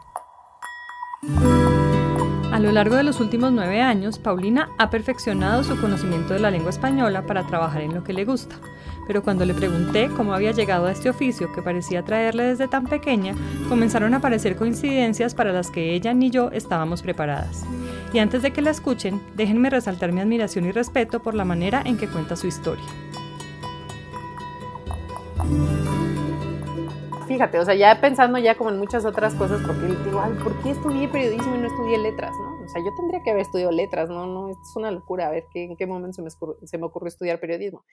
A 2.53 2.61
lo 2.61 2.71
largo 2.71 2.95
de 2.95 3.03
los 3.03 3.19
últimos 3.19 3.51
nueve 3.51 3.83
años, 3.83 4.21
Paulina 4.21 4.71
ha 4.79 4.89
perfeccionado 4.91 5.65
su 5.65 5.77
conocimiento 5.81 6.35
de 6.35 6.39
la 6.39 6.53
lengua 6.53 6.71
española 6.71 7.27
para 7.27 7.49
trabajar 7.49 7.83
en 7.83 7.95
lo 7.95 8.05
que 8.05 8.13
le 8.13 8.25
gusta 8.25 8.61
pero 9.07 9.23
cuando 9.23 9.45
le 9.45 9.55
pregunté 9.55 10.09
cómo 10.17 10.35
había 10.35 10.53
llegado 10.53 10.87
a 10.87 10.93
este 10.93 11.11
oficio 11.11 11.53
que 11.53 11.63
parecía 11.63 12.03
traerle 12.03 12.45
desde 12.45 12.69
tan 12.69 12.87
pequeña, 12.87 13.35
comenzaron 13.69 14.15
a 14.15 14.19
aparecer 14.19 14.57
coincidencias 14.57 15.35
para 15.35 15.53
las 15.53 15.71
que 15.71 15.95
ella 15.95 16.15
ni 16.15 16.31
yo 16.31 16.51
estábamos 16.51 17.03
preparadas. 17.03 17.65
Y 18.13 18.19
antes 18.19 18.43
de 18.43 18.53
que 18.53 18.63
la 18.63 18.71
escuchen, 18.71 19.21
déjenme 19.35 19.71
resaltar 19.71 20.13
mi 20.13 20.21
admiración 20.21 20.67
y 20.67 20.73
respeto 20.73 21.21
por 21.21 21.35
la 21.35 21.45
manera 21.45 21.83
en 21.85 21.97
que 21.97 22.09
cuenta 22.09 22.37
su 22.37 22.47
historia 22.47 22.85
fíjate, 27.35 27.59
o 27.59 27.65
sea, 27.65 27.75
ya 27.75 28.01
pensando 28.01 28.39
ya 28.39 28.55
como 28.55 28.71
en 28.71 28.79
muchas 28.79 29.05
otras 29.05 29.35
cosas, 29.35 29.61
porque 29.67 29.87
digo, 30.05 30.23
¿por 30.43 30.63
qué 30.63 30.71
estudié 30.71 31.09
periodismo 31.09 31.57
y 31.57 31.59
no 31.59 31.67
estudié 31.67 31.99
letras, 31.99 32.31
no? 32.39 32.54
O 32.65 32.69
sea, 32.69 32.83
yo 32.83 32.91
tendría 32.97 33.23
que 33.23 33.31
haber 33.31 33.43
estudiado 33.43 33.71
letras, 33.71 34.09
¿no? 34.09 34.27
No, 34.27 34.49
es 34.49 34.57
una 34.77 34.91
locura, 34.91 35.29
a 35.29 35.31
ver 35.31 35.45
¿qué, 35.53 35.65
en 35.65 35.77
qué 35.77 35.87
momento 35.87 36.15
se 36.15 36.23
me, 36.23 36.31
se 36.67 36.79
me 36.79 36.87
ocurrió 36.87 37.09
estudiar 37.09 37.41
periodismo. 37.41 37.85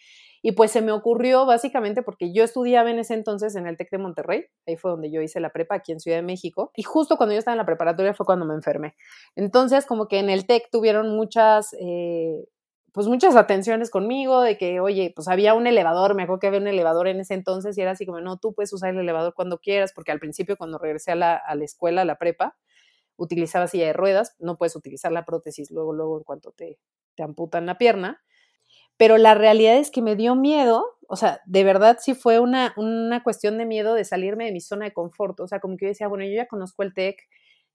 Y 0.42 0.54
pues 0.54 0.72
se 0.72 0.82
me 0.82 0.92
ocurrió 0.92 1.46
básicamente 1.46 2.02
porque 2.02 2.34
yo 2.34 2.44
estudiaba 2.44 2.90
en 2.90 3.00
ese 3.00 3.14
entonces 3.14 3.56
en 3.56 3.68
el 3.68 3.78
TEC 3.78 3.92
de 3.92 3.98
Monterrey, 3.98 4.46
ahí 4.68 4.78
fue 4.78 4.92
donde 4.92 5.12
yo 5.12 5.22
hice 5.22 5.40
la 5.40 5.52
prepa 5.52 5.76
aquí 5.76 5.92
en 5.92 6.00
Ciudad 6.00 6.18
de 6.18 6.24
México, 6.24 6.72
y 6.76 6.84
justo 6.84 7.18
cuando 7.18 7.34
yo 7.34 7.40
estaba 7.40 7.54
en 7.54 7.60
la 7.60 7.66
preparatoria 7.66 8.14
fue 8.14 8.26
cuando 8.26 8.46
me 8.46 8.54
enfermé. 8.54 8.96
Entonces, 9.36 9.86
como 9.86 10.08
que 10.08 10.20
en 10.20 10.30
el 10.30 10.46
TEC 10.46 10.70
tuvieron 10.72 11.16
muchas... 11.16 11.76
Eh, 11.80 12.46
pues 12.94 13.08
muchas 13.08 13.38
atenciones 13.38 13.90
conmigo, 13.90 14.42
de 14.42 14.58
que, 14.58 14.82
oye, 14.82 15.14
pues 15.16 15.30
había 15.30 15.54
un 15.54 15.66
elevador, 15.66 16.14
me 16.14 16.24
acuerdo 16.24 16.40
que 16.40 16.48
había 16.48 16.60
un 16.60 16.68
elevador 16.68 17.08
en 17.08 17.22
ese 17.22 17.34
entonces 17.34 17.78
y 17.78 17.82
era 17.82 17.92
así 17.92 18.06
como, 18.06 18.20
no, 18.20 18.38
tú 18.38 18.54
puedes 18.54 18.74
usar 18.74 18.90
el 18.90 19.00
elevador 19.00 19.34
cuando 19.34 19.60
quieras, 19.60 19.94
porque 19.96 20.12
al 20.12 20.20
principio 20.20 20.58
cuando 20.58 20.78
regresé 20.78 21.12
a 21.12 21.16
la, 21.16 21.36
a 21.36 21.56
la 21.56 21.64
escuela, 21.64 22.02
a 22.02 22.06
la 22.06 22.18
prepa, 22.18 22.58
utilizaba 23.22 23.68
silla 23.68 23.86
de 23.88 23.94
ruedas, 23.94 24.36
no 24.40 24.58
puedes 24.58 24.76
utilizar 24.76 25.12
la 25.12 25.26
prótesis 25.26 25.70
luego, 25.72 25.94
luego 25.94 26.18
en 26.18 26.24
cuanto 26.24 26.52
te, 26.52 26.80
te 27.16 27.24
amputan 27.24 27.66
la 27.66 27.78
pierna. 27.78 28.22
Pero 28.98 29.18
la 29.18 29.36
realidad 29.36 29.78
es 29.78 29.92
que 29.92 30.02
me 30.02 30.16
dio 30.16 30.36
miedo, 30.36 30.86
o 31.08 31.16
sea, 31.16 31.42
de 31.46 31.64
verdad 31.64 31.98
sí 32.00 32.14
fue 32.14 32.40
una, 32.40 32.74
una 32.78 33.24
cuestión 33.24 33.58
de 33.58 33.66
miedo 33.66 33.94
de 33.94 34.06
salirme 34.06 34.46
de 34.46 34.52
mi 34.52 34.62
zona 34.62 34.86
de 34.86 34.94
confort, 34.94 35.40
o 35.40 35.48
sea, 35.48 35.60
como 35.60 35.78
que 35.78 35.86
yo 35.86 35.90
decía, 35.90 36.08
bueno, 36.08 36.26
yo 36.26 36.34
ya 36.36 36.48
conozco 36.48 36.84
el 36.84 36.94
TEC, 36.94 37.18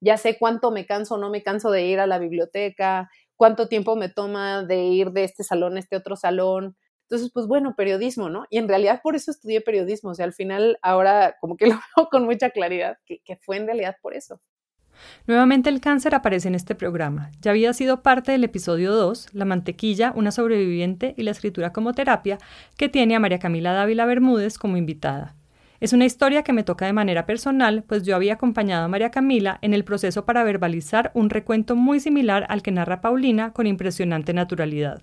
ya 0.01 0.17
sé 0.19 0.39
cuánto 0.39 0.71
me 0.71 0.87
canso 0.87 1.15
o 1.15 1.19
no 1.19 1.31
me 1.31 1.43
canso 1.43 1.71
de 1.71 1.85
ir 1.87 2.01
a 2.01 2.07
la 2.07 2.19
biblioteca, 2.19 3.09
cuánto 3.37 3.69
tiempo 3.69 3.97
me 3.97 4.09
toma 4.09 4.63
de 4.65 4.85
ir 4.85 5.11
de 5.13 5.25
este 5.25 5.45
salón 5.45 5.77
a 5.77 5.81
este 5.81 5.97
otro 5.97 6.17
salón. 6.17 6.77
Entonces, 7.09 7.31
pues 7.33 7.47
bueno, 7.47 7.75
periodismo, 7.77 8.29
¿no? 8.29 8.47
Y 8.51 8.59
en 8.59 8.69
realidad 8.69 9.01
por 9.03 9.17
eso 9.17 9.31
estudié 9.31 9.61
periodismo, 9.61 10.11
o 10.11 10.15
sea, 10.15 10.25
al 10.27 10.33
final 10.33 10.79
ahora 10.83 11.37
como 11.41 11.57
que 11.57 11.67
lo 11.69 11.75
veo 11.97 12.09
con 12.11 12.25
mucha 12.25 12.51
claridad, 12.51 12.99
que, 13.07 13.21
que 13.25 13.37
fue 13.37 13.57
en 13.57 13.67
realidad 13.67 13.97
por 14.03 14.15
eso. 14.15 14.41
Nuevamente 15.27 15.71
el 15.71 15.81
cáncer 15.81 16.15
aparece 16.15 16.49
en 16.49 16.55
este 16.55 16.75
programa. 16.75 17.31
Ya 17.43 17.51
había 17.51 17.73
sido 17.73 18.03
parte 18.03 18.33
del 18.33 18.45
episodio 18.45 18.93
2, 18.93 19.29
La 19.33 19.45
mantequilla, 19.45 20.13
una 20.15 20.31
sobreviviente 20.31 21.15
y 21.17 21.23
la 21.23 21.31
escritura 21.31 21.73
como 21.73 21.93
terapia, 21.95 22.39
que 22.77 22.89
tiene 22.89 23.17
a 23.17 23.21
María 23.21 23.39
Camila 23.39 23.73
Dávila 23.73 24.07
Bermúdez 24.07 24.59
como 24.59 24.77
invitada. 24.77 25.35
Es 25.79 25.93
una 25.93 26.07
historia 26.07 26.43
que 26.43 26.55
me 26.55 26.63
toca 26.63 26.87
de 26.87 26.95
manera 26.95 27.27
personal, 27.27 27.85
pues 27.87 28.03
yo 28.03 28.17
había 28.17 28.35
acompañado 28.35 28.85
a 28.85 28.89
María 28.89 29.11
Camila 29.11 29.59
en 29.61 29.75
el 29.75 29.85
proceso 29.85 30.25
para 30.25 30.43
verbalizar 30.43 31.11
un 31.15 31.29
recuento 31.29 31.77
muy 31.77 32.01
similar 32.01 32.47
al 32.49 32.63
que 32.63 32.73
narra 32.73 33.03
Paulina 33.03 33.53
con 33.53 33.67
impresionante 33.67 34.33
naturalidad. 34.33 35.03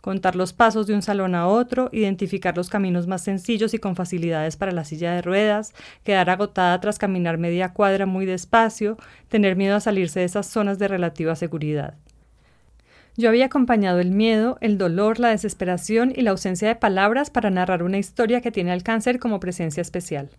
Contar 0.00 0.36
los 0.36 0.52
pasos 0.52 0.86
de 0.86 0.94
un 0.94 1.02
salón 1.02 1.34
a 1.34 1.48
otro, 1.48 1.88
identificar 1.92 2.56
los 2.56 2.70
caminos 2.70 3.06
más 3.06 3.22
sencillos 3.22 3.74
y 3.74 3.78
con 3.78 3.96
facilidades 3.96 4.56
para 4.56 4.72
la 4.72 4.84
silla 4.84 5.12
de 5.12 5.22
ruedas, 5.22 5.74
quedar 6.04 6.30
agotada 6.30 6.80
tras 6.80 6.98
caminar 6.98 7.36
media 7.38 7.72
cuadra 7.72 8.06
muy 8.06 8.24
despacio, 8.24 8.96
tener 9.28 9.56
miedo 9.56 9.76
a 9.76 9.80
salirse 9.80 10.20
de 10.20 10.26
esas 10.26 10.46
zonas 10.46 10.78
de 10.78 10.88
relativa 10.88 11.34
seguridad. 11.34 11.94
Yo 13.16 13.28
había 13.28 13.46
acompañado 13.46 13.98
el 13.98 14.12
miedo, 14.12 14.58
el 14.60 14.78
dolor, 14.78 15.18
la 15.18 15.30
desesperación 15.30 16.12
y 16.14 16.22
la 16.22 16.30
ausencia 16.30 16.68
de 16.68 16.76
palabras 16.76 17.30
para 17.30 17.50
narrar 17.50 17.82
una 17.82 17.98
historia 17.98 18.40
que 18.40 18.52
tiene 18.52 18.70
al 18.70 18.84
cáncer 18.84 19.18
como 19.18 19.40
presencia 19.40 19.80
especial. 19.80 20.30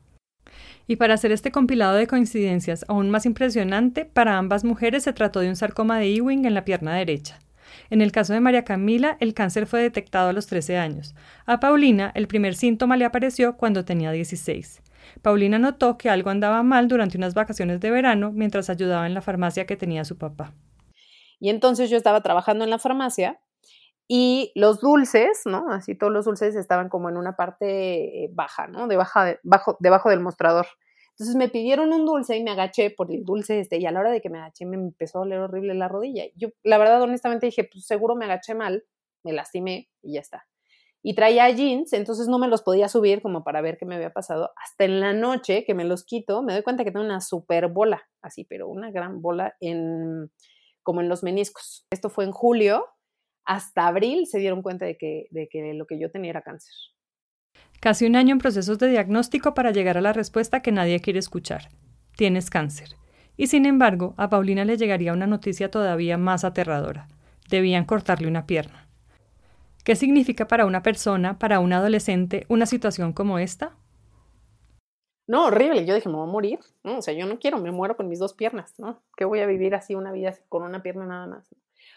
Y 0.88 0.96
para 0.96 1.16
hacer 1.16 1.34
este 1.34 1.52
compilado 1.52 1.96
de 1.96 2.08
coincidencias 2.08 2.86
aún 2.88 3.10
más 3.10 3.26
impresionante, 3.26 4.06
para 4.06 4.38
ambas 4.38 4.64
mujeres 4.64 5.04
se 5.04 5.12
trató 5.12 5.42
de 5.42 5.50
un 5.50 5.58
sarcoma 5.58 6.00
de 6.00 6.16
Ewing 6.16 6.46
en 6.46 6.54
la 6.54 6.64
pierna 6.64 6.96
derecha. 6.96 7.40
En 7.90 8.02
el 8.02 8.12
caso 8.12 8.34
de 8.34 8.40
María 8.40 8.64
Camila, 8.64 9.18
el 9.20 9.34
cáncer 9.34 9.66
fue 9.66 9.82
detectado 9.82 10.30
a 10.30 10.34
los 10.34 10.48
13 10.48 10.78
años. 10.78 11.16
A 11.46 11.60
Paulina, 11.60 12.12
el 12.16 12.28
primer 12.28 12.56
síntoma 12.56 12.98
le 12.98 13.06
apareció 13.06 13.58
cuando 13.58 13.86
tenía 13.86 14.12
16. 14.12 14.82
Paulina 15.22 15.60
notó 15.60 15.98
que 15.98 16.10
algo 16.10 16.30
andaba 16.30 16.64
mal 16.64 16.88
durante 16.88 17.18
unas 17.18 17.34
vacaciones 17.34 17.80
de 17.80 17.92
verano 17.92 18.32
mientras 18.32 18.70
ayudaba 18.70 19.08
en 19.08 19.14
la 19.14 19.22
farmacia 19.22 19.66
que 19.66 19.78
tenía 19.78 20.06
su 20.06 20.18
papá. 20.18 20.54
Y 21.40 21.50
entonces 21.50 21.90
yo 21.90 21.98
estaba 21.98 22.22
trabajando 22.22 22.64
en 22.64 22.70
la 22.70 22.80
farmacia 22.80 23.40
y 24.08 24.52
los 24.56 24.82
dulces, 24.82 25.42
¿no? 25.46 25.72
Así 25.72 25.96
todos 25.96 26.12
los 26.12 26.26
dulces 26.26 26.56
estaban 26.56 26.90
como 26.90 27.10
en 27.10 27.18
una 27.18 27.36
parte 27.36 28.26
eh, 28.26 28.30
baja, 28.34 28.68
¿no? 28.68 28.88
Debajo, 28.88 29.22
debajo 29.80 30.10
del 30.10 30.20
mostrador. 30.20 30.68
Entonces 31.20 31.36
me 31.36 31.50
pidieron 31.50 31.92
un 31.92 32.06
dulce 32.06 32.38
y 32.38 32.44
me 32.44 32.52
agaché 32.52 32.92
por 32.92 33.12
el 33.12 33.26
dulce 33.26 33.60
este 33.60 33.78
y 33.78 33.86
a 33.86 33.92
la 33.92 34.00
hora 34.00 34.12
de 34.12 34.22
que 34.22 34.30
me 34.30 34.38
agaché 34.38 34.66
me 34.66 34.78
empezó 34.78 35.18
a 35.18 35.22
doler 35.24 35.40
horrible 35.40 35.74
la 35.74 35.90
rodilla. 35.90 36.24
Yo, 36.38 36.48
la 36.64 36.78
verdad, 36.78 37.02
honestamente 37.02 37.46
dije, 37.46 37.66
pues 37.66 37.86
seguro 37.86 38.16
me 38.16 38.24
agaché 38.24 38.56
mal, 38.56 38.86
me 39.26 39.34
lastimé 39.34 39.90
y 40.02 40.14
ya 40.14 40.22
está. 40.22 40.48
Y 41.04 41.16
traía 41.16 41.50
jeans, 41.50 41.92
entonces 41.92 42.30
no 42.30 42.40
me 42.40 42.48
los 42.48 42.62
podía 42.62 42.88
subir 42.88 43.22
como 43.22 43.44
para 43.44 43.60
ver 43.60 43.78
qué 43.78 43.86
me 43.86 43.96
había 43.96 44.14
pasado. 44.14 44.52
Hasta 44.56 44.86
en 44.86 45.02
la 45.02 45.12
noche 45.12 45.66
que 45.66 45.74
me 45.74 45.84
los 45.84 46.06
quito, 46.06 46.42
me 46.42 46.54
doy 46.54 46.64
cuenta 46.64 46.86
que 46.86 46.92
tengo 46.92 47.06
una 47.06 47.20
super 47.20 47.68
bola, 47.68 48.08
así, 48.22 48.46
pero 48.46 48.70
una 48.70 48.90
gran 48.90 49.22
bola 49.22 49.56
en 49.60 50.32
como 50.84 51.02
en 51.02 51.10
los 51.10 51.22
meniscos. 51.22 51.86
Esto 51.92 52.10
fue 52.10 52.24
en 52.24 52.32
julio, 52.32 52.86
hasta 53.44 53.88
abril 53.88 54.26
se 54.26 54.40
dieron 54.40 54.62
cuenta 54.62 54.86
de 54.86 54.98
que, 54.98 55.28
de 55.32 55.50
que 55.50 55.74
lo 55.74 55.86
que 55.86 56.00
yo 56.00 56.12
tenía 56.12 56.30
era 56.30 56.44
cáncer. 56.44 56.74
Casi 57.80 58.06
un 58.06 58.16
año 58.16 58.34
en 58.34 58.40
procesos 58.40 58.78
de 58.78 58.90
diagnóstico 58.90 59.54
para 59.54 59.72
llegar 59.72 59.98
a 59.98 60.02
la 60.02 60.14
respuesta 60.14 60.62
que 60.62 60.72
nadie 60.72 61.00
quiere 61.00 61.20
escuchar. 61.20 61.70
Tienes 62.18 62.50
cáncer. 62.50 62.90
Y 63.38 63.48
sin 63.48 63.66
embargo, 63.66 64.16
a 64.18 64.30
Paulina 64.30 64.66
le 64.66 64.76
llegaría 64.76 65.14
una 65.14 65.28
noticia 65.28 65.72
todavía 65.72 66.18
más 66.18 66.44
aterradora. 66.44 67.08
Debían 67.50 67.86
cortarle 67.86 68.28
una 68.28 68.46
pierna. 68.46 68.90
¿Qué 69.86 69.96
significa 69.96 70.48
para 70.48 70.66
una 70.66 70.84
persona, 70.84 71.40
para 71.40 71.62
un 71.62 71.72
adolescente, 71.72 72.46
una 72.50 72.66
situación 72.66 73.14
como 73.14 73.40
esta? 73.40 73.78
No, 75.26 75.46
horrible. 75.46 75.86
Yo 75.86 75.96
dije, 75.96 76.10
me 76.10 76.16
voy 76.16 76.28
a 76.28 76.32
morir. 76.32 76.60
No, 76.84 76.98
o 76.98 77.02
sea, 77.02 77.14
yo 77.14 77.26
no 77.28 77.40
quiero, 77.40 77.60
me 77.60 77.72
muero 77.72 77.96
con 77.96 78.10
mis 78.10 78.20
dos 78.20 78.34
piernas, 78.34 78.74
¿no? 78.78 79.02
Que 79.16 79.26
voy 79.26 79.40
a 79.40 79.46
vivir 79.46 79.74
así 79.74 79.96
una 79.96 80.12
vida 80.12 80.34
con 80.50 80.64
una 80.64 80.84
pierna 80.84 81.06
nada 81.06 81.28
más. 81.28 81.48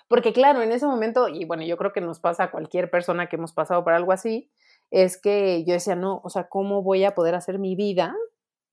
Porque 0.06 0.32
claro, 0.32 0.62
en 0.62 0.70
ese 0.70 0.86
momento, 0.86 1.28
y 1.28 1.44
bueno, 1.44 1.64
yo 1.64 1.76
creo 1.76 1.92
que 1.92 2.00
nos 2.00 2.20
pasa 2.20 2.44
a 2.44 2.50
cualquier 2.50 2.90
persona 2.90 3.28
que 3.28 3.36
hemos 3.36 3.52
pasado 3.52 3.82
por 3.82 3.94
algo 3.94 4.12
así, 4.12 4.50
es 4.92 5.18
que 5.20 5.64
yo 5.64 5.72
decía, 5.72 5.96
no, 5.96 6.20
o 6.22 6.28
sea, 6.28 6.48
¿cómo 6.48 6.82
voy 6.82 7.04
a 7.04 7.14
poder 7.14 7.34
hacer 7.34 7.58
mi 7.58 7.74
vida 7.74 8.14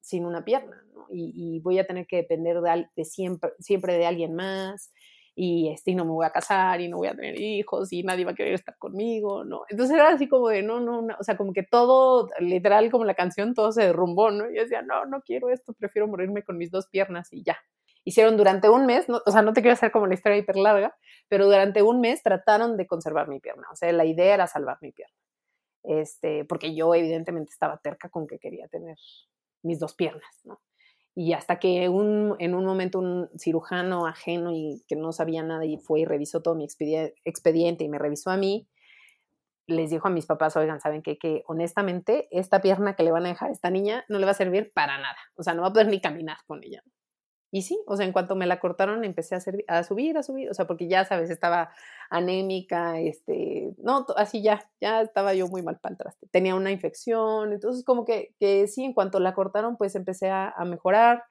sin 0.01 0.25
una 0.25 0.43
pierna? 0.43 0.84
Y, 1.12 1.60
voy 1.62 1.79
a 1.79 1.88
tener 1.88 2.05
que 2.05 2.17
depender 2.17 2.60
de, 2.62 3.05
siempre, 3.05 3.51
siempre 3.58 3.97
de 3.97 4.05
alguien 4.05 4.36
más 4.36 4.91
y 5.34 5.69
este, 5.69 5.95
no 5.95 6.03
me 6.03 6.12
voy 6.12 6.25
a 6.25 6.32
casar 6.32 6.82
y 6.82 6.89
no 6.89 6.97
voy 6.97 7.08
a 7.08 7.15
tener 7.15 7.39
hijos 7.39 7.93
y 7.93 8.03
nadie 8.03 8.25
va 8.25 8.32
a 8.32 8.36
querer 8.36 8.53
estar 8.53 8.77
conmigo, 8.77 9.45
¿no? 9.45 9.62
Entonces 9.69 9.95
era 9.95 10.10
así 10.10 10.27
como 10.27 10.49
de, 10.49 10.62
no, 10.62 10.82
no, 10.82 11.01
no, 11.01 11.15
o 11.17 11.23
sea, 11.23 11.38
como 11.38 11.53
que 11.53 11.63
todo, 11.63 12.29
literal, 12.39 12.91
como 12.91 13.05
la 13.05 13.15
canción, 13.15 13.53
todo 13.53 13.71
se 13.71 13.84
derrumbó, 13.84 14.29
¿no? 14.29 14.51
Y 14.51 14.58
yo 14.58 14.63
decía, 14.63 14.82
no, 14.82 15.05
no 15.05 15.21
quiero 15.21 15.49
esto, 15.49 15.73
prefiero 15.73 16.08
morirme 16.08 16.43
con 16.43 16.58
mis 16.58 16.69
dos 16.69 16.88
piernas 16.89 17.29
y 17.32 17.43
ya. 17.43 17.58
Hicieron 18.03 18.36
durante 18.36 18.69
un 18.69 18.86
mes, 18.86 19.08
o 19.10 19.32
sea, 19.32 19.41
no 19.41 19.53
te 19.53 19.62
quiero 19.62 19.73
hacer 19.73 19.91
como 19.91 20.05
la 20.05 20.15
historia 20.15 20.38
hiper 20.38 20.58
larga, 20.58 20.95
pero 21.29 21.45
durante 21.45 21.82
un 21.82 22.01
mes 22.01 22.21
trataron 22.21 22.75
de 22.75 22.86
conservar 22.86 23.29
mi 23.29 23.39
pierna, 23.39 23.67
o 23.71 23.75
sea, 23.77 23.91
la 23.93 24.05
idea 24.05 24.34
era 24.34 24.47
salvar 24.47 24.77
mi 24.82 24.91
pierna. 24.91 25.15
Este, 25.84 26.46
porque 26.46 26.76
yo 26.76 26.94
evidentemente 26.94 27.52
estaba 27.52 27.78
terca 27.78 28.10
con 28.10 28.28
que 28.28 28.39
quería 28.39 28.68
tener 28.68 28.98
mis 29.63 29.80
dos 29.80 29.96
piernas, 29.96 30.42
¿no? 30.44 30.60
Y 31.15 31.34
hasta 31.34 31.60
que 31.60 31.89
un, 31.89 32.36
en 32.39 32.56
un 32.56 32.65
momento 32.65 33.00
un 33.00 33.30
cirujano 33.38 34.06
ajeno 34.06 34.52
y 34.54 34.84
que 34.88 34.96
no 34.96 35.12
sabía 35.12 35.44
nada 35.44 35.65
y 35.65 35.78
fue 35.78 36.02
y 36.02 36.06
revisó 36.06 36.42
todo 36.42 36.56
mi 36.56 36.65
expediente 36.65 37.84
y 37.84 37.89
me 37.89 38.00
revisó 38.00 38.30
a 38.30 38.38
mí, 38.38 38.70
les 39.68 39.89
dijo 39.89 40.08
a 40.08 40.12
mis 40.12 40.26
papás, 40.26 40.56
oigan, 40.56 40.80
¿saben 40.80 41.02
qué? 41.02 41.18
Que 41.18 41.44
honestamente 41.48 42.28
esta 42.32 42.62
pierna 42.62 42.96
que 42.96 43.04
le 43.04 43.12
van 43.12 43.26
a 43.26 43.30
dejar 43.30 43.50
a 43.50 43.52
esta 43.52 43.70
niña 43.70 44.06
no 44.08 44.20
le 44.20 44.26
va 44.26 44.32
a 44.32 44.36
servir 44.36 44.72
para 44.74 44.98
nada. 44.98 45.18
O 45.36 45.44
sea, 45.44 45.54
no 45.54 45.62
va 45.62 45.70
a 45.70 45.74
poder 45.74 45.88
ni 45.88 46.02
caminar 46.02 46.38
con 46.48 46.63
ella. 46.63 46.84
Y 47.51 47.63
sí, 47.63 47.79
o 47.88 47.97
sea, 47.97 48.05
en 48.05 48.12
cuanto 48.12 48.35
me 48.35 48.45
la 48.45 48.59
cortaron 48.59 49.03
empecé 49.03 49.35
a, 49.35 49.39
subir, 49.39 50.17
a 50.17 50.23
subir, 50.23 50.49
o 50.49 50.53
sea, 50.53 50.67
porque 50.67 50.88
ya, 50.88 51.05
sabes, 51.05 51.29
estaba 51.31 51.71
anémica, 52.09 52.99
este, 52.99 53.73
no, 53.77 54.05
así 54.17 54.43
ya, 54.43 54.69
ya 54.79 55.01
estaba 55.01 55.33
yo 55.33 55.47
muy 55.47 55.63
mal 55.63 55.79
para 55.79 55.93
el 55.93 55.97
traste. 55.97 56.27
Tenía 56.27 56.55
una 56.55 56.71
infección, 56.71 57.51
entonces 57.53 57.83
como 57.83 58.05
que, 58.05 58.35
que 58.39 58.67
sí, 58.67 58.83
en 58.83 58.93
cuanto 58.93 59.19
la 59.19 59.33
cortaron, 59.33 59.77
pues 59.77 59.95
empecé 59.95 60.29
a, 60.29 60.49
a 60.49 60.65
mejorar 60.65 61.23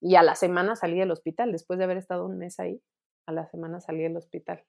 y 0.00 0.14
a 0.16 0.22
la 0.22 0.36
semana 0.36 0.76
salí 0.76 0.98
del 0.98 1.10
hospital, 1.10 1.50
después 1.52 1.78
de 1.78 1.84
haber 1.84 1.96
estado 1.96 2.24
un 2.24 2.38
mes 2.38 2.60
ahí, 2.60 2.80
a 3.26 3.32
la 3.32 3.46
semana 3.48 3.80
salí 3.80 4.02
del 4.02 4.16
hospital. 4.16 4.64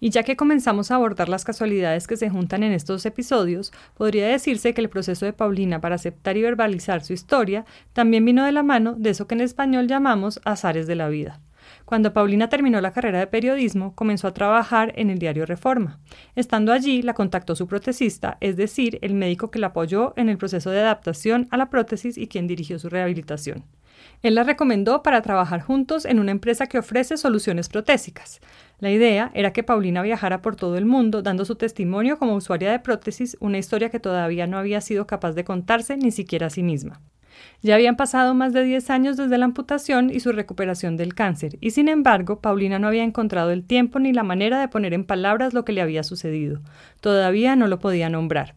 Y 0.00 0.10
ya 0.10 0.22
que 0.22 0.36
comenzamos 0.36 0.90
a 0.90 0.96
abordar 0.96 1.28
las 1.28 1.44
casualidades 1.44 2.06
que 2.06 2.16
se 2.16 2.30
juntan 2.30 2.62
en 2.62 2.72
estos 2.72 3.04
episodios, 3.06 3.72
podría 3.96 4.28
decirse 4.28 4.74
que 4.74 4.80
el 4.80 4.88
proceso 4.88 5.26
de 5.26 5.32
Paulina 5.32 5.80
para 5.80 5.96
aceptar 5.96 6.36
y 6.36 6.42
verbalizar 6.42 7.04
su 7.04 7.12
historia 7.12 7.64
también 7.92 8.24
vino 8.24 8.44
de 8.44 8.52
la 8.52 8.62
mano 8.62 8.94
de 8.96 9.10
eso 9.10 9.26
que 9.26 9.34
en 9.34 9.40
español 9.40 9.88
llamamos 9.88 10.40
azares 10.44 10.86
de 10.86 10.94
la 10.94 11.08
vida. 11.08 11.40
Cuando 11.88 12.12
Paulina 12.12 12.50
terminó 12.50 12.82
la 12.82 12.92
carrera 12.92 13.18
de 13.18 13.26
periodismo, 13.26 13.94
comenzó 13.94 14.28
a 14.28 14.34
trabajar 14.34 14.92
en 14.96 15.08
el 15.08 15.18
diario 15.18 15.46
Reforma. 15.46 16.00
Estando 16.36 16.74
allí, 16.74 17.00
la 17.00 17.14
contactó 17.14 17.56
su 17.56 17.66
protesista, 17.66 18.36
es 18.42 18.58
decir, 18.58 18.98
el 19.00 19.14
médico 19.14 19.50
que 19.50 19.58
la 19.58 19.68
apoyó 19.68 20.12
en 20.18 20.28
el 20.28 20.36
proceso 20.36 20.68
de 20.68 20.80
adaptación 20.80 21.48
a 21.50 21.56
la 21.56 21.70
prótesis 21.70 22.18
y 22.18 22.28
quien 22.28 22.46
dirigió 22.46 22.78
su 22.78 22.90
rehabilitación. 22.90 23.64
Él 24.22 24.34
la 24.34 24.44
recomendó 24.44 25.02
para 25.02 25.22
trabajar 25.22 25.62
juntos 25.62 26.04
en 26.04 26.18
una 26.18 26.30
empresa 26.30 26.66
que 26.66 26.78
ofrece 26.78 27.16
soluciones 27.16 27.70
protésicas. 27.70 28.42
La 28.80 28.90
idea 28.90 29.30
era 29.32 29.54
que 29.54 29.62
Paulina 29.62 30.02
viajara 30.02 30.42
por 30.42 30.56
todo 30.56 30.76
el 30.76 30.84
mundo 30.84 31.22
dando 31.22 31.46
su 31.46 31.54
testimonio 31.54 32.18
como 32.18 32.34
usuaria 32.34 32.70
de 32.70 32.80
prótesis, 32.80 33.38
una 33.40 33.56
historia 33.56 33.88
que 33.88 33.98
todavía 33.98 34.46
no 34.46 34.58
había 34.58 34.82
sido 34.82 35.06
capaz 35.06 35.32
de 35.32 35.44
contarse 35.44 35.96
ni 35.96 36.10
siquiera 36.10 36.48
a 36.48 36.50
sí 36.50 36.62
misma. 36.62 37.00
Ya 37.62 37.74
habían 37.74 37.96
pasado 37.96 38.34
más 38.34 38.52
de 38.52 38.62
10 38.62 38.90
años 38.90 39.16
desde 39.16 39.38
la 39.38 39.44
amputación 39.44 40.10
y 40.10 40.20
su 40.20 40.32
recuperación 40.32 40.96
del 40.96 41.14
cáncer, 41.14 41.58
y 41.60 41.70
sin 41.70 41.88
embargo, 41.88 42.40
Paulina 42.40 42.78
no 42.78 42.88
había 42.88 43.04
encontrado 43.04 43.50
el 43.50 43.66
tiempo 43.66 43.98
ni 43.98 44.12
la 44.12 44.22
manera 44.22 44.60
de 44.60 44.68
poner 44.68 44.94
en 44.94 45.04
palabras 45.04 45.54
lo 45.54 45.64
que 45.64 45.72
le 45.72 45.80
había 45.80 46.02
sucedido. 46.02 46.60
Todavía 47.00 47.56
no 47.56 47.66
lo 47.66 47.78
podía 47.78 48.08
nombrar. 48.08 48.54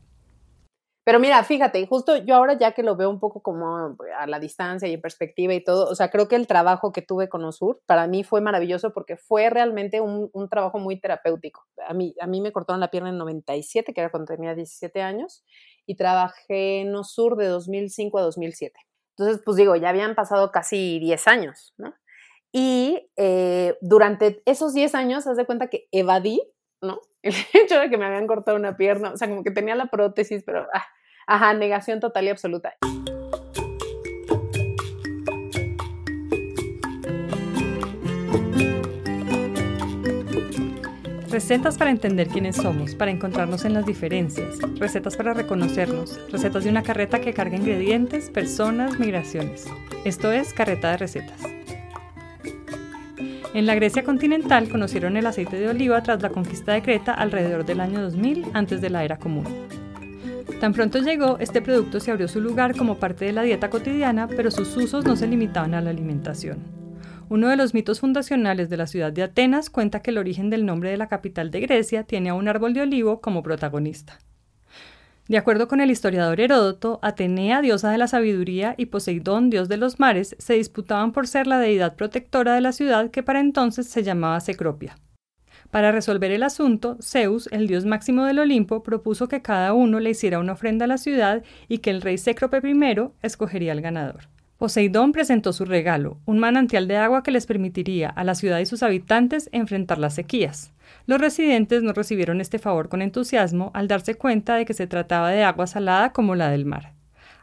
Pero 1.04 1.20
mira, 1.20 1.44
fíjate, 1.44 1.88
justo 1.88 2.16
yo 2.18 2.36
ahora 2.36 2.54
ya 2.60 2.74
que 2.74 2.84
lo 2.84 2.96
veo 2.96 3.10
un 3.10 3.20
poco 3.20 3.42
como 3.42 3.98
a 4.20 4.28
la 4.28 4.40
distancia 4.40 4.88
y 4.88 4.94
en 4.94 5.02
perspectiva 5.02 5.52
y 5.54 5.64
todo, 5.64 5.90
o 5.90 5.96
sea, 5.96 6.12
creo 6.12 6.28
que 6.28 6.36
el 6.36 6.46
trabajo 6.46 6.92
que 6.92 7.02
tuve 7.02 7.28
con 7.28 7.44
Osur 7.44 7.82
para 7.88 8.06
mí 8.06 8.24
fue 8.24 8.40
maravilloso 8.40 8.94
porque 8.94 9.18
fue 9.18 9.50
realmente 9.50 10.00
un, 10.00 10.30
trabajo 10.50 10.78
muy 10.78 11.00
terapéutico. 11.00 11.66
A 11.88 11.96
mí, 11.96 12.14
a 12.22 12.28
mí 12.28 12.40
me 12.40 12.52
cortaron 12.52 12.80
la 12.80 12.92
pierna 12.92 13.10
en 13.10 13.18
97, 13.18 13.94
que 13.94 14.00
era 14.00 14.12
cuando 14.12 14.32
tenía 14.32 14.54
17 14.54 15.02
años, 15.02 15.44
y 15.92 15.96
trabajé 15.96 16.80
en 16.80 16.96
Osur 16.96 17.36
de 17.36 17.48
2005 17.48 18.18
a 18.18 18.22
2007. 18.22 18.80
Entonces, 19.18 19.42
pues 19.44 19.58
digo, 19.58 19.76
ya 19.76 19.90
habían 19.90 20.16
pasado 20.16 20.50
casi 20.50 21.00
10 21.00 21.28
años, 21.28 21.74
¿no? 21.78 21.94
Y 22.54 23.12
eh, 23.18 23.78
durante 23.82 24.42
esos 24.46 24.74
10 24.74 24.96
años, 24.96 25.28
haz 25.28 25.36
de 25.36 25.46
cuenta 25.46 25.68
que 25.68 25.90
evadí, 25.92 26.42
¿no? 26.82 27.02
El 27.24 27.34
hecho 27.54 27.78
de 27.78 27.90
que 27.90 27.98
me 27.98 28.06
habían 28.06 28.26
cortado 28.26 28.56
una 28.56 28.78
pierna, 28.78 29.12
o 29.12 29.18
sea, 29.18 29.28
como 29.28 29.44
que 29.44 29.52
tenía 29.52 29.76
la 29.76 29.88
prótesis, 29.88 30.44
pero, 30.46 30.66
ah, 30.74 30.86
ajá, 31.28 31.54
negación 31.54 32.00
total 32.00 32.24
y 32.24 32.30
absoluta. 32.30 32.78
Recetas 41.32 41.78
para 41.78 41.92
entender 41.92 42.28
quiénes 42.28 42.58
somos, 42.58 42.94
para 42.94 43.10
encontrarnos 43.10 43.64
en 43.64 43.74
las 43.74 43.86
diferencias, 43.86 44.58
recetas 44.78 45.16
para 45.16 45.34
reconocernos, 45.34 46.20
recetas 46.30 46.66
de 46.66 46.70
una 46.70 46.84
carreta 46.84 47.22
que 47.22 47.34
carga 47.34 47.56
ingredientes, 47.56 48.30
personas, 48.30 49.00
migraciones. 49.00 49.66
Esto 50.04 50.34
es 50.34 50.54
Carreta 50.54 50.92
de 50.92 50.98
Recetas. 50.98 51.40
En 53.54 53.66
la 53.66 53.76
Grecia 53.76 54.04
continental 54.04 54.68
conocieron 54.68 55.16
el 55.16 55.26
aceite 55.26 55.56
de 55.56 55.70
oliva 55.70 56.04
tras 56.04 56.22
la 56.22 56.32
conquista 56.32 56.74
de 56.74 56.82
Creta 56.82 57.14
alrededor 57.14 57.64
del 57.66 57.80
año 57.80 58.02
2000 58.02 58.48
antes 58.54 58.82
de 58.82 58.90
la 58.90 59.06
era 59.06 59.16
común. 59.16 59.46
Tan 60.60 60.74
pronto 60.74 61.00
llegó, 61.00 61.38
este 61.40 61.62
producto 61.62 62.02
se 62.02 62.12
abrió 62.12 62.28
su 62.28 62.42
lugar 62.42 62.76
como 62.76 62.98
parte 62.98 63.24
de 63.24 63.32
la 63.32 63.44
dieta 63.44 63.70
cotidiana, 63.70 64.28
pero 64.28 64.52
sus 64.52 64.76
usos 64.76 65.06
no 65.06 65.16
se 65.16 65.28
limitaban 65.28 65.76
a 65.76 65.82
la 65.82 65.92
alimentación. 65.92 66.81
Uno 67.32 67.48
de 67.48 67.56
los 67.56 67.74
mitos 67.74 68.02
fundacionales 68.02 68.70
de 68.70 68.76
la 68.76 68.88
ciudad 68.88 69.14
de 69.14 69.24
Atenas 69.24 69.70
cuenta 69.70 70.02
que 70.02 70.12
el 70.12 70.18
origen 70.18 70.50
del 70.50 70.66
nombre 70.66 70.90
de 70.90 70.98
la 70.98 71.08
capital 71.08 71.50
de 71.50 71.62
Grecia 71.62 72.04
tiene 72.04 72.30
a 72.30 72.34
un 72.34 72.50
árbol 72.50 72.74
de 72.74 72.82
olivo 72.82 73.22
como 73.22 73.42
protagonista. 73.42 74.20
De 75.30 75.38
acuerdo 75.38 75.70
con 75.70 75.80
el 75.80 75.92
historiador 75.92 76.42
Heródoto, 76.42 77.00
Atenea, 77.02 77.62
diosa 77.62 77.90
de 77.90 77.98
la 77.98 78.10
sabiduría, 78.10 78.76
y 78.78 78.88
Poseidón, 78.88 79.50
dios 79.50 79.70
de 79.70 79.78
los 79.78 79.98
mares, 79.98 80.36
se 80.40 80.56
disputaban 80.56 81.14
por 81.14 81.26
ser 81.26 81.48
la 81.48 81.58
deidad 81.58 81.96
protectora 81.96 82.54
de 82.54 82.60
la 82.60 82.74
ciudad 82.74 83.12
que 83.12 83.24
para 83.24 83.40
entonces 83.40 83.88
se 83.88 84.04
llamaba 84.04 84.42
Cecropia. 84.42 84.98
Para 85.70 85.94
resolver 85.94 86.32
el 86.32 86.44
asunto, 86.44 86.98
Zeus, 87.02 87.48
el 87.54 87.66
dios 87.66 87.86
máximo 87.86 88.26
del 88.26 88.40
Olimpo, 88.40 88.84
propuso 88.84 89.30
que 89.30 89.42
cada 89.42 89.72
uno 89.72 90.02
le 90.02 90.10
hiciera 90.10 90.40
una 90.40 90.52
ofrenda 90.52 90.84
a 90.84 90.90
la 90.90 90.98
ciudad 90.98 91.44
y 91.70 91.78
que 91.78 91.92
el 91.92 92.02
rey 92.02 92.18
Cécrope 92.18 92.58
I 92.58 93.10
escogería 93.22 93.72
al 93.72 93.80
ganador. 93.80 94.28
Poseidón 94.62 95.12
presentó 95.12 95.54
su 95.54 95.66
regalo, 95.66 96.20
un 96.26 96.38
manantial 96.38 96.88
de 96.88 96.96
agua 96.96 97.24
que 97.24 97.32
les 97.32 97.48
permitiría 97.48 98.10
a 98.12 98.24
la 98.24 98.36
ciudad 98.36 98.60
y 98.60 98.68
sus 98.68 98.84
habitantes 98.84 99.50
enfrentar 99.54 99.98
las 99.98 100.14
sequías. 100.14 100.72
Los 101.08 101.20
residentes 101.20 101.82
no 101.82 101.94
recibieron 101.94 102.40
este 102.40 102.60
favor 102.60 102.88
con 102.88 103.02
entusiasmo 103.02 103.72
al 103.74 103.88
darse 103.88 104.14
cuenta 104.14 104.54
de 104.54 104.66
que 104.66 104.76
se 104.76 104.86
trataba 104.86 105.32
de 105.32 105.44
agua 105.44 105.66
salada 105.66 106.12
como 106.12 106.36
la 106.36 106.52
del 106.52 106.66
mar. 106.66 106.94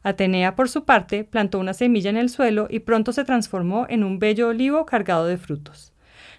Atenea, 0.05 0.55
por 0.55 0.69
su 0.69 0.85
parte, 0.85 1.25
plantó 1.25 1.59
una 1.59 1.75
semilla 1.75 2.09
en 2.09 2.19
el 2.19 2.29
suelo 2.29 2.69
y 2.71 2.79
pronto 2.79 3.13
se 3.13 3.25
transformó 3.25 3.87
en 3.89 4.05
un 4.05 4.21
bello 4.21 4.47
olivo 4.47 4.87
cargado 4.87 5.27
de 5.27 5.39
frutos. 5.39 5.93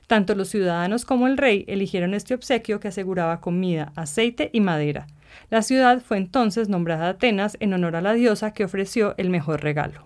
Tanto 0.07 0.33
los 0.33 0.47
ciudadanos 0.47 1.03
como 1.03 1.27
el 1.27 1.35
rey 1.35 1.65
eligieron 1.67 2.13
este 2.13 2.35
obsequio 2.35 2.79
que 2.79 2.87
aseguraba 2.87 3.41
comida, 3.41 3.91
aceite 3.97 4.49
y 4.53 4.61
madera. 4.61 5.07
La 5.49 5.61
ciudad 5.61 5.99
fue 5.99 6.15
entonces 6.15 6.69
nombrada 6.69 7.09
Atenas 7.09 7.57
en 7.59 7.73
honor 7.73 7.97
a 7.97 8.01
la 8.01 8.13
diosa 8.13 8.53
que 8.53 8.63
ofreció 8.63 9.13
el 9.17 9.29
mejor 9.29 9.61
regalo. 9.61 10.05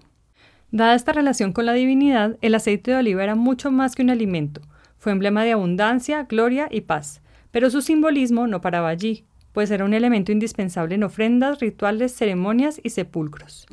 Dada 0.73 0.95
esta 0.95 1.13
relación 1.13 1.53
con 1.53 1.67
la 1.67 1.73
divinidad, 1.73 2.35
el 2.41 2.55
aceite 2.55 2.89
de 2.89 2.97
oliva 2.97 3.23
era 3.23 3.35
mucho 3.35 3.69
más 3.69 3.93
que 3.93 4.01
un 4.01 4.09
alimento, 4.09 4.61
fue 4.97 5.11
emblema 5.11 5.43
de 5.43 5.51
abundancia, 5.51 6.23
gloria 6.23 6.67
y 6.71 6.81
paz, 6.81 7.21
pero 7.51 7.69
su 7.69 7.83
simbolismo 7.83 8.47
no 8.47 8.59
paraba 8.59 8.89
allí, 8.89 9.23
pues 9.51 9.69
era 9.69 9.85
un 9.85 9.93
elemento 9.93 10.31
indispensable 10.31 10.95
en 10.95 11.03
ofrendas, 11.03 11.59
rituales, 11.59 12.15
ceremonias 12.15 12.81
y 12.81 12.89
sepulcros. 12.89 13.67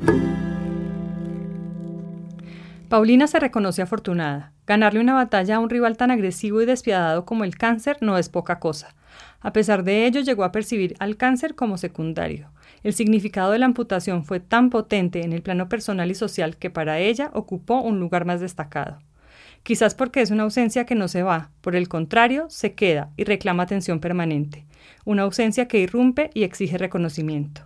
Paulina 2.91 3.27
se 3.29 3.41
reconoce 3.41 3.81
afortunada. 3.81 4.53
Ganarle 4.67 5.01
una 5.01 5.15
batalla 5.15 5.57
a 5.57 5.61
un 5.61 5.71
rival 5.71 5.97
tan 5.97 6.11
agresivo 6.11 6.61
y 6.61 6.67
despiadado 6.67 7.25
como 7.25 7.45
el 7.45 7.57
cáncer 7.57 7.97
no 8.03 8.19
es 8.19 8.29
poca 8.29 8.59
cosa. 8.59 8.95
A 9.41 9.55
pesar 9.55 9.85
de 9.85 10.05
ello, 10.05 10.21
llegó 10.21 10.45
a 10.45 10.53
percibir 10.53 10.97
al 10.99 11.17
cáncer 11.17 11.55
como 11.55 11.79
secundario. 11.79 12.51
El 12.83 12.93
significado 12.93 13.53
de 13.53 13.59
la 13.59 13.67
amputación 13.67 14.25
fue 14.25 14.41
tan 14.41 14.71
potente 14.71 15.23
en 15.23 15.33
el 15.33 15.43
plano 15.43 15.69
personal 15.69 16.11
y 16.11 16.15
social 16.15 16.57
que 16.57 16.71
para 16.71 16.99
ella 16.99 17.31
ocupó 17.35 17.81
un 17.81 18.01
lugar 18.01 18.25
más 18.25 18.41
destacado 18.41 18.99
quizás 19.63 19.95
porque 19.95 20.21
es 20.21 20.31
una 20.31 20.45
ausencia 20.45 20.85
que 20.85 20.95
no 20.95 21.09
se 21.09 21.23
va, 21.23 21.51
por 21.61 21.77
el 21.77 21.89
contrario, 21.89 22.49
se 22.49 22.75
queda 22.75 23.11
y 23.17 23.25
reclama 23.25 23.63
atención 23.63 24.01
permanente, 24.01 24.67
una 25.05 25.23
ausencia 25.23 25.69
que 25.69 25.79
irrumpe 25.79 26.31
y 26.35 26.45
exige 26.45 26.79
reconocimiento. 26.79 27.63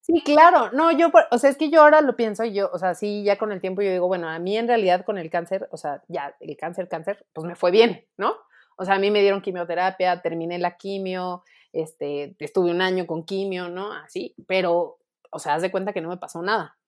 Sí, 0.00 0.20
claro, 0.22 0.70
no, 0.72 0.92
yo, 0.92 1.10
o 1.30 1.38
sea, 1.38 1.48
es 1.48 1.56
que 1.56 1.70
yo 1.70 1.80
ahora 1.80 2.02
lo 2.02 2.14
pienso 2.14 2.44
y 2.44 2.52
yo, 2.52 2.70
o 2.72 2.78
sea, 2.78 2.94
sí, 2.94 3.24
ya 3.24 3.38
con 3.38 3.52
el 3.52 3.60
tiempo 3.62 3.80
yo 3.80 3.90
digo, 3.90 4.06
bueno, 4.06 4.28
a 4.28 4.38
mí 4.38 4.56
en 4.56 4.68
realidad 4.68 5.04
con 5.04 5.16
el 5.16 5.30
cáncer, 5.30 5.66
o 5.70 5.78
sea, 5.78 6.02
ya 6.08 6.36
el 6.40 6.56
cáncer, 6.58 6.88
cáncer, 6.88 7.24
pues 7.32 7.46
me 7.46 7.54
fue 7.54 7.70
bien, 7.70 8.04
¿no? 8.18 8.34
O 8.76 8.84
sea, 8.84 8.96
a 8.96 8.98
mí 8.98 9.10
me 9.10 9.22
dieron 9.22 9.40
quimioterapia, 9.40 10.20
terminé 10.20 10.58
la 10.58 10.76
quimio, 10.76 11.42
este, 11.74 12.36
estuve 12.38 12.70
un 12.70 12.80
año 12.80 13.06
con 13.06 13.24
quimio, 13.24 13.68
¿no? 13.68 13.92
Así, 13.92 14.34
pero, 14.46 14.98
o 15.30 15.38
sea, 15.38 15.54
haz 15.54 15.62
de 15.62 15.70
cuenta 15.70 15.92
que 15.92 16.00
no 16.00 16.08
me 16.08 16.16
pasó 16.16 16.40
nada, 16.42 16.78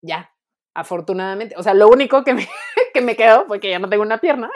ya, 0.00 0.32
afortunadamente, 0.74 1.54
o 1.56 1.62
sea, 1.62 1.74
lo 1.74 1.88
único 1.88 2.24
que 2.24 2.34
me, 2.34 2.46
que 2.94 3.02
me 3.02 3.16
quedó 3.16 3.46
fue 3.46 3.60
que 3.60 3.70
ya 3.70 3.78
no 3.78 3.88
tengo 3.88 4.02
una 4.02 4.18
pierna. 4.18 4.50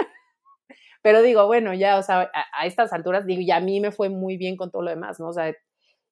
Pero 1.03 1.23
digo, 1.23 1.47
bueno, 1.47 1.73
ya, 1.73 1.99
o 1.99 2.03
sea, 2.03 2.31
a, 2.53 2.67
estas 2.67 2.93
alturas, 2.93 3.27
digo, 3.27 3.41
ya 3.47 3.59
a 3.59 3.61
mí 3.61 3.79
me 3.79 3.93
fue 3.93 4.09
muy 4.09 4.37
bien 4.37 4.57
con 4.57 4.73
todo 4.73 4.83
lo 4.83 4.91
demás, 4.91 5.21
¿no? 5.21 5.29
O 5.29 5.33
sea, 5.33 5.55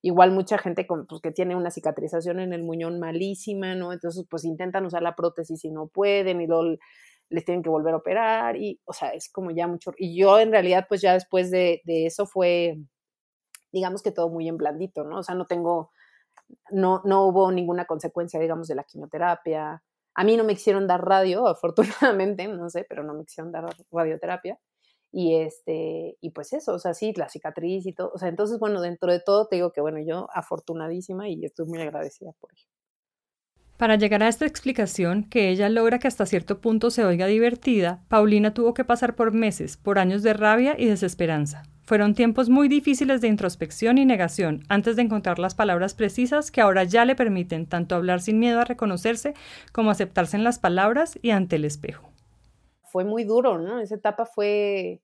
igual 0.02 0.30
mucha 0.30 0.56
gente 0.56 0.86
con, 0.86 1.06
pues, 1.08 1.20
que 1.20 1.32
tiene 1.32 1.56
una 1.56 1.72
cicatrización 1.72 2.38
en 2.38 2.52
el 2.52 2.62
muñón 2.62 3.00
malísima, 3.00 3.74
¿no? 3.74 3.92
Entonces, 3.92 4.24
pues 4.30 4.44
intentan 4.44 4.86
usar 4.86 5.02
la 5.02 5.16
prótesis 5.16 5.64
y 5.64 5.70
no 5.70 5.88
pueden 5.88 6.40
y 6.40 6.46
luego 6.46 6.76
les 7.28 7.44
tienen 7.44 7.62
que 7.64 7.70
volver 7.70 7.94
a 7.94 7.96
operar 7.96 8.56
y, 8.56 8.80
o 8.84 8.92
sea, 8.92 9.08
es 9.10 9.28
como 9.32 9.50
ya 9.50 9.66
mucho. 9.66 9.92
Y 9.98 10.16
yo 10.16 10.38
en 10.38 10.52
realidad, 10.52 10.86
pues 10.88 11.00
ya 11.00 11.14
después 11.14 11.50
de, 11.50 11.80
de 11.84 12.06
eso 12.06 12.26
fue, 12.26 12.76
digamos 13.74 14.02
que 14.02 14.12
todo 14.12 14.30
muy 14.30 14.48
en 14.48 14.56
blandito, 14.56 15.04
¿no? 15.04 15.18
O 15.18 15.22
sea, 15.22 15.34
no 15.34 15.46
tengo, 15.46 15.90
no, 16.70 17.02
no 17.04 17.26
hubo 17.26 17.52
ninguna 17.52 17.84
consecuencia, 17.84 18.40
digamos, 18.40 18.68
de 18.68 18.76
la 18.76 18.84
quimioterapia, 18.84 19.82
a 20.14 20.24
mí 20.24 20.36
no 20.36 20.44
me 20.44 20.54
quisieron 20.54 20.86
dar 20.86 21.04
radio, 21.04 21.46
afortunadamente, 21.48 22.46
no 22.48 22.70
sé, 22.70 22.86
pero 22.88 23.02
no 23.02 23.14
me 23.14 23.24
quisieron 23.24 23.52
dar 23.52 23.64
radioterapia. 23.90 24.58
Y, 25.16 25.36
este, 25.36 26.16
y 26.20 26.30
pues 26.30 26.52
eso, 26.52 26.74
o 26.74 26.78
sea, 26.80 26.92
sí, 26.92 27.12
la 27.16 27.28
cicatriz 27.28 27.86
y 27.86 27.92
todo. 27.92 28.10
O 28.14 28.18
sea, 28.18 28.28
entonces, 28.28 28.58
bueno, 28.58 28.80
dentro 28.80 29.12
de 29.12 29.20
todo 29.20 29.46
te 29.46 29.56
digo 29.56 29.72
que, 29.72 29.80
bueno, 29.80 30.00
yo 30.00 30.28
afortunadísima 30.32 31.28
y 31.28 31.44
estoy 31.44 31.66
muy 31.66 31.80
agradecida 31.80 32.32
por 32.40 32.52
ello. 32.52 32.66
Para 33.76 33.96
llegar 33.96 34.22
a 34.22 34.28
esta 34.28 34.46
explicación, 34.46 35.28
que 35.28 35.50
ella 35.50 35.68
logra 35.68 35.98
que 35.98 36.08
hasta 36.08 36.26
cierto 36.26 36.60
punto 36.60 36.90
se 36.90 37.04
oiga 37.04 37.26
divertida, 37.26 38.04
Paulina 38.08 38.54
tuvo 38.54 38.74
que 38.74 38.84
pasar 38.84 39.14
por 39.14 39.32
meses, 39.32 39.76
por 39.76 39.98
años 39.98 40.22
de 40.22 40.32
rabia 40.32 40.74
y 40.78 40.86
desesperanza. 40.86 41.62
Fueron 41.84 42.14
tiempos 42.14 42.48
muy 42.48 42.68
difíciles 42.68 43.20
de 43.20 43.28
introspección 43.28 43.98
y 43.98 44.06
negación 44.06 44.62
antes 44.70 44.96
de 44.96 45.02
encontrar 45.02 45.38
las 45.38 45.54
palabras 45.54 45.94
precisas 45.94 46.50
que 46.50 46.62
ahora 46.62 46.84
ya 46.84 47.04
le 47.04 47.14
permiten 47.14 47.66
tanto 47.66 47.94
hablar 47.94 48.22
sin 48.22 48.38
miedo 48.38 48.60
a 48.60 48.64
reconocerse 48.64 49.34
como 49.72 49.90
aceptarse 49.90 50.36
en 50.36 50.44
las 50.44 50.58
palabras 50.58 51.18
y 51.20 51.30
ante 51.30 51.56
el 51.56 51.66
espejo. 51.66 52.10
Fue 52.82 53.04
muy 53.04 53.24
duro, 53.24 53.58
¿no? 53.58 53.80
Esa 53.80 53.96
etapa 53.96 54.24
fue 54.24 55.02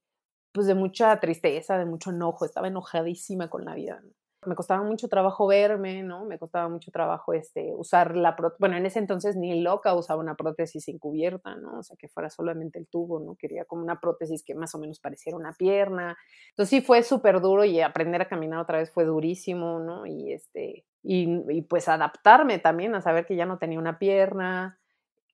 pues 0.53 0.67
de 0.67 0.75
mucha 0.75 1.21
tristeza, 1.21 1.79
de 1.79 1.85
mucho 1.85 2.11
enojo, 2.11 2.45
estaba 2.45 2.69
enojadísima 2.69 3.49
con 3.51 3.65
la 3.65 3.75
vida. 3.75 4.03
Me 4.47 4.55
costaba 4.55 4.83
mucho 4.83 5.09
trabajo 5.09 5.47
verme, 5.47 6.03
¿no? 6.03 6.25
Me 6.25 6.39
costaba 6.39 6.69
mucho 6.69 6.91
trabajo 6.91 7.35
este, 7.35 7.75
usar 7.75 8.17
la 8.17 8.37
prótesis. 8.37 8.61
Bueno, 8.61 8.77
en 8.77 8.87
ese 8.87 8.99
entonces 8.99 9.37
ni 9.37 9.61
loca 9.61 9.95
usaba 9.95 10.21
una 10.21 10.35
prótesis 10.35 10.89
encubierta, 10.89 11.57
¿no? 11.57 11.79
O 11.79 11.83
sea, 11.83 11.97
que 11.99 12.09
fuera 12.09 12.31
solamente 12.31 12.79
el 12.79 12.87
tubo, 12.87 13.21
¿no? 13.21 13.37
Quería 13.37 13.65
como 13.67 13.83
una 13.83 14.01
prótesis 14.01 14.43
que 14.43 14.55
más 14.55 14.75
o 14.75 14.79
menos 14.79 14.99
pareciera 14.99 15.37
una 15.37 15.53
pierna. 15.53 16.17
Entonces 16.51 16.71
sí 16.71 16.81
fue 16.81 17.03
súper 17.03 17.41
duro 17.41 17.65
y 17.65 17.81
aprender 17.81 18.23
a 18.23 18.29
caminar 18.29 18.61
otra 18.61 18.79
vez 18.79 18.91
fue 18.91 19.05
durísimo, 19.05 19.79
¿no? 19.79 20.07
Y, 20.07 20.33
este, 20.33 20.87
y, 21.03 21.43
y 21.51 21.63
pues 21.63 21.89
adaptarme 21.89 22.59
también 22.59 22.95
a 22.95 23.03
saber 23.03 23.27
que 23.27 23.37
ya 23.37 23.45
no 23.47 23.59
tenía 23.59 23.79
una 23.79 23.99
pierna, 23.99 24.79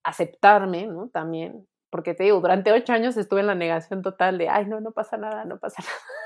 aceptarme, 0.06 0.86
¿no? 0.86 1.08
También, 1.08 1.66
porque 1.90 2.14
te 2.14 2.24
digo, 2.24 2.40
durante 2.40 2.72
ocho 2.72 2.92
años 2.92 3.16
estuve 3.16 3.40
en 3.40 3.48
la 3.48 3.54
negación 3.54 4.02
total 4.02 4.38
de, 4.38 4.48
ay, 4.48 4.66
no, 4.66 4.80
no 4.80 4.92
pasa 4.92 5.16
nada, 5.16 5.44
no 5.44 5.58
pasa 5.58 5.82
nada. 5.82 6.25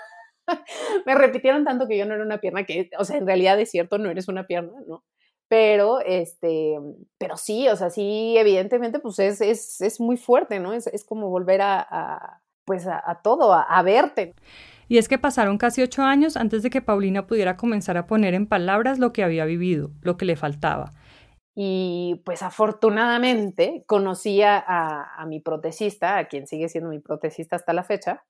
me 1.07 1.15
repitieron 1.15 1.65
tanto 1.65 1.87
que 1.87 1.99
yo 1.99 2.07
no 2.07 2.15
era 2.15 2.25
una 2.25 2.39
pierna, 2.39 2.65
que, 2.65 2.91
o 2.99 3.05
sea, 3.05 3.17
en 3.17 3.27
realidad 3.27 3.59
es 3.61 3.71
cierto, 3.71 3.99
no 3.99 4.11
eres 4.11 4.29
una 4.29 4.47
pierna, 4.47 4.73
¿no? 4.87 5.05
Pero, 5.49 6.01
este, 6.01 6.79
pero 7.19 7.37
sí, 7.37 7.69
o 7.69 7.75
sea, 7.75 7.91
sí, 7.91 8.37
evidentemente, 8.39 9.01
pues 9.01 9.19
es, 9.19 9.41
es, 9.41 9.81
es 9.81 9.99
muy 9.99 10.17
fuerte, 10.17 10.61
¿no? 10.61 10.73
Es, 10.73 10.87
es 10.87 11.05
como 11.05 11.29
volver 11.29 11.61
a, 11.61 12.41
pues 12.71 12.87
a, 12.87 13.21
todo, 13.25 13.53
a, 13.53 13.83
verte. 13.83 14.33
Y 14.87 14.99
es 14.99 15.09
que 15.09 15.19
pasaron 15.19 15.59
casi 15.59 15.83
ocho 15.83 16.05
años 16.05 16.37
antes 16.37 16.63
de 16.63 16.71
que 16.71 16.81
Paulina 16.81 17.27
pudiera 17.27 17.57
comenzar 17.57 17.97
a 17.97 18.07
poner 18.07 18.33
en 18.33 18.47
palabras 18.47 19.01
lo 19.01 19.13
que 19.13 19.25
había 19.25 19.45
vivido, 19.45 19.91
lo 20.03 20.17
que 20.17 20.25
le 20.25 20.37
faltaba. 20.37 20.93
Y 21.57 22.23
pues 22.25 22.45
afortunadamente 22.45 23.83
conocí 23.89 24.43
a, 24.43 24.57
a, 24.59 25.27
mi 25.27 25.41
protecista, 25.41 26.17
a 26.17 26.29
quien 26.29 26.47
sigue 26.47 26.69
siendo 26.69 26.91
mi 26.91 27.01
protecista 27.01 27.57
hasta 27.57 27.73
la 27.73 27.83
fecha, 27.83 28.23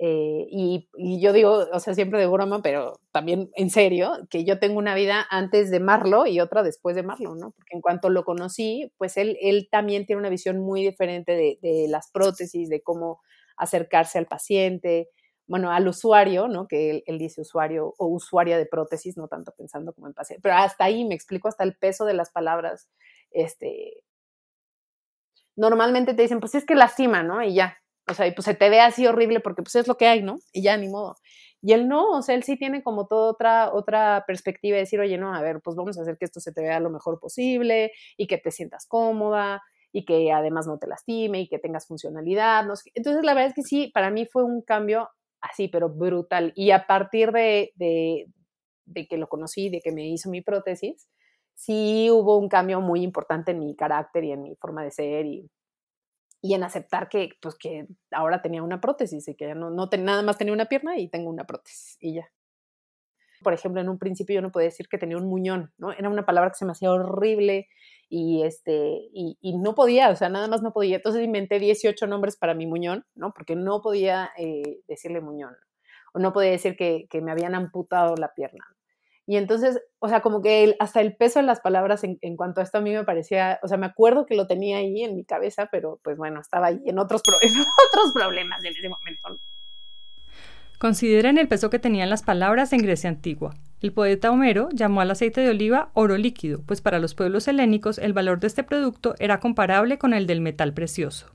eh, 0.00 0.46
y, 0.50 0.88
yo 1.20 1.32
digo, 1.32 1.66
o 1.72 1.80
sea, 1.80 1.92
siempre 1.92 2.20
de 2.20 2.28
broma, 2.28 2.62
pero 2.62 3.00
también 3.10 3.50
en 3.56 3.68
serio, 3.68 4.12
que 4.30 4.44
yo 4.44 4.60
tengo 4.60 4.78
una 4.78 4.94
vida 4.94 5.26
antes 5.28 5.72
de 5.72 5.80
Marlo 5.80 6.26
y 6.26 6.38
otra 6.38 6.62
después 6.62 6.94
de 6.94 7.02
Marlo, 7.02 7.34
¿no? 7.34 7.50
Porque 7.50 7.74
en 7.74 7.80
cuanto 7.80 8.08
lo 8.08 8.24
conocí, 8.24 8.92
pues 8.96 9.16
él, 9.16 9.36
él 9.40 9.68
también 9.70 10.06
tiene 10.06 10.20
una 10.20 10.28
visión 10.28 10.60
muy 10.60 10.84
diferente 10.84 11.32
de, 11.32 11.86
las 11.88 12.10
prótesis, 12.12 12.68
de 12.68 12.80
cómo 12.80 13.20
acercarse 13.56 14.18
al 14.18 14.26
paciente, 14.26 15.08
bueno, 15.48 15.72
al 15.72 15.88
usuario, 15.88 16.46
¿no? 16.46 16.68
Que 16.68 16.90
él, 16.90 17.02
él, 17.06 17.18
dice 17.18 17.40
usuario 17.40 17.94
o 17.98 18.06
usuaria 18.06 18.56
de 18.56 18.66
prótesis, 18.66 19.16
no 19.16 19.26
tanto 19.26 19.52
pensando 19.56 19.92
como 19.92 20.06
en 20.06 20.14
paciente. 20.14 20.42
Pero 20.42 20.54
hasta 20.54 20.84
ahí 20.84 21.04
me 21.04 21.16
explico 21.16 21.48
hasta 21.48 21.64
el 21.64 21.76
peso 21.76 22.04
de 22.04 22.14
las 22.14 22.30
palabras. 22.30 22.88
Este, 23.32 24.04
normalmente 25.56 26.14
te 26.14 26.22
dicen, 26.22 26.38
pues 26.38 26.54
es 26.54 26.64
que 26.64 26.76
lastima, 26.76 27.24
¿no? 27.24 27.42
Y 27.42 27.54
ya, 27.54 27.78
o 28.08 28.14
sea, 28.14 28.26
y 28.26 28.32
pues 28.32 28.44
se 28.44 28.54
te 28.54 28.70
ve 28.70 28.80
así 28.80 29.06
horrible 29.06 29.40
porque 29.40 29.62
pues 29.62 29.74
es 29.76 29.88
lo 29.88 29.96
que 29.96 30.06
hay, 30.06 30.22
¿no? 30.22 30.38
Y 30.52 30.62
ya, 30.62 30.76
ni 30.76 30.88
modo. 30.88 31.16
Y 31.60 31.72
él 31.72 31.88
no, 31.88 32.10
o 32.10 32.22
sea, 32.22 32.34
él 32.34 32.44
sí 32.44 32.56
tiene 32.56 32.82
como 32.82 33.06
toda 33.06 33.30
otra, 33.30 33.72
otra 33.72 34.24
perspectiva 34.26 34.76
de 34.76 34.82
decir, 34.82 35.00
oye, 35.00 35.18
no, 35.18 35.34
a 35.34 35.42
ver, 35.42 35.60
pues 35.62 35.76
vamos 35.76 35.98
a 35.98 36.02
hacer 36.02 36.16
que 36.16 36.24
esto 36.24 36.40
se 36.40 36.52
te 36.52 36.62
vea 36.62 36.78
lo 36.80 36.90
mejor 36.90 37.18
posible 37.18 37.92
y 38.16 38.26
que 38.28 38.38
te 38.38 38.50
sientas 38.52 38.86
cómoda 38.86 39.60
y 39.92 40.04
que 40.04 40.30
además 40.32 40.66
no 40.66 40.78
te 40.78 40.86
lastime 40.86 41.40
y 41.40 41.48
que 41.48 41.58
tengas 41.58 41.86
funcionalidad. 41.86 42.64
No. 42.64 42.74
Entonces, 42.94 43.24
la 43.24 43.34
verdad 43.34 43.48
es 43.48 43.54
que 43.54 43.62
sí, 43.62 43.90
para 43.92 44.10
mí 44.10 44.26
fue 44.26 44.44
un 44.44 44.62
cambio 44.62 45.08
así, 45.40 45.68
pero 45.68 45.88
brutal. 45.88 46.52
Y 46.54 46.70
a 46.70 46.86
partir 46.86 47.32
de, 47.32 47.72
de, 47.76 48.26
de 48.86 49.06
que 49.08 49.16
lo 49.18 49.28
conocí, 49.28 49.68
de 49.68 49.80
que 49.80 49.92
me 49.92 50.06
hizo 50.08 50.30
mi 50.30 50.42
prótesis, 50.42 51.08
sí 51.54 52.08
hubo 52.10 52.38
un 52.38 52.48
cambio 52.48 52.80
muy 52.80 53.02
importante 53.02 53.50
en 53.50 53.58
mi 53.58 53.74
carácter 53.74 54.24
y 54.24 54.32
en 54.32 54.42
mi 54.42 54.54
forma 54.56 54.84
de 54.84 54.92
ser 54.92 55.26
y 55.26 55.50
y 56.40 56.54
en 56.54 56.62
aceptar 56.62 57.08
que, 57.08 57.30
pues, 57.40 57.56
que 57.56 57.86
ahora 58.10 58.42
tenía 58.42 58.62
una 58.62 58.80
prótesis 58.80 59.26
y 59.28 59.34
que 59.34 59.48
ya 59.48 59.54
no, 59.54 59.70
no 59.70 59.88
nada 59.98 60.22
más 60.22 60.38
tenía 60.38 60.54
una 60.54 60.66
pierna 60.66 60.98
y 60.98 61.08
tengo 61.08 61.30
una 61.30 61.44
prótesis 61.44 61.96
y 62.00 62.14
ya. 62.14 62.28
Por 63.42 63.52
ejemplo, 63.52 63.80
en 63.80 63.88
un 63.88 63.98
principio 63.98 64.36
yo 64.36 64.42
no 64.42 64.50
podía 64.50 64.66
decir 64.66 64.88
que 64.88 64.98
tenía 64.98 65.16
un 65.16 65.28
muñón, 65.28 65.72
¿no? 65.78 65.92
Era 65.92 66.08
una 66.08 66.26
palabra 66.26 66.50
que 66.50 66.56
se 66.56 66.64
me 66.64 66.72
hacía 66.72 66.90
horrible 66.90 67.68
y, 68.08 68.42
este, 68.42 68.98
y, 69.12 69.56
no 69.58 69.74
podía, 69.74 70.10
o 70.10 70.16
sea, 70.16 70.28
nada 70.28 70.48
más 70.48 70.62
no 70.62 70.72
podía. 70.72 70.96
Entonces 70.96 71.22
inventé 71.22 71.58
18 71.60 72.06
nombres 72.08 72.36
para 72.36 72.54
mi 72.54 72.66
muñón, 72.66 73.04
¿no? 73.14 73.32
Porque 73.32 73.54
no 73.54 73.80
podía 73.80 74.30
eh, 74.36 74.80
decirle 74.88 75.20
muñón 75.20 75.54
o 76.14 76.18
no 76.18 76.32
podía 76.32 76.50
decir 76.50 76.76
que, 76.76 77.06
que 77.10 77.20
me 77.20 77.30
habían 77.30 77.54
amputado 77.54 78.16
la 78.16 78.34
pierna. 78.34 78.64
Y 79.28 79.36
entonces, 79.36 79.78
o 79.98 80.08
sea, 80.08 80.22
como 80.22 80.40
que 80.40 80.74
hasta 80.80 81.02
el 81.02 81.14
peso 81.14 81.38
de 81.38 81.44
las 81.44 81.60
palabras 81.60 82.02
en, 82.02 82.36
cuanto 82.38 82.62
a 82.62 82.64
esto 82.64 82.78
a 82.78 82.80
mí 82.80 82.94
me 82.94 83.04
parecía, 83.04 83.60
o 83.62 83.68
sea, 83.68 83.76
me 83.76 83.84
acuerdo 83.84 84.24
que 84.24 84.34
lo 84.34 84.46
tenía 84.46 84.78
ahí 84.78 85.04
en 85.04 85.16
mi 85.16 85.26
cabeza, 85.26 85.68
pero 85.70 86.00
pues 86.02 86.16
bueno, 86.16 86.40
estaba 86.40 86.68
ahí 86.68 86.80
en 86.86 86.98
otros, 86.98 87.20
otros 87.92 88.12
problemas 88.14 88.64
en 88.64 88.72
ese 88.72 88.88
momento. 88.88 89.38
Consideren 90.78 91.36
el 91.36 91.46
peso 91.46 91.68
que 91.68 91.78
tenían 91.78 92.08
las 92.08 92.22
palabras 92.22 92.72
en 92.72 92.80
Grecia 92.80 93.10
antigua. 93.10 93.54
El 93.82 93.92
poeta 93.92 94.30
Homero 94.30 94.70
llamó 94.72 95.02
al 95.02 95.10
aceite 95.10 95.42
de 95.42 95.50
oliva 95.50 95.90
oro 95.92 96.16
líquido, 96.16 96.62
pues 96.64 96.80
para 96.80 96.98
los 96.98 97.14
pueblos 97.14 97.48
helénicos 97.48 97.98
el 97.98 98.14
valor 98.14 98.40
de 98.40 98.46
este 98.46 98.62
producto 98.62 99.14
era 99.18 99.40
comparable 99.40 99.98
con 99.98 100.14
el 100.14 100.26
del 100.26 100.40
metal 100.40 100.72
precioso. 100.72 101.26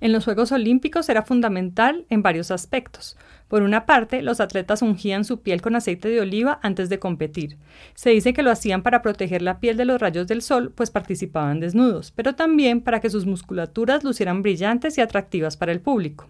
En 0.00 0.12
los 0.12 0.24
Juegos 0.24 0.52
Olímpicos 0.52 1.08
era 1.08 1.22
fundamental 1.22 2.06
en 2.10 2.22
varios 2.22 2.52
aspectos. 2.52 3.16
Por 3.54 3.62
una 3.62 3.86
parte, 3.86 4.20
los 4.20 4.40
atletas 4.40 4.82
ungían 4.82 5.24
su 5.24 5.40
piel 5.40 5.62
con 5.62 5.76
aceite 5.76 6.08
de 6.08 6.20
oliva 6.20 6.58
antes 6.64 6.88
de 6.88 6.98
competir. 6.98 7.56
Se 7.94 8.10
dice 8.10 8.32
que 8.32 8.42
lo 8.42 8.50
hacían 8.50 8.82
para 8.82 9.00
proteger 9.00 9.42
la 9.42 9.60
piel 9.60 9.76
de 9.76 9.84
los 9.84 10.00
rayos 10.00 10.26
del 10.26 10.42
sol, 10.42 10.72
pues 10.74 10.90
participaban 10.90 11.60
desnudos, 11.60 12.10
pero 12.10 12.34
también 12.34 12.80
para 12.80 12.98
que 12.98 13.10
sus 13.10 13.26
musculaturas 13.26 14.02
lucieran 14.02 14.42
brillantes 14.42 14.98
y 14.98 15.02
atractivas 15.02 15.56
para 15.56 15.70
el 15.70 15.80
público. 15.80 16.28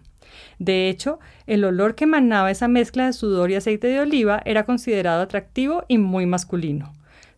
De 0.59 0.87
hecho, 0.87 1.17
el 1.47 1.63
olor 1.63 1.95
que 1.95 2.03
emanaba 2.03 2.51
esa 2.51 2.67
mezcla 2.67 3.07
de 3.07 3.13
sudor 3.13 3.49
y 3.49 3.55
aceite 3.55 3.87
de 3.87 4.01
oliva 4.01 4.43
era 4.45 4.63
considerado 4.63 5.23
atractivo 5.23 5.83
y 5.87 5.97
muy 5.97 6.27
masculino. 6.27 6.93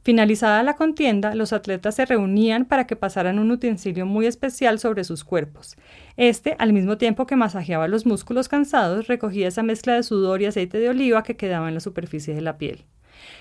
Finalizada 0.07 0.63
la 0.63 0.77
contienda, 0.77 1.35
los 1.35 1.51
atletas 1.51 1.95
se 1.95 2.05
reunían 2.05 2.63
para 2.63 2.87
que 2.87 2.95
pasaran 2.95 3.39
un 3.39 3.51
utensilio 3.51 4.05
muy 4.05 4.25
especial 4.25 4.79
sobre 4.79 5.03
sus 5.03 5.25
cuerpos. 5.25 5.75
Este, 6.15 6.55
al 6.59 6.71
mismo 6.71 6.97
tiempo 6.97 7.25
que 7.25 7.35
masajeaba 7.35 7.89
los 7.89 8.05
músculos 8.05 8.47
cansados, 8.47 9.07
recogía 9.07 9.49
esa 9.49 9.63
mezcla 9.63 9.95
de 9.95 10.03
sudor 10.03 10.41
y 10.41 10.45
aceite 10.45 10.79
de 10.79 10.87
oliva 10.87 11.23
que 11.23 11.35
quedaba 11.35 11.67
en 11.67 11.73
la 11.73 11.81
superficie 11.81 12.33
de 12.33 12.39
la 12.39 12.57
piel. 12.57 12.85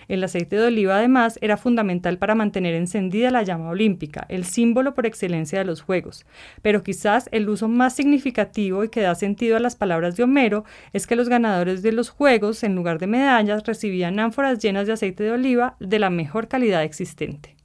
El 0.08 0.22
aceite 0.22 0.56
de 0.56 0.66
oliva, 0.66 0.96
además, 0.96 1.38
era 1.40 1.56
fundamental 1.56 2.18
para 2.18 2.34
mantener 2.34 2.74
encendida 2.74 3.30
la 3.30 3.42
llama 3.42 3.70
olímpica, 3.70 4.26
el 4.28 4.44
símbolo 4.44 4.94
por 4.94 5.06
excelencia 5.06 5.58
de 5.58 5.64
los 5.64 5.80
Juegos. 5.80 6.26
Pero 6.62 6.82
quizás 6.82 7.28
el 7.32 7.48
uso 7.48 7.68
más 7.68 7.94
significativo 7.94 8.84
y 8.84 8.88
que 8.88 9.00
da 9.00 9.14
sentido 9.14 9.56
a 9.56 9.60
las 9.60 9.76
palabras 9.76 10.16
de 10.16 10.22
Homero 10.22 10.64
es 10.92 11.06
que 11.06 11.16
los 11.16 11.28
ganadores 11.28 11.82
de 11.82 11.92
los 11.92 12.10
Juegos, 12.10 12.62
en 12.62 12.74
lugar 12.74 12.98
de 12.98 13.06
medallas, 13.06 13.64
recibían 13.64 14.18
ánforas 14.18 14.58
llenas 14.58 14.86
de 14.86 14.92
aceite 14.92 15.24
de 15.24 15.32
oliva 15.32 15.76
de 15.80 15.98
la 15.98 16.10
mejor 16.10 16.48
calidad 16.48 16.82
existente. 16.82 17.56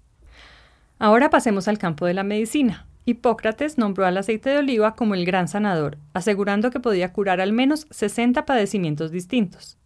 Ahora 1.00 1.30
pasemos 1.30 1.68
al 1.68 1.80
campo 1.80 2.06
de 2.06 2.14
la 2.14 2.24
medicina. 2.24 2.86
Hipócrates 3.06 3.80
nombró 3.80 4.06
al 4.06 4.18
aceite 4.18 4.52
de 4.52 4.60
oliva 4.60 4.96
como 4.96 5.16
el 5.16 5.26
gran 5.26 5.48
sanador, 5.48 5.98
asegurando 6.14 6.70
que 6.70 6.80
podía 6.80 7.12
curar 7.12 7.42
al 7.42 7.52
menos 7.52 7.88
60 7.90 8.46
padecimientos 8.46 9.12
distintos. 9.12 9.80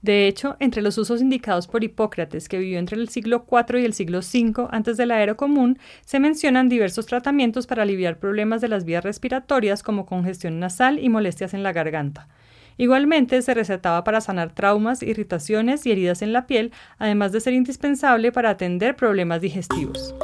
De 0.00 0.28
hecho, 0.28 0.56
entre 0.60 0.80
los 0.80 0.96
usos 0.96 1.20
indicados 1.20 1.66
por 1.66 1.82
Hipócrates, 1.82 2.48
que 2.48 2.58
vivió 2.58 2.78
entre 2.78 2.96
el 2.96 3.08
siglo 3.08 3.44
IV 3.50 3.80
y 3.80 3.84
el 3.84 3.94
siglo 3.94 4.20
V 4.20 4.68
antes 4.70 4.96
de 4.96 5.06
la 5.06 5.22
era 5.22 5.34
común, 5.34 5.78
se 6.04 6.20
mencionan 6.20 6.68
diversos 6.68 7.06
tratamientos 7.06 7.66
para 7.66 7.82
aliviar 7.82 8.18
problemas 8.18 8.60
de 8.60 8.68
las 8.68 8.84
vías 8.84 9.02
respiratorias 9.02 9.82
como 9.82 10.06
congestión 10.06 10.60
nasal 10.60 11.00
y 11.00 11.08
molestias 11.08 11.52
en 11.52 11.64
la 11.64 11.72
garganta. 11.72 12.28
Igualmente 12.76 13.42
se 13.42 13.54
recetaba 13.54 14.04
para 14.04 14.20
sanar 14.20 14.54
traumas, 14.54 15.02
irritaciones 15.02 15.84
y 15.84 15.90
heridas 15.90 16.22
en 16.22 16.32
la 16.32 16.46
piel, 16.46 16.72
además 16.98 17.32
de 17.32 17.40
ser 17.40 17.54
indispensable 17.54 18.30
para 18.30 18.50
atender 18.50 18.94
problemas 18.94 19.40
digestivos. 19.40 20.14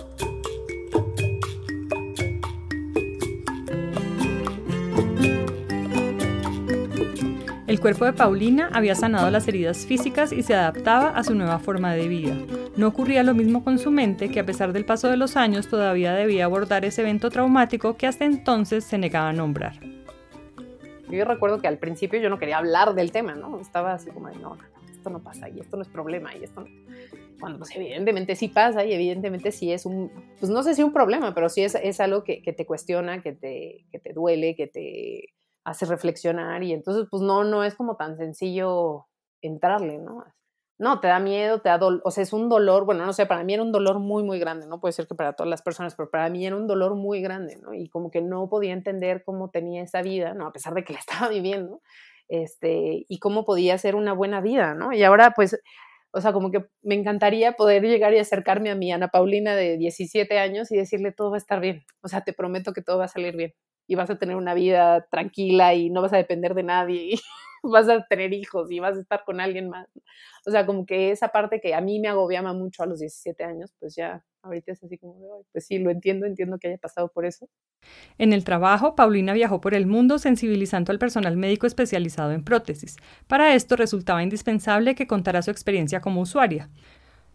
El 7.75 7.81
cuerpo 7.81 8.05
de 8.05 8.13
Paulina 8.13 8.71
había 8.73 8.95
sanado 8.95 9.29
las 9.33 9.49
heridas 9.49 9.85
físicas 9.85 10.31
y 10.31 10.45
se 10.45 10.55
adaptaba 10.55 11.09
a 11.09 11.25
su 11.25 11.35
nueva 11.35 11.59
forma 11.59 11.93
de 11.93 12.07
vida. 12.07 12.37
No 12.77 12.87
ocurría 12.87 13.25
lo 13.25 13.35
mismo 13.35 13.65
con 13.65 13.81
su 13.81 13.91
mente, 13.91 14.31
que 14.31 14.39
a 14.39 14.47
pesar 14.47 14.73
del 14.73 14.85
paso 14.85 15.09
de 15.09 15.17
los 15.17 15.37
años 15.37 15.67
todavía 15.67 16.15
debía 16.15 16.45
abordar 16.45 16.85
ese 16.85 17.01
evento 17.01 17.31
traumático 17.31 17.97
que 17.97 18.07
hasta 18.07 18.27
entonces 18.27 18.85
se 18.85 18.97
negaba 18.97 19.31
a 19.31 19.33
nombrar. 19.33 19.81
Yo 21.11 21.25
recuerdo 21.25 21.61
que 21.61 21.67
al 21.67 21.79
principio 21.79 22.21
yo 22.21 22.31
no 22.31 22.39
quería 22.39 22.59
hablar 22.59 22.95
del 22.95 23.11
tema, 23.11 23.35
¿no? 23.35 23.59
Estaba 23.59 23.95
así 23.95 24.09
como 24.13 24.29
de, 24.29 24.37
no, 24.37 24.57
esto 24.93 25.11
no 25.11 25.21
pasa 25.21 25.49
y 25.49 25.59
esto 25.59 25.77
no 25.77 25.83
es 25.83 25.89
problema 25.89 26.33
y 26.37 26.45
esto 26.45 26.61
no... 26.61 26.69
Cuando 27.41 27.59
pues 27.59 27.75
evidentemente 27.75 28.37
sí 28.37 28.47
pasa 28.47 28.85
y 28.85 28.93
evidentemente 28.93 29.51
sí 29.51 29.73
es 29.73 29.85
un, 29.85 30.13
pues 30.39 30.49
no 30.49 30.63
sé 30.63 30.77
si 30.77 30.85
un 30.85 30.93
problema, 30.93 31.35
pero 31.35 31.49
sí 31.49 31.63
es, 31.63 31.75
es 31.75 31.99
algo 31.99 32.23
que, 32.23 32.41
que, 32.41 32.53
te 32.53 32.67
cuestiona, 32.67 33.21
que 33.21 33.33
te, 33.33 33.85
que 33.91 33.99
te 33.99 34.13
duele, 34.13 34.55
que 34.55 34.69
te 34.69 35.35
hace 35.65 35.87
reflexionar 35.87 36.63
y 36.63 36.73
entonces 36.73 37.07
pues 37.11 37.23
no, 37.23 37.45
no 37.45 37.65
es 37.65 37.75
como 37.75 37.97
tan 37.97 38.17
sencillo 38.17 39.07
entrarle, 39.43 39.99
¿no? 39.99 40.25
No, 40.77 40.99
te 40.99 41.07
da 41.07 41.21
miedo, 41.21 41.61
te 41.61 41.69
da 41.69 41.79
dolor, 41.79 42.03
o 42.05 42.11
sea, 42.11 42.25
es 42.25 42.33
un 42.33 42.49
dolor, 42.49 42.85
bueno, 42.85 43.07
no 43.07 43.13
sé, 43.13 43.27
para 43.27 43.45
mí 43.45 43.55
era 43.55 43.63
un 43.63 43.71
dolor 43.71 44.01
muy, 44.01 44.25
muy 44.25 44.41
grande, 44.41 44.67
no 44.67 44.81
puede 44.81 44.93
ser 44.93 45.07
que 45.07 45.15
para 45.15 45.33
todas 45.35 45.49
las 45.49 45.63
personas, 45.63 45.95
pero 45.95 46.11
para 46.11 46.29
mí 46.29 46.45
era 46.45 46.57
un 46.57 46.67
dolor 46.67 46.97
muy 46.97 47.23
grande, 47.23 47.57
¿no? 47.63 47.75
Y 47.75 47.89
como 47.89 48.11
que 48.11 48.21
no 48.21 48.49
podía 48.49 48.73
entender 48.73 49.23
cómo 49.25 49.51
tenía 49.51 49.83
esa 49.83 50.03
vida, 50.03 50.35
¿no? 50.35 50.47
A 50.49 50.53
pesar 50.53 50.75
de 50.75 50.83
que 50.83 50.93
la 50.93 50.99
estaba 51.27 51.29
viviendo, 51.29 51.81
este, 52.29 53.05
y 53.09 53.19
cómo 53.21 53.45
podía 53.45 53.79
ser 53.79 53.95
una 53.95 54.13
buena 54.15 54.41
vida, 54.41 54.75
¿no? 54.75 54.93
Y 54.93 55.05
ahora, 55.05 55.33
pues, 55.37 55.61
o 56.13 56.21
sea, 56.21 56.33
como 56.33 56.51
que 56.51 56.65
me 56.83 56.95
encantaría 56.97 57.53
poder 57.53 57.83
llegar 57.83 58.13
y 58.15 58.19
acercarme 58.19 58.71
a 58.71 58.75
mi 58.75 58.93
Ana 58.93 59.09
Paulina 59.09 59.55
de 59.55 59.77
17 59.77 60.39
años 60.39 60.73
y 60.73 60.77
decirle 60.77 61.13
todo 61.13 61.31
va 61.31 61.37
a 61.37 61.39
estar 61.39 61.61
bien, 61.61 61.85
o 62.03 62.09
sea, 62.09 62.23
te 62.23 62.33
prometo 62.33 62.73
que 62.73 62.83
todo 62.83 62.99
va 62.99 63.05
a 63.05 63.09
salir 63.09 63.37
bien, 63.37 63.53
y 63.87 63.95
vas 63.95 64.11
a 64.11 64.19
tener 64.19 64.37
una 64.37 64.55
vida 64.55 65.07
tranquila 65.11 65.75
y 65.75 65.91
no 65.91 66.03
vas 66.03 66.13
a 66.13 66.17
depender 66.17 66.55
de 66.55 66.63
nadie 66.63 67.15
y 67.15 67.21
vas 67.63 67.89
a 67.89 68.05
tener 68.07 68.33
hijos 68.33 68.71
y 68.71 68.81
vas 68.81 68.97
a 68.97 69.01
estar 69.01 69.25
con 69.25 69.41
alguien 69.41 69.69
más. 69.69 69.89
O 70.47 70.51
sea, 70.51 70.67
como 70.67 70.87
que 70.87 71.11
esa 71.11 71.29
parte 71.29 71.61
que 71.61 71.75
a 71.75 71.81
mí 71.81 72.01
me 72.01 72.09
agobiaba 72.09 72.53
mucho 72.53 72.83
a 72.83 72.87
los 72.87 73.01
17 73.01 73.45
años, 73.45 73.75
pues 73.79 73.95
ya 73.97 74.25
ahorita 74.43 74.73
es 74.73 74.85
así 74.85 74.99
como 74.99 75.45
pues 75.53 75.67
sí, 75.67 75.79
lo 75.79 75.91
entiendo, 75.91 76.27
entiendo 76.27 76.59
que 76.59 76.69
haya 76.69 76.79
pasado 76.79 77.09
por 77.09 77.25
eso. 77.25 77.49
En 78.19 78.33
el 78.33 78.45
trabajo, 78.45 78.95
Paulina 78.95 79.33
viajó 79.33 79.61
por 79.61 79.75
el 79.75 79.87
mundo 79.87 80.19
sensibilizando 80.19 80.93
al 80.93 80.99
personal 80.99 81.37
médico 81.37 81.67
especializado 81.67 82.33
en 82.33 82.45
prótesis. 82.45 82.97
Para 83.27 83.55
esto 83.55 83.77
resultaba 83.77 84.23
indispensable 84.23 84.95
que 84.95 85.07
contara 85.07 85.43
su 85.43 85.51
experiencia 85.51 86.01
como 86.01 86.21
usuaria. 86.21 86.71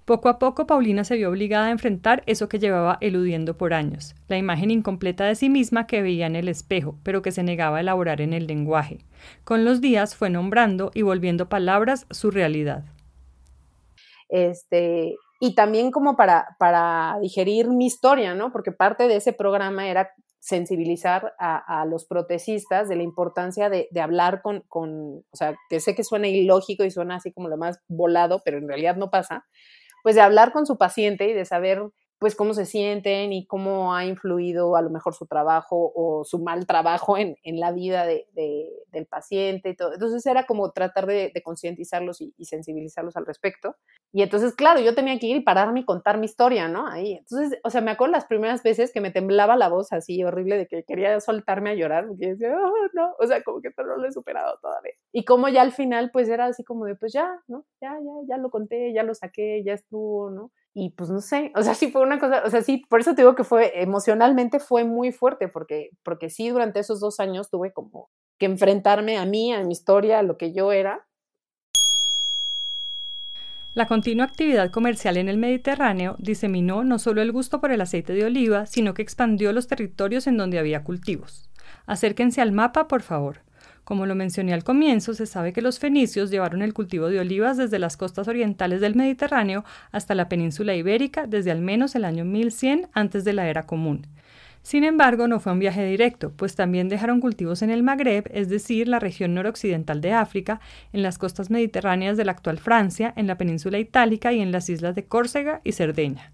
Poco 0.10 0.28
a 0.28 0.40
poco 0.40 0.66
Paulina 0.66 1.04
se 1.04 1.18
vio 1.18 1.30
obligada 1.30 1.68
a 1.68 1.70
enfrentar 1.70 2.24
eso 2.26 2.50
que 2.50 2.58
llevaba 2.58 2.98
eludiendo 3.00 3.60
por 3.60 3.76
años, 3.76 4.16
la 4.28 4.40
imagen 4.40 4.72
incompleta 4.72 5.24
de 5.26 5.36
sí 5.36 5.50
misma 5.50 5.86
que 5.86 6.02
veía 6.02 6.26
en 6.26 6.36
el 6.36 6.48
espejo, 6.48 6.96
pero 7.04 7.22
que 7.22 7.32
se 7.32 7.44
negaba 7.44 7.78
a 7.78 7.82
elaborar 7.82 8.20
en 8.20 8.34
el 8.34 8.48
lenguaje. 8.48 9.06
Con 9.44 9.66
los 9.66 9.82
días 9.82 10.16
fue 10.16 10.32
nombrando 10.32 10.90
y 10.96 11.04
volviendo 11.04 11.48
palabras 11.48 12.08
su 12.10 12.32
realidad. 12.32 12.86
Este, 14.30 15.16
y 15.40 15.54
también 15.54 15.92
como 15.92 16.16
para, 16.16 16.56
para 16.58 17.20
digerir 17.22 17.68
mi 17.70 17.86
historia, 17.86 18.34
¿no? 18.34 18.52
Porque 18.52 18.72
parte 18.72 19.08
de 19.08 19.18
ese 19.18 19.32
programa 19.32 19.90
era 19.90 20.10
sensibilizar 20.40 21.36
a, 21.38 21.86
los 21.86 22.06
protesistas 22.06 22.90
de 22.90 22.96
la 22.96 23.04
importancia 23.04 23.70
de, 23.70 23.88
hablar 24.02 24.42
con, 24.42 24.62
con, 24.70 25.18
o 25.30 25.36
sea, 25.36 25.54
que 25.70 25.80
sé 25.80 25.94
que 25.94 26.04
suena 26.04 26.28
ilógico 26.28 26.84
y 26.84 26.90
suena 26.90 27.18
así 27.18 27.32
como 27.32 27.48
lo 27.48 27.58
más 27.58 27.80
volado, 27.88 28.42
pero 28.44 28.58
en 28.58 28.68
realidad 28.68 28.96
no 28.96 29.12
pasa, 29.12 29.46
pues 30.10 30.16
de 30.16 30.24
hablar 30.24 30.52
con 30.52 30.66
su 30.66 30.76
paciente 30.76 31.28
y 31.30 31.34
de 31.34 31.46
saber 31.46 31.84
pues 32.20 32.36
cómo 32.36 32.54
se 32.54 32.66
sienten 32.66 33.32
y 33.32 33.48
cómo 33.48 33.96
ha 33.96 34.06
influido 34.06 34.76
a 34.76 34.82
lo 34.82 34.90
mejor 34.90 35.16
su 35.16 35.26
trabajo 35.26 35.94
o 35.96 36.26
su 36.26 36.40
mal 36.40 36.68
trabajo 36.68 37.18
en, 37.18 37.38
la 37.60 37.72
vida 37.72 38.06
de, 38.06 38.28
del 38.92 39.06
paciente 39.06 39.70
y 39.70 39.76
todo. 39.76 39.94
Entonces 39.94 40.26
era 40.26 40.46
como 40.46 40.72
tratar 40.72 41.06
de, 41.06 41.32
concientizarlos 41.44 42.20
y, 42.22 42.34
sensibilizarlos 42.46 43.16
al 43.16 43.26
respecto. 43.26 43.78
Y 44.12 44.22
entonces, 44.22 44.54
claro, 44.54 44.82
yo 44.82 44.94
tenía 44.96 45.18
que 45.18 45.28
ir 45.28 45.38
y 45.38 45.42
pararme 45.42 45.82
y 45.82 45.86
contar 45.86 46.18
mi 46.18 46.26
historia, 46.26 46.68
¿no? 46.68 46.88
Ahí. 46.88 47.14
Entonces, 47.14 47.58
o 47.64 47.70
sea, 47.70 47.80
me 47.80 47.92
acuerdo 47.92 48.12
las 48.12 48.26
primeras 48.26 48.64
veces 48.64 48.92
que 48.92 49.02
me 49.02 49.12
temblaba 49.12 49.56
la 49.56 49.70
voz 49.70 49.94
así 49.94 50.22
horrible 50.24 50.58
de 50.58 50.68
que 50.68 50.84
quería 50.84 51.20
soltarme 51.22 51.70
a 51.70 51.76
llorar, 51.76 52.06
oh, 52.10 52.88
no, 52.94 53.16
o 53.18 53.28
sea, 53.28 53.44
como 53.44 53.62
que 53.62 53.70
no 53.78 53.98
lo 53.98 54.08
he 54.08 54.12
superado 54.12 54.58
todavía. 54.62 54.94
Y 55.14 55.24
como 55.24 55.48
ya 55.48 55.62
al 55.62 55.72
final, 55.72 56.12
pues 56.12 56.28
era 56.28 56.48
así 56.48 56.64
como 56.64 56.86
de, 56.86 56.96
pues 56.96 57.14
ya, 57.14 57.30
¿no? 57.48 57.66
Ya, 57.82 57.94
ya, 57.94 58.12
ya 58.28 58.38
lo 58.38 58.50
conté, 58.50 58.92
ya 58.94 59.04
lo 59.04 59.16
saqué, 59.16 59.64
ya 59.64 59.74
estuvo, 59.74 60.30
¿no? 60.32 60.52
Y 60.74 60.92
pues 60.92 61.10
no 61.10 61.20
sé, 61.22 61.52
o 61.56 61.64
sea, 61.64 61.74
sí 61.74 61.92
fue 61.92 62.02
una 62.02 62.20
cosa, 62.20 62.44
o 62.46 62.50
sea, 62.50 62.62
sí, 62.62 62.84
por 62.90 63.00
eso 63.00 63.16
te 63.16 63.22
digo 63.22 63.36
que 63.36 63.44
fue, 63.44 63.82
emocionalmente 63.82 64.60
fue 64.60 64.84
muy 64.84 65.12
fuerte, 65.12 65.48
porque, 65.48 65.90
porque 66.04 66.30
sí, 66.30 66.50
durante 66.50 66.80
esos 66.80 67.00
dos 67.00 67.20
años 67.20 67.50
tuve 67.50 67.74
como 67.74 68.10
que 68.38 68.46
enfrentarme 68.46 69.18
a 69.18 69.26
mí, 69.26 69.54
a 69.54 69.64
mi 69.64 69.74
historia, 69.74 70.20
a 70.20 70.24
lo 70.24 70.38
que 70.38 70.54
yo 70.54 70.72
era. 70.72 71.06
La 73.74 73.88
continua 73.88 74.26
actividad 74.26 74.72
comercial 74.72 75.18
en 75.18 75.30
el 75.30 75.38
Mediterráneo 75.38 76.16
diseminó 76.18 76.84
no 76.84 76.98
solo 77.00 77.22
el 77.22 77.32
gusto 77.32 77.62
por 77.62 77.72
el 77.72 77.82
aceite 77.82 78.14
de 78.14 78.26
oliva, 78.26 78.66
sino 78.66 78.94
que 78.94 79.02
expandió 79.02 79.54
los 79.54 79.68
territorios 79.68 80.28
en 80.28 80.38
donde 80.38 80.60
había 80.60 80.84
cultivos. 80.84 81.50
Acérquense 81.86 82.42
al 82.42 82.52
mapa, 82.52 82.88
por 82.88 83.04
favor. 83.04 83.42
Como 83.90 84.06
lo 84.06 84.14
mencioné 84.14 84.54
al 84.54 84.64
comienzo, 84.64 85.16
se 85.16 85.26
sabe 85.26 85.52
que 85.52 85.64
los 85.64 85.80
fenicios 85.80 86.30
llevaron 86.30 86.62
el 86.62 86.76
cultivo 86.76 87.10
de 87.10 87.22
olivas 87.22 87.58
desde 87.58 87.80
las 87.80 87.98
costas 87.98 88.28
orientales 88.28 88.82
del 88.82 88.94
Mediterráneo 88.94 89.66
hasta 89.92 90.14
la 90.14 90.30
península 90.30 90.76
ibérica 90.76 91.26
desde 91.26 91.50
al 91.50 91.62
menos 91.62 91.96
el 91.96 92.06
año 92.06 92.24
1100 92.24 92.90
antes 92.94 93.26
de 93.26 93.34
la 93.34 93.50
era 93.50 93.66
común. 93.66 94.06
Sin 94.62 94.84
embargo, 94.84 95.28
no 95.28 95.40
fue 95.40 95.54
un 95.54 95.58
viaje 95.58 95.84
directo, 95.84 96.32
pues 96.32 96.56
también 96.56 96.88
dejaron 96.88 97.20
cultivos 97.20 97.64
en 97.64 97.72
el 97.72 97.82
Magreb, 97.82 98.30
es 98.32 98.48
decir, 98.48 98.88
la 98.88 99.00
región 99.00 99.34
noroccidental 99.34 100.02
de 100.02 100.14
África, 100.14 100.62
en 100.94 101.02
las 101.02 101.18
costas 101.18 101.50
mediterráneas 101.50 102.16
de 102.16 102.26
la 102.26 102.34
actual 102.34 102.60
Francia, 102.60 103.12
en 103.16 103.26
la 103.26 103.40
península 103.40 103.80
itálica 103.80 104.32
y 104.32 104.40
en 104.40 104.52
las 104.52 104.70
islas 104.70 104.94
de 104.94 105.06
Córcega 105.06 105.62
y 105.64 105.72
Cerdeña. 105.72 106.32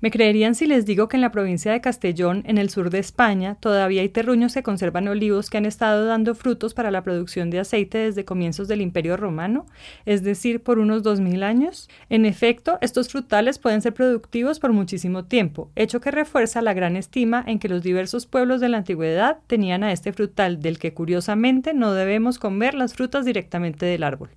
¿Me 0.00 0.12
creerían 0.12 0.54
si 0.54 0.66
les 0.68 0.86
digo 0.86 1.08
que 1.08 1.16
en 1.16 1.22
la 1.22 1.32
provincia 1.32 1.72
de 1.72 1.80
Castellón, 1.80 2.44
en 2.46 2.56
el 2.56 2.70
sur 2.70 2.88
de 2.88 3.00
España, 3.00 3.56
todavía 3.58 4.02
hay 4.02 4.08
terruños 4.08 4.54
que 4.54 4.62
conservan 4.62 5.08
olivos 5.08 5.50
que 5.50 5.58
han 5.58 5.66
estado 5.66 6.04
dando 6.04 6.36
frutos 6.36 6.72
para 6.72 6.92
la 6.92 7.02
producción 7.02 7.50
de 7.50 7.58
aceite 7.58 7.98
desde 7.98 8.24
comienzos 8.24 8.68
del 8.68 8.80
Imperio 8.80 9.16
Romano, 9.16 9.66
es 10.06 10.22
decir, 10.22 10.62
por 10.62 10.78
unos 10.78 11.02
2000 11.02 11.42
años? 11.42 11.88
En 12.10 12.26
efecto, 12.26 12.78
estos 12.80 13.08
frutales 13.08 13.58
pueden 13.58 13.82
ser 13.82 13.92
productivos 13.92 14.60
por 14.60 14.72
muchísimo 14.72 15.24
tiempo, 15.24 15.72
hecho 15.74 16.00
que 16.00 16.12
refuerza 16.12 16.62
la 16.62 16.74
gran 16.74 16.94
estima 16.94 17.42
en 17.44 17.58
que 17.58 17.68
los 17.68 17.82
diversos 17.82 18.26
pueblos 18.26 18.60
de 18.60 18.68
la 18.68 18.78
antigüedad 18.78 19.38
tenían 19.48 19.82
a 19.82 19.90
este 19.90 20.12
frutal 20.12 20.62
del 20.62 20.78
que 20.78 20.94
curiosamente 20.94 21.74
no 21.74 21.92
debemos 21.92 22.38
comer 22.38 22.74
las 22.74 22.94
frutas 22.94 23.24
directamente 23.24 23.84
del 23.84 24.04
árbol. 24.04 24.30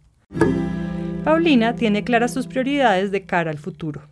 Paulina 1.24 1.76
tiene 1.76 2.04
claras 2.04 2.34
sus 2.34 2.48
prioridades 2.48 3.12
de 3.12 3.28
cara 3.28 3.52
al 3.52 3.60
futuro. 3.60 4.11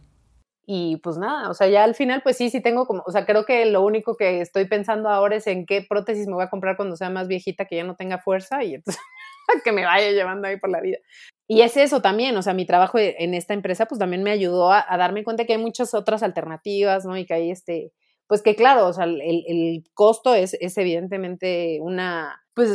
Y 0.72 0.98
pues 0.98 1.18
nada, 1.18 1.50
o 1.50 1.56
sea, 1.56 1.68
ya 1.68 1.84
al 1.84 1.96
final, 1.96 2.22
pues 2.22 2.38
sí, 2.38 2.52
sí 2.52 2.62
tengo 2.62 2.86
como, 2.86 3.02
o 3.04 3.12
sea, 3.12 3.26
creo 3.26 3.44
que 3.44 3.66
lo 3.66 3.82
único 3.82 4.16
que 4.16 4.40
estoy 4.40 4.66
pensando 4.66 5.10
ahora 5.10 5.38
es 5.38 5.48
en 5.48 5.66
qué 5.66 5.82
prótesis 5.82 6.28
me 6.28 6.36
voy 6.36 6.44
a 6.44 6.52
comprar 6.52 6.78
cuando 6.78 6.96
sea 6.96 7.10
más 7.10 7.28
viejita, 7.28 7.66
que 7.66 7.78
ya 7.78 7.84
no 7.84 7.96
tenga 7.96 8.20
fuerza 8.20 8.64
y 8.64 8.76
entonces 8.76 9.02
que 9.64 9.72
me 9.72 9.84
vaya 9.84 10.12
llevando 10.12 10.48
ahí 10.48 10.58
por 10.60 10.70
la 10.70 10.80
vida. 10.80 11.00
Y 11.48 11.62
es 11.62 11.76
eso 11.76 12.04
también, 12.04 12.38
o 12.38 12.44
sea, 12.44 12.54
mi 12.54 12.68
trabajo 12.68 13.00
e, 13.00 13.16
en 13.18 13.34
esta 13.34 13.56
empresa, 13.56 13.88
pues 13.88 13.98
también 13.98 14.22
me 14.22 14.30
ayudó 14.30 14.72
a, 14.72 14.86
darme 14.96 15.24
cuenta 15.24 15.46
que 15.46 15.54
hay 15.54 15.60
muchas 15.60 15.96
otras 15.96 16.22
alternativas, 16.22 17.04
¿no? 17.04 17.18
Y 17.18 17.26
que 17.26 17.34
hay 17.34 17.50
este, 17.50 17.92
pues 18.28 18.44
que 18.44 18.56
claro, 18.56 18.86
o 18.86 18.94
sea, 18.94 19.06
el, 19.06 19.22
el 19.24 19.84
costo 19.96 20.36
es, 20.36 20.54
es 20.54 20.78
evidentemente 20.78 21.80
una, 21.82 22.44
pues, 22.54 22.70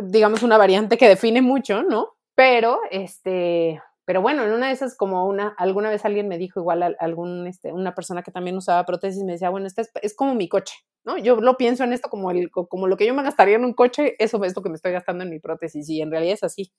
digamos, 0.00 0.44
una 0.44 0.58
variante 0.58 0.96
que 0.96 1.08
define 1.08 1.42
mucho, 1.42 1.82
¿no? 1.82 2.10
Pero, 2.36 2.78
este, 2.92 3.82
pero 4.12 4.20
bueno, 4.20 4.44
en 4.44 4.52
una 4.52 4.66
de 4.66 4.74
esas, 4.74 4.94
como 4.94 5.26
una, 5.26 5.54
alguna 5.56 5.88
vez 5.88 6.04
alguien 6.04 6.28
me 6.28 6.36
dijo, 6.36 6.60
igual 6.60 6.94
algún, 7.00 7.46
este, 7.46 7.72
una 7.72 7.94
persona 7.94 8.22
que 8.22 8.30
también 8.30 8.58
usaba 8.58 8.84
prótesis, 8.84 9.24
me 9.24 9.32
decía, 9.32 9.48
bueno, 9.48 9.66
este 9.66 9.84
es, 10.02 10.14
como 10.14 10.34
mi 10.34 10.50
coche, 10.50 10.74
¿no? 11.02 11.16
Yo 11.16 11.36
lo 11.36 11.56
pienso 11.56 11.82
en 11.84 11.94
esto 11.94 12.10
como, 12.10 12.30
el, 12.30 12.50
como 12.50 12.88
lo 12.88 12.98
que 12.98 13.06
yo 13.06 13.14
me 13.14 13.22
gastaría 13.22 13.56
en 13.56 13.64
un 13.64 13.72
coche, 13.72 14.14
eso 14.18 14.44
es 14.44 14.54
lo 14.54 14.62
que 14.62 14.68
me 14.68 14.74
estoy 14.74 14.92
gastando 14.92 15.24
en 15.24 15.30
mi 15.30 15.38
prótesis, 15.38 15.88
y 15.88 16.02
en 16.02 16.10
realidad 16.10 16.34
es 16.34 16.44
así. 16.44 16.70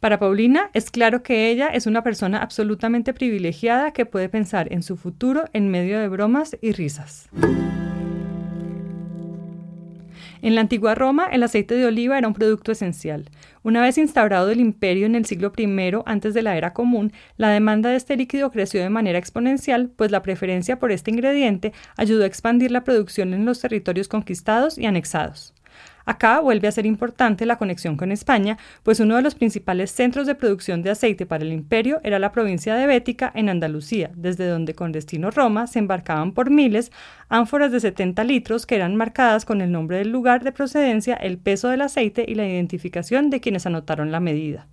Para 0.00 0.18
Paulina, 0.18 0.68
es 0.74 0.90
claro 0.90 1.22
que 1.22 1.48
ella 1.48 1.68
es 1.68 1.86
una 1.86 2.02
persona 2.02 2.42
absolutamente 2.42 3.14
privilegiada 3.14 3.92
que 3.92 4.04
puede 4.04 4.28
pensar 4.28 4.72
en 4.72 4.82
su 4.82 4.96
futuro 4.96 5.44
en 5.52 5.68
medio 5.68 6.00
de 6.00 6.08
bromas 6.08 6.56
y 6.60 6.72
risas. 6.72 7.30
En 10.42 10.54
la 10.54 10.62
antigua 10.62 10.94
Roma, 10.94 11.28
el 11.30 11.42
aceite 11.42 11.74
de 11.74 11.86
oliva 11.86 12.16
era 12.16 12.26
un 12.26 12.34
producto 12.34 12.72
esencial. 12.72 13.28
Una 13.62 13.82
vez 13.82 13.98
instaurado 13.98 14.50
el 14.50 14.60
imperio 14.60 15.06
en 15.06 15.14
el 15.14 15.26
siglo 15.26 15.52
I 15.56 15.68
antes 16.06 16.32
de 16.32 16.42
la 16.42 16.56
era 16.56 16.72
común, 16.72 17.12
la 17.36 17.50
demanda 17.50 17.90
de 17.90 17.96
este 17.96 18.16
líquido 18.16 18.50
creció 18.50 18.80
de 18.80 18.88
manera 18.88 19.18
exponencial, 19.18 19.90
pues 19.94 20.10
la 20.10 20.22
preferencia 20.22 20.78
por 20.78 20.92
este 20.92 21.10
ingrediente 21.10 21.72
ayudó 21.96 22.24
a 22.24 22.26
expandir 22.26 22.70
la 22.70 22.84
producción 22.84 23.34
en 23.34 23.44
los 23.44 23.60
territorios 23.60 24.08
conquistados 24.08 24.78
y 24.78 24.86
anexados. 24.86 25.52
Acá 26.10 26.40
vuelve 26.40 26.66
a 26.66 26.72
ser 26.72 26.86
importante 26.86 27.46
la 27.46 27.54
conexión 27.54 27.96
con 27.96 28.10
España, 28.10 28.58
pues 28.82 28.98
uno 28.98 29.14
de 29.14 29.22
los 29.22 29.36
principales 29.36 29.92
centros 29.92 30.26
de 30.26 30.34
producción 30.34 30.82
de 30.82 30.90
aceite 30.90 31.24
para 31.24 31.44
el 31.44 31.52
imperio 31.52 32.00
era 32.02 32.18
la 32.18 32.32
provincia 32.32 32.74
de 32.74 32.84
Bética 32.88 33.30
en 33.32 33.48
Andalucía, 33.48 34.10
desde 34.16 34.48
donde 34.48 34.74
con 34.74 34.90
destino 34.90 35.30
Roma 35.30 35.68
se 35.68 35.78
embarcaban 35.78 36.32
por 36.32 36.50
miles 36.50 36.90
ánforas 37.28 37.70
de 37.70 37.78
70 37.78 38.24
litros 38.24 38.66
que 38.66 38.74
eran 38.74 38.96
marcadas 38.96 39.44
con 39.44 39.60
el 39.60 39.70
nombre 39.70 39.98
del 39.98 40.10
lugar 40.10 40.42
de 40.42 40.50
procedencia, 40.50 41.14
el 41.14 41.38
peso 41.38 41.68
del 41.68 41.82
aceite 41.82 42.24
y 42.26 42.34
la 42.34 42.44
identificación 42.44 43.30
de 43.30 43.40
quienes 43.40 43.66
anotaron 43.66 44.10
la 44.10 44.18
medida. 44.18 44.66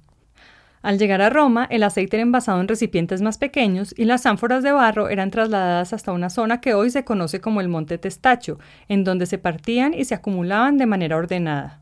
Al 0.82 1.00
llegar 1.00 1.22
a 1.22 1.30
Roma, 1.30 1.68
el 1.70 1.84
aceite 1.84 2.18
era 2.18 2.22
envasado 2.22 2.62
en 2.62 2.68
recipientes 2.68 3.22
más 3.22 3.38
pequeños 3.38 3.94
y 3.98 4.06
las 4.06 4.26
ánforas 4.26 4.64
de 4.64 4.72
barro 4.72 5.10
eran 5.10 5.32
trasladadas 5.32 5.94
hasta 5.94 6.12
una 6.12 6.30
zona 6.30 6.62
que 6.62 6.74
hoy 6.74 6.90
se 6.90 7.04
conoce 7.04 7.42
como 7.42 7.62
el 7.62 7.68
Monte 7.68 7.98
Testacho, 7.98 8.60
en 8.88 9.04
donde 9.04 9.26
se 9.26 9.38
partían 9.38 9.94
y 9.94 10.06
se 10.06 10.16
acumulaban 10.16 10.78
de 10.78 10.86
manera 10.86 11.18
ordenada. 11.18 11.82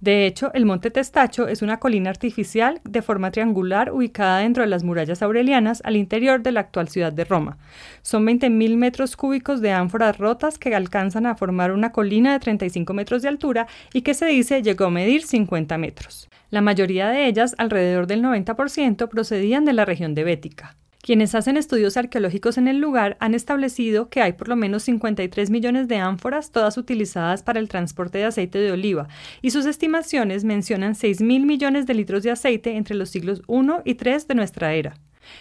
De 0.00 0.26
hecho, 0.26 0.52
el 0.54 0.64
Monte 0.64 0.90
Testacho 0.90 1.48
es 1.48 1.60
una 1.60 1.80
colina 1.80 2.10
artificial 2.10 2.80
de 2.84 3.02
forma 3.02 3.32
triangular 3.32 3.92
ubicada 3.92 4.38
dentro 4.38 4.62
de 4.62 4.68
las 4.68 4.84
murallas 4.84 5.22
aurelianas 5.22 5.82
al 5.84 5.96
interior 5.96 6.40
de 6.42 6.52
la 6.52 6.60
actual 6.60 6.88
ciudad 6.88 7.12
de 7.12 7.24
Roma. 7.24 7.58
Son 8.02 8.24
20.000 8.24 8.76
metros 8.76 9.16
cúbicos 9.16 9.60
de 9.60 9.72
ánforas 9.72 10.18
rotas 10.18 10.58
que 10.58 10.74
alcanzan 10.74 11.26
a 11.26 11.34
formar 11.34 11.72
una 11.72 11.90
colina 11.90 12.32
de 12.32 12.38
35 12.38 12.94
metros 12.94 13.22
de 13.22 13.28
altura 13.28 13.66
y 13.92 14.02
que 14.02 14.14
se 14.14 14.26
dice 14.26 14.62
llegó 14.62 14.84
a 14.84 14.90
medir 14.90 15.24
50 15.24 15.76
metros. 15.78 16.28
La 16.50 16.60
mayoría 16.60 17.08
de 17.08 17.26
ellas, 17.26 17.56
alrededor 17.58 18.06
del 18.06 18.22
90%, 18.22 19.08
procedían 19.08 19.64
de 19.64 19.72
la 19.72 19.84
región 19.84 20.14
de 20.14 20.24
Bética. 20.24 20.76
Quienes 21.00 21.34
hacen 21.34 21.56
estudios 21.56 21.96
arqueológicos 21.96 22.58
en 22.58 22.66
el 22.66 22.78
lugar 22.78 23.16
han 23.20 23.34
establecido 23.34 24.08
que 24.08 24.20
hay 24.20 24.32
por 24.32 24.48
lo 24.48 24.56
menos 24.56 24.82
53 24.82 25.48
millones 25.48 25.86
de 25.88 25.96
ánforas, 25.96 26.50
todas 26.50 26.76
utilizadas 26.76 27.42
para 27.42 27.60
el 27.60 27.68
transporte 27.68 28.18
de 28.18 28.24
aceite 28.24 28.58
de 28.58 28.72
oliva, 28.72 29.08
y 29.40 29.50
sus 29.50 29.64
estimaciones 29.64 30.44
mencionan 30.44 30.96
6 30.96 31.20
mil 31.20 31.46
millones 31.46 31.86
de 31.86 31.94
litros 31.94 32.24
de 32.24 32.32
aceite 32.32 32.76
entre 32.76 32.96
los 32.96 33.10
siglos 33.10 33.42
I 33.48 33.90
y 33.90 33.92
III 33.92 34.24
de 34.28 34.34
nuestra 34.34 34.74
era. 34.74 34.94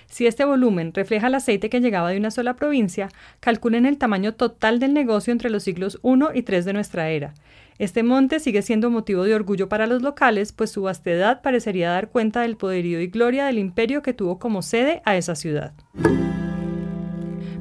Si 0.05 0.27
este 0.27 0.45
volumen 0.45 0.93
refleja 0.93 1.27
el 1.27 1.35
aceite 1.35 1.69
que 1.69 1.79
llegaba 1.79 2.11
de 2.11 2.17
una 2.17 2.31
sola 2.31 2.55
provincia, 2.55 3.09
calculen 3.39 3.85
el 3.85 3.97
tamaño 3.97 4.33
total 4.33 4.79
del 4.79 4.93
negocio 4.93 5.31
entre 5.31 5.49
los 5.49 5.63
siglos 5.63 5.99
I 6.03 6.39
y 6.39 6.45
III 6.47 6.61
de 6.61 6.73
nuestra 6.73 7.09
era. 7.09 7.33
Este 7.79 8.01
monte 8.01 8.39
sigue 8.39 8.63
siendo 8.63 8.89
motivo 8.89 9.23
de 9.23 9.35
orgullo 9.35 9.69
para 9.69 9.85
los 9.85 10.01
locales, 10.01 10.51
pues 10.51 10.71
su 10.71 10.81
vastedad 10.81 11.41
parecería 11.41 11.91
dar 11.91 12.09
cuenta 12.09 12.41
del 12.41 12.57
poderío 12.57 12.99
y 13.01 13.07
gloria 13.07 13.45
del 13.45 13.59
imperio 13.59 14.01
que 14.01 14.13
tuvo 14.13 14.39
como 14.39 14.63
sede 14.63 15.01
a 15.05 15.15
esa 15.15 15.35
ciudad. 15.35 15.73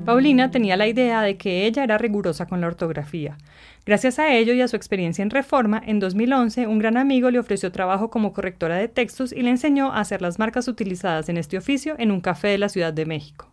Paulina 0.07 0.53
tenía 0.53 0.77
la 0.77 0.87
idea 0.87 1.21
de 1.21 1.37
que 1.37 1.67
ella 1.67 1.83
era 1.83 1.99
rigurosa 1.99 2.47
con 2.47 2.61
la 2.61 2.69
ortografía. 2.69 3.37
Gracias 3.85 4.19
a 4.19 4.33
ello 4.33 4.55
y 4.55 4.61
a 4.61 4.69
su 4.69 4.77
experiencia 4.77 5.23
en 5.23 5.31
Reforma, 5.31 5.83
en 5.85 5.99
2011 5.99 6.69
un 6.69 6.79
gran 6.79 6.97
amigo 6.97 7.31
le 7.31 7.41
ofreció 7.41 7.73
trabajo 7.73 8.09
como 8.09 8.33
correctora 8.33 8.77
de 8.77 8.89
textos 8.89 9.33
y 9.33 9.43
le 9.43 9.51
enseñó 9.51 9.93
a 9.93 10.01
hacer 10.01 10.23
las 10.23 10.39
marcas 10.39 10.69
utilizadas 10.69 11.29
en 11.29 11.37
este 11.37 11.59
oficio 11.59 11.97
en 11.99 12.13
un 12.13 12.21
café 12.21 12.49
de 12.49 12.59
la 12.59 12.69
Ciudad 12.69 12.93
de 12.93 13.05
México. 13.05 13.53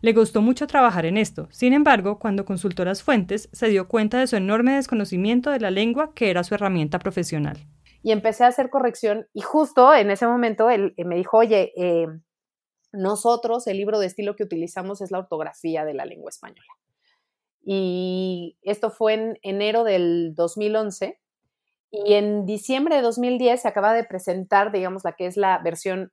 Le 0.00 0.12
gustó 0.12 0.42
mucho 0.42 0.66
trabajar 0.66 1.06
en 1.06 1.16
esto, 1.16 1.48
sin 1.50 1.72
embargo, 1.72 2.18
cuando 2.18 2.44
consultó 2.44 2.84
las 2.84 3.02
fuentes, 3.02 3.48
se 3.52 3.68
dio 3.68 3.88
cuenta 3.88 4.18
de 4.18 4.26
su 4.26 4.36
enorme 4.36 4.76
desconocimiento 4.76 5.50
de 5.50 5.60
la 5.60 5.70
lengua 5.70 6.12
que 6.14 6.30
era 6.30 6.44
su 6.44 6.54
herramienta 6.54 6.98
profesional. 6.98 7.58
Y 8.02 8.12
empecé 8.12 8.44
a 8.44 8.48
hacer 8.48 8.70
corrección 8.70 9.28
y 9.34 9.42
justo 9.42 9.94
en 9.94 10.10
ese 10.10 10.26
momento 10.26 10.70
él, 10.70 10.94
me 10.96 11.16
dijo, 11.16 11.38
oye, 11.38 11.72
eh, 11.76 12.06
nosotros 12.92 13.66
el 13.66 13.76
libro 13.76 13.98
de 13.98 14.06
estilo 14.06 14.36
que 14.36 14.44
utilizamos 14.44 15.00
es 15.00 15.10
la 15.10 15.18
ortografía 15.18 15.84
de 15.84 15.94
la 15.94 16.06
lengua 16.06 16.30
española. 16.30 16.72
Y 17.62 18.56
esto 18.62 18.90
fue 18.90 19.14
en 19.14 19.38
enero 19.42 19.84
del 19.84 20.34
2011 20.34 21.20
y 21.90 22.14
en 22.14 22.46
diciembre 22.46 22.96
de 22.96 23.02
2010 23.02 23.62
se 23.62 23.68
acaba 23.68 23.92
de 23.92 24.04
presentar, 24.04 24.72
digamos, 24.72 25.04
la 25.04 25.12
que 25.12 25.26
es 25.26 25.36
la 25.36 25.58
versión 25.58 26.12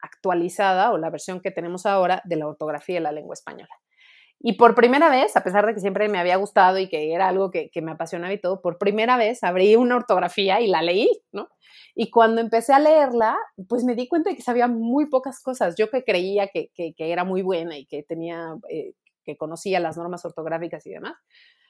actualizada 0.00 0.92
o 0.92 0.98
la 0.98 1.10
versión 1.10 1.40
que 1.40 1.50
tenemos 1.50 1.86
ahora 1.86 2.22
de 2.24 2.36
la 2.36 2.46
ortografía 2.46 2.96
de 2.96 3.00
la 3.00 3.12
lengua 3.12 3.34
española. 3.34 3.74
Y 4.38 4.54
por 4.54 4.74
primera 4.74 5.08
vez, 5.08 5.36
a 5.36 5.42
pesar 5.42 5.66
de 5.66 5.74
que 5.74 5.80
siempre 5.80 6.08
me 6.08 6.18
había 6.18 6.36
gustado 6.36 6.78
y 6.78 6.88
que 6.88 7.12
era 7.12 7.28
algo 7.28 7.50
que, 7.50 7.70
me 7.82 7.92
apasionaba 7.92 8.32
y 8.32 8.40
todo, 8.40 8.60
por 8.60 8.78
primera 8.78 9.16
vez 9.16 9.42
abrí 9.42 9.76
una 9.76 9.96
ortografía 9.96 10.60
y 10.60 10.66
la 10.66 10.82
leí, 10.82 11.08
¿no? 11.32 11.48
Y 11.94 12.10
cuando 12.10 12.42
empecé 12.42 12.74
a 12.74 12.78
leerla, 12.78 13.36
pues 13.68 13.82
me 13.84 13.94
di 13.94 14.06
cuenta 14.06 14.30
de 14.30 14.36
que 14.36 14.42
sabía 14.42 14.68
muy 14.68 15.08
pocas 15.08 15.40
cosas. 15.40 15.74
Yo 15.78 15.88
que 15.90 16.04
creía 16.04 16.48
que, 16.48 16.70
era 16.98 17.24
muy 17.24 17.40
buena 17.42 17.78
y 17.78 17.86
que 17.86 18.02
tenía, 18.02 18.54
eh, 18.68 18.92
que 19.24 19.36
conocía 19.36 19.80
las 19.80 19.96
normas 19.96 20.24
ortográficas 20.24 20.86
y 20.86 20.90
demás, 20.90 21.14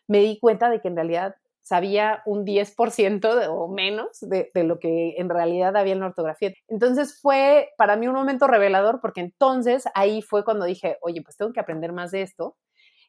me 0.09 0.19
di 0.19 0.39
cuenta 0.41 0.69
de 0.69 0.81
que 0.81 0.89
en 0.89 0.97
realidad 0.97 1.37
sabía 1.67 2.23
un 2.27 2.45
10% 2.45 3.49
o 3.51 3.67
menos 3.67 4.21
de, 4.21 4.51
lo 4.55 4.79
que 4.79 5.17
en 5.19 5.29
realidad 5.29 5.77
había 5.77 5.95
en 5.95 6.01
la 6.01 6.07
ortografía. 6.07 6.53
Entonces 6.69 7.19
fue 7.21 7.71
para 7.77 7.97
mí 7.97 8.07
un 8.07 8.15
momento 8.15 8.47
revelador 8.47 9.01
porque 9.01 9.21
entonces 9.21 9.85
ahí 9.95 10.23
fue 10.23 10.45
cuando 10.45 10.65
dije, 10.65 10.97
oye, 11.01 11.23
pues 11.23 11.37
tengo 11.37 11.53
que 11.53 11.59
aprender 11.59 11.93
más 11.93 12.13
de 12.13 12.23
esto. 12.23 12.57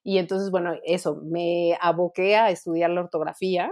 Y 0.03 0.17
entonces, 0.17 0.49
bueno, 0.49 0.73
eso, 0.85 1.21
me 1.23 1.77
aboqué 1.81 2.35
a 2.35 2.49
estudiar 2.49 2.89
la 2.89 3.01
ortografía, 3.01 3.69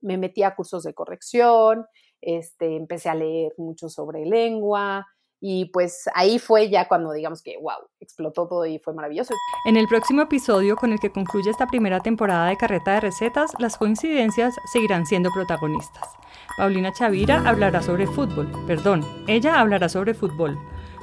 me 0.00 0.18
metí 0.18 0.42
a 0.42 0.56
cursos 0.56 0.82
de 0.82 0.92
corrección, 0.92 1.86
este, 2.20 2.74
empecé 2.74 3.10
a 3.10 3.14
leer 3.14 3.52
mucho 3.58 3.88
sobre 3.88 4.26
lengua, 4.26 5.06
y 5.40 5.66
pues 5.66 6.08
ahí 6.14 6.38
fue 6.38 6.70
ya 6.70 6.88
cuando 6.88 7.12
digamos 7.12 7.42
que, 7.42 7.56
wow, 7.60 7.88
explotó 8.00 8.48
todo 8.48 8.66
y 8.66 8.78
fue 8.78 8.94
maravilloso. 8.94 9.34
En 9.66 9.76
el 9.76 9.86
próximo 9.88 10.22
episodio 10.22 10.76
con 10.76 10.92
el 10.92 11.00
que 11.00 11.12
concluye 11.12 11.50
esta 11.50 11.66
primera 11.66 12.00
temporada 12.00 12.48
de 12.48 12.56
Carreta 12.56 12.94
de 12.94 13.00
Recetas, 13.00 13.52
las 13.58 13.76
coincidencias 13.76 14.54
seguirán 14.72 15.06
siendo 15.06 15.30
protagonistas. 15.30 16.08
Paulina 16.56 16.92
Chavira 16.92 17.46
hablará 17.46 17.82
sobre 17.82 18.06
fútbol, 18.06 18.48
perdón, 18.66 19.04
ella 19.26 19.60
hablará 19.60 19.88
sobre 19.88 20.14
fútbol. 20.14 20.58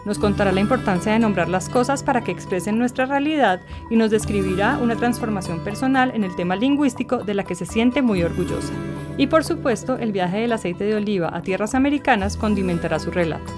Nos 0.06 0.18
contará 0.18 0.52
la 0.52 0.62
importancia 0.62 1.12
de 1.12 1.20
nombrar 1.20 1.48
las 1.48 1.70
cosas 1.70 2.02
para 2.02 2.24
que 2.24 2.32
expresen 2.32 2.80
nuestra 2.80 3.06
realidad 3.06 3.62
y 3.92 3.96
nos 3.96 4.10
describirá 4.10 4.80
una 4.82 4.96
transformación 4.96 5.64
personal 5.64 6.12
en 6.16 6.24
el 6.24 6.36
tema 6.36 6.56
lingüístico 6.56 7.18
de 7.20 7.36
la 7.36 7.44
que 7.44 7.54
se 7.54 7.68
siente 7.68 8.02
muy 8.02 8.24
orgullosa. 8.24 8.74
Y 9.18 9.28
por 9.28 9.44
supuesto, 9.44 9.98
el 9.98 10.12
viaje 10.12 10.40
del 10.40 10.54
aceite 10.54 10.86
de 10.86 10.96
oliva 10.96 11.30
a 11.32 11.44
tierras 11.44 11.76
americanas 11.76 12.38
condimentará 12.38 12.98
su 12.98 13.12
relato. 13.12 13.52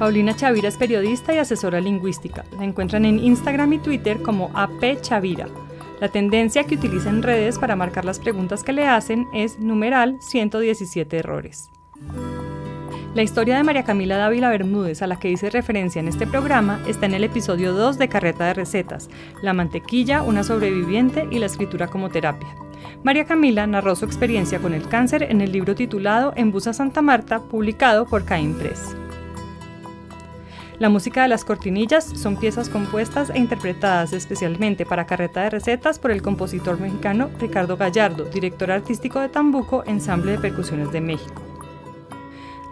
Paulina 0.00 0.34
Chavira 0.34 0.66
es 0.66 0.78
periodista 0.78 1.34
y 1.34 1.36
asesora 1.36 1.78
lingüística. 1.78 2.46
La 2.56 2.64
encuentran 2.64 3.04
en 3.04 3.18
Instagram 3.18 3.74
y 3.74 3.78
Twitter 3.80 4.22
como 4.22 4.50
AP 4.54 5.02
Chavira. 5.02 5.46
La 6.00 6.08
tendencia 6.08 6.64
que 6.64 6.76
utiliza 6.76 7.10
en 7.10 7.22
redes 7.22 7.58
para 7.58 7.76
marcar 7.76 8.06
las 8.06 8.18
preguntas 8.18 8.64
que 8.64 8.72
le 8.72 8.86
hacen 8.86 9.28
es 9.34 9.58
numeral 9.58 10.16
117 10.22 11.18
errores. 11.18 11.68
La 13.12 13.22
historia 13.22 13.58
de 13.58 13.62
María 13.62 13.84
Camila 13.84 14.16
Dávila 14.16 14.48
Bermúdez, 14.48 15.02
a 15.02 15.06
la 15.06 15.18
que 15.18 15.28
hice 15.28 15.50
referencia 15.50 16.00
en 16.00 16.08
este 16.08 16.26
programa, 16.26 16.82
está 16.88 17.04
en 17.04 17.12
el 17.12 17.24
episodio 17.24 17.74
2 17.74 17.98
de 17.98 18.08
Carreta 18.08 18.46
de 18.46 18.54
Recetas, 18.54 19.10
La 19.42 19.52
mantequilla, 19.52 20.22
una 20.22 20.44
sobreviviente 20.44 21.28
y 21.30 21.40
la 21.40 21.46
escritura 21.46 21.88
como 21.88 22.08
terapia. 22.08 22.48
María 23.04 23.26
Camila 23.26 23.66
narró 23.66 23.94
su 23.94 24.06
experiencia 24.06 24.60
con 24.60 24.72
el 24.72 24.88
cáncer 24.88 25.24
en 25.24 25.42
el 25.42 25.52
libro 25.52 25.74
titulado 25.74 26.32
En 26.36 26.52
Busa 26.52 26.72
Santa 26.72 27.02
Marta, 27.02 27.40
publicado 27.40 28.06
por 28.06 28.24
Caín 28.24 28.54
Press. 28.54 28.96
La 30.80 30.88
música 30.88 31.20
de 31.20 31.28
las 31.28 31.44
cortinillas 31.44 32.04
son 32.04 32.38
piezas 32.38 32.70
compuestas 32.70 33.28
e 33.28 33.38
interpretadas 33.38 34.14
especialmente 34.14 34.86
para 34.86 35.04
carreta 35.04 35.42
de 35.42 35.50
recetas 35.50 35.98
por 35.98 36.10
el 36.10 36.22
compositor 36.22 36.80
mexicano 36.80 37.28
Ricardo 37.38 37.76
Gallardo, 37.76 38.24
director 38.24 38.70
artístico 38.70 39.20
de 39.20 39.28
Tambuco, 39.28 39.84
Ensamble 39.84 40.32
de 40.32 40.38
Percusiones 40.38 40.90
de 40.90 41.02
México. 41.02 41.42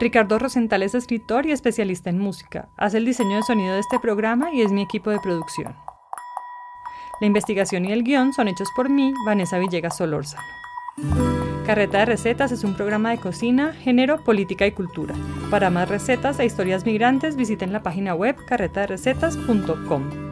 Ricardo 0.00 0.38
Rosenthal 0.38 0.84
es 0.84 0.94
escritor 0.94 1.44
y 1.44 1.52
especialista 1.52 2.08
en 2.08 2.18
música. 2.18 2.70
Hace 2.78 2.96
el 2.96 3.04
diseño 3.04 3.36
de 3.36 3.42
sonido 3.42 3.74
de 3.74 3.80
este 3.80 3.98
programa 3.98 4.54
y 4.54 4.62
es 4.62 4.72
mi 4.72 4.80
equipo 4.80 5.10
de 5.10 5.20
producción. 5.20 5.76
La 7.20 7.26
investigación 7.26 7.84
y 7.84 7.92
el 7.92 8.04
guion 8.04 8.32
son 8.32 8.48
hechos 8.48 8.70
por 8.74 8.88
mí, 8.88 9.12
Vanessa 9.26 9.58
Villegas 9.58 9.98
Solórzano. 9.98 10.57
Carreta 11.66 11.98
de 11.98 12.06
Recetas 12.06 12.50
es 12.50 12.64
un 12.64 12.74
programa 12.74 13.10
de 13.10 13.18
cocina, 13.18 13.72
género, 13.72 14.24
política 14.24 14.66
y 14.66 14.72
cultura. 14.72 15.14
Para 15.50 15.70
más 15.70 15.88
recetas 15.88 16.38
e 16.40 16.46
historias 16.46 16.86
migrantes 16.86 17.36
visiten 17.36 17.72
la 17.72 17.82
página 17.82 18.14
web 18.14 18.36
carretaderecetas.com. 18.46 20.28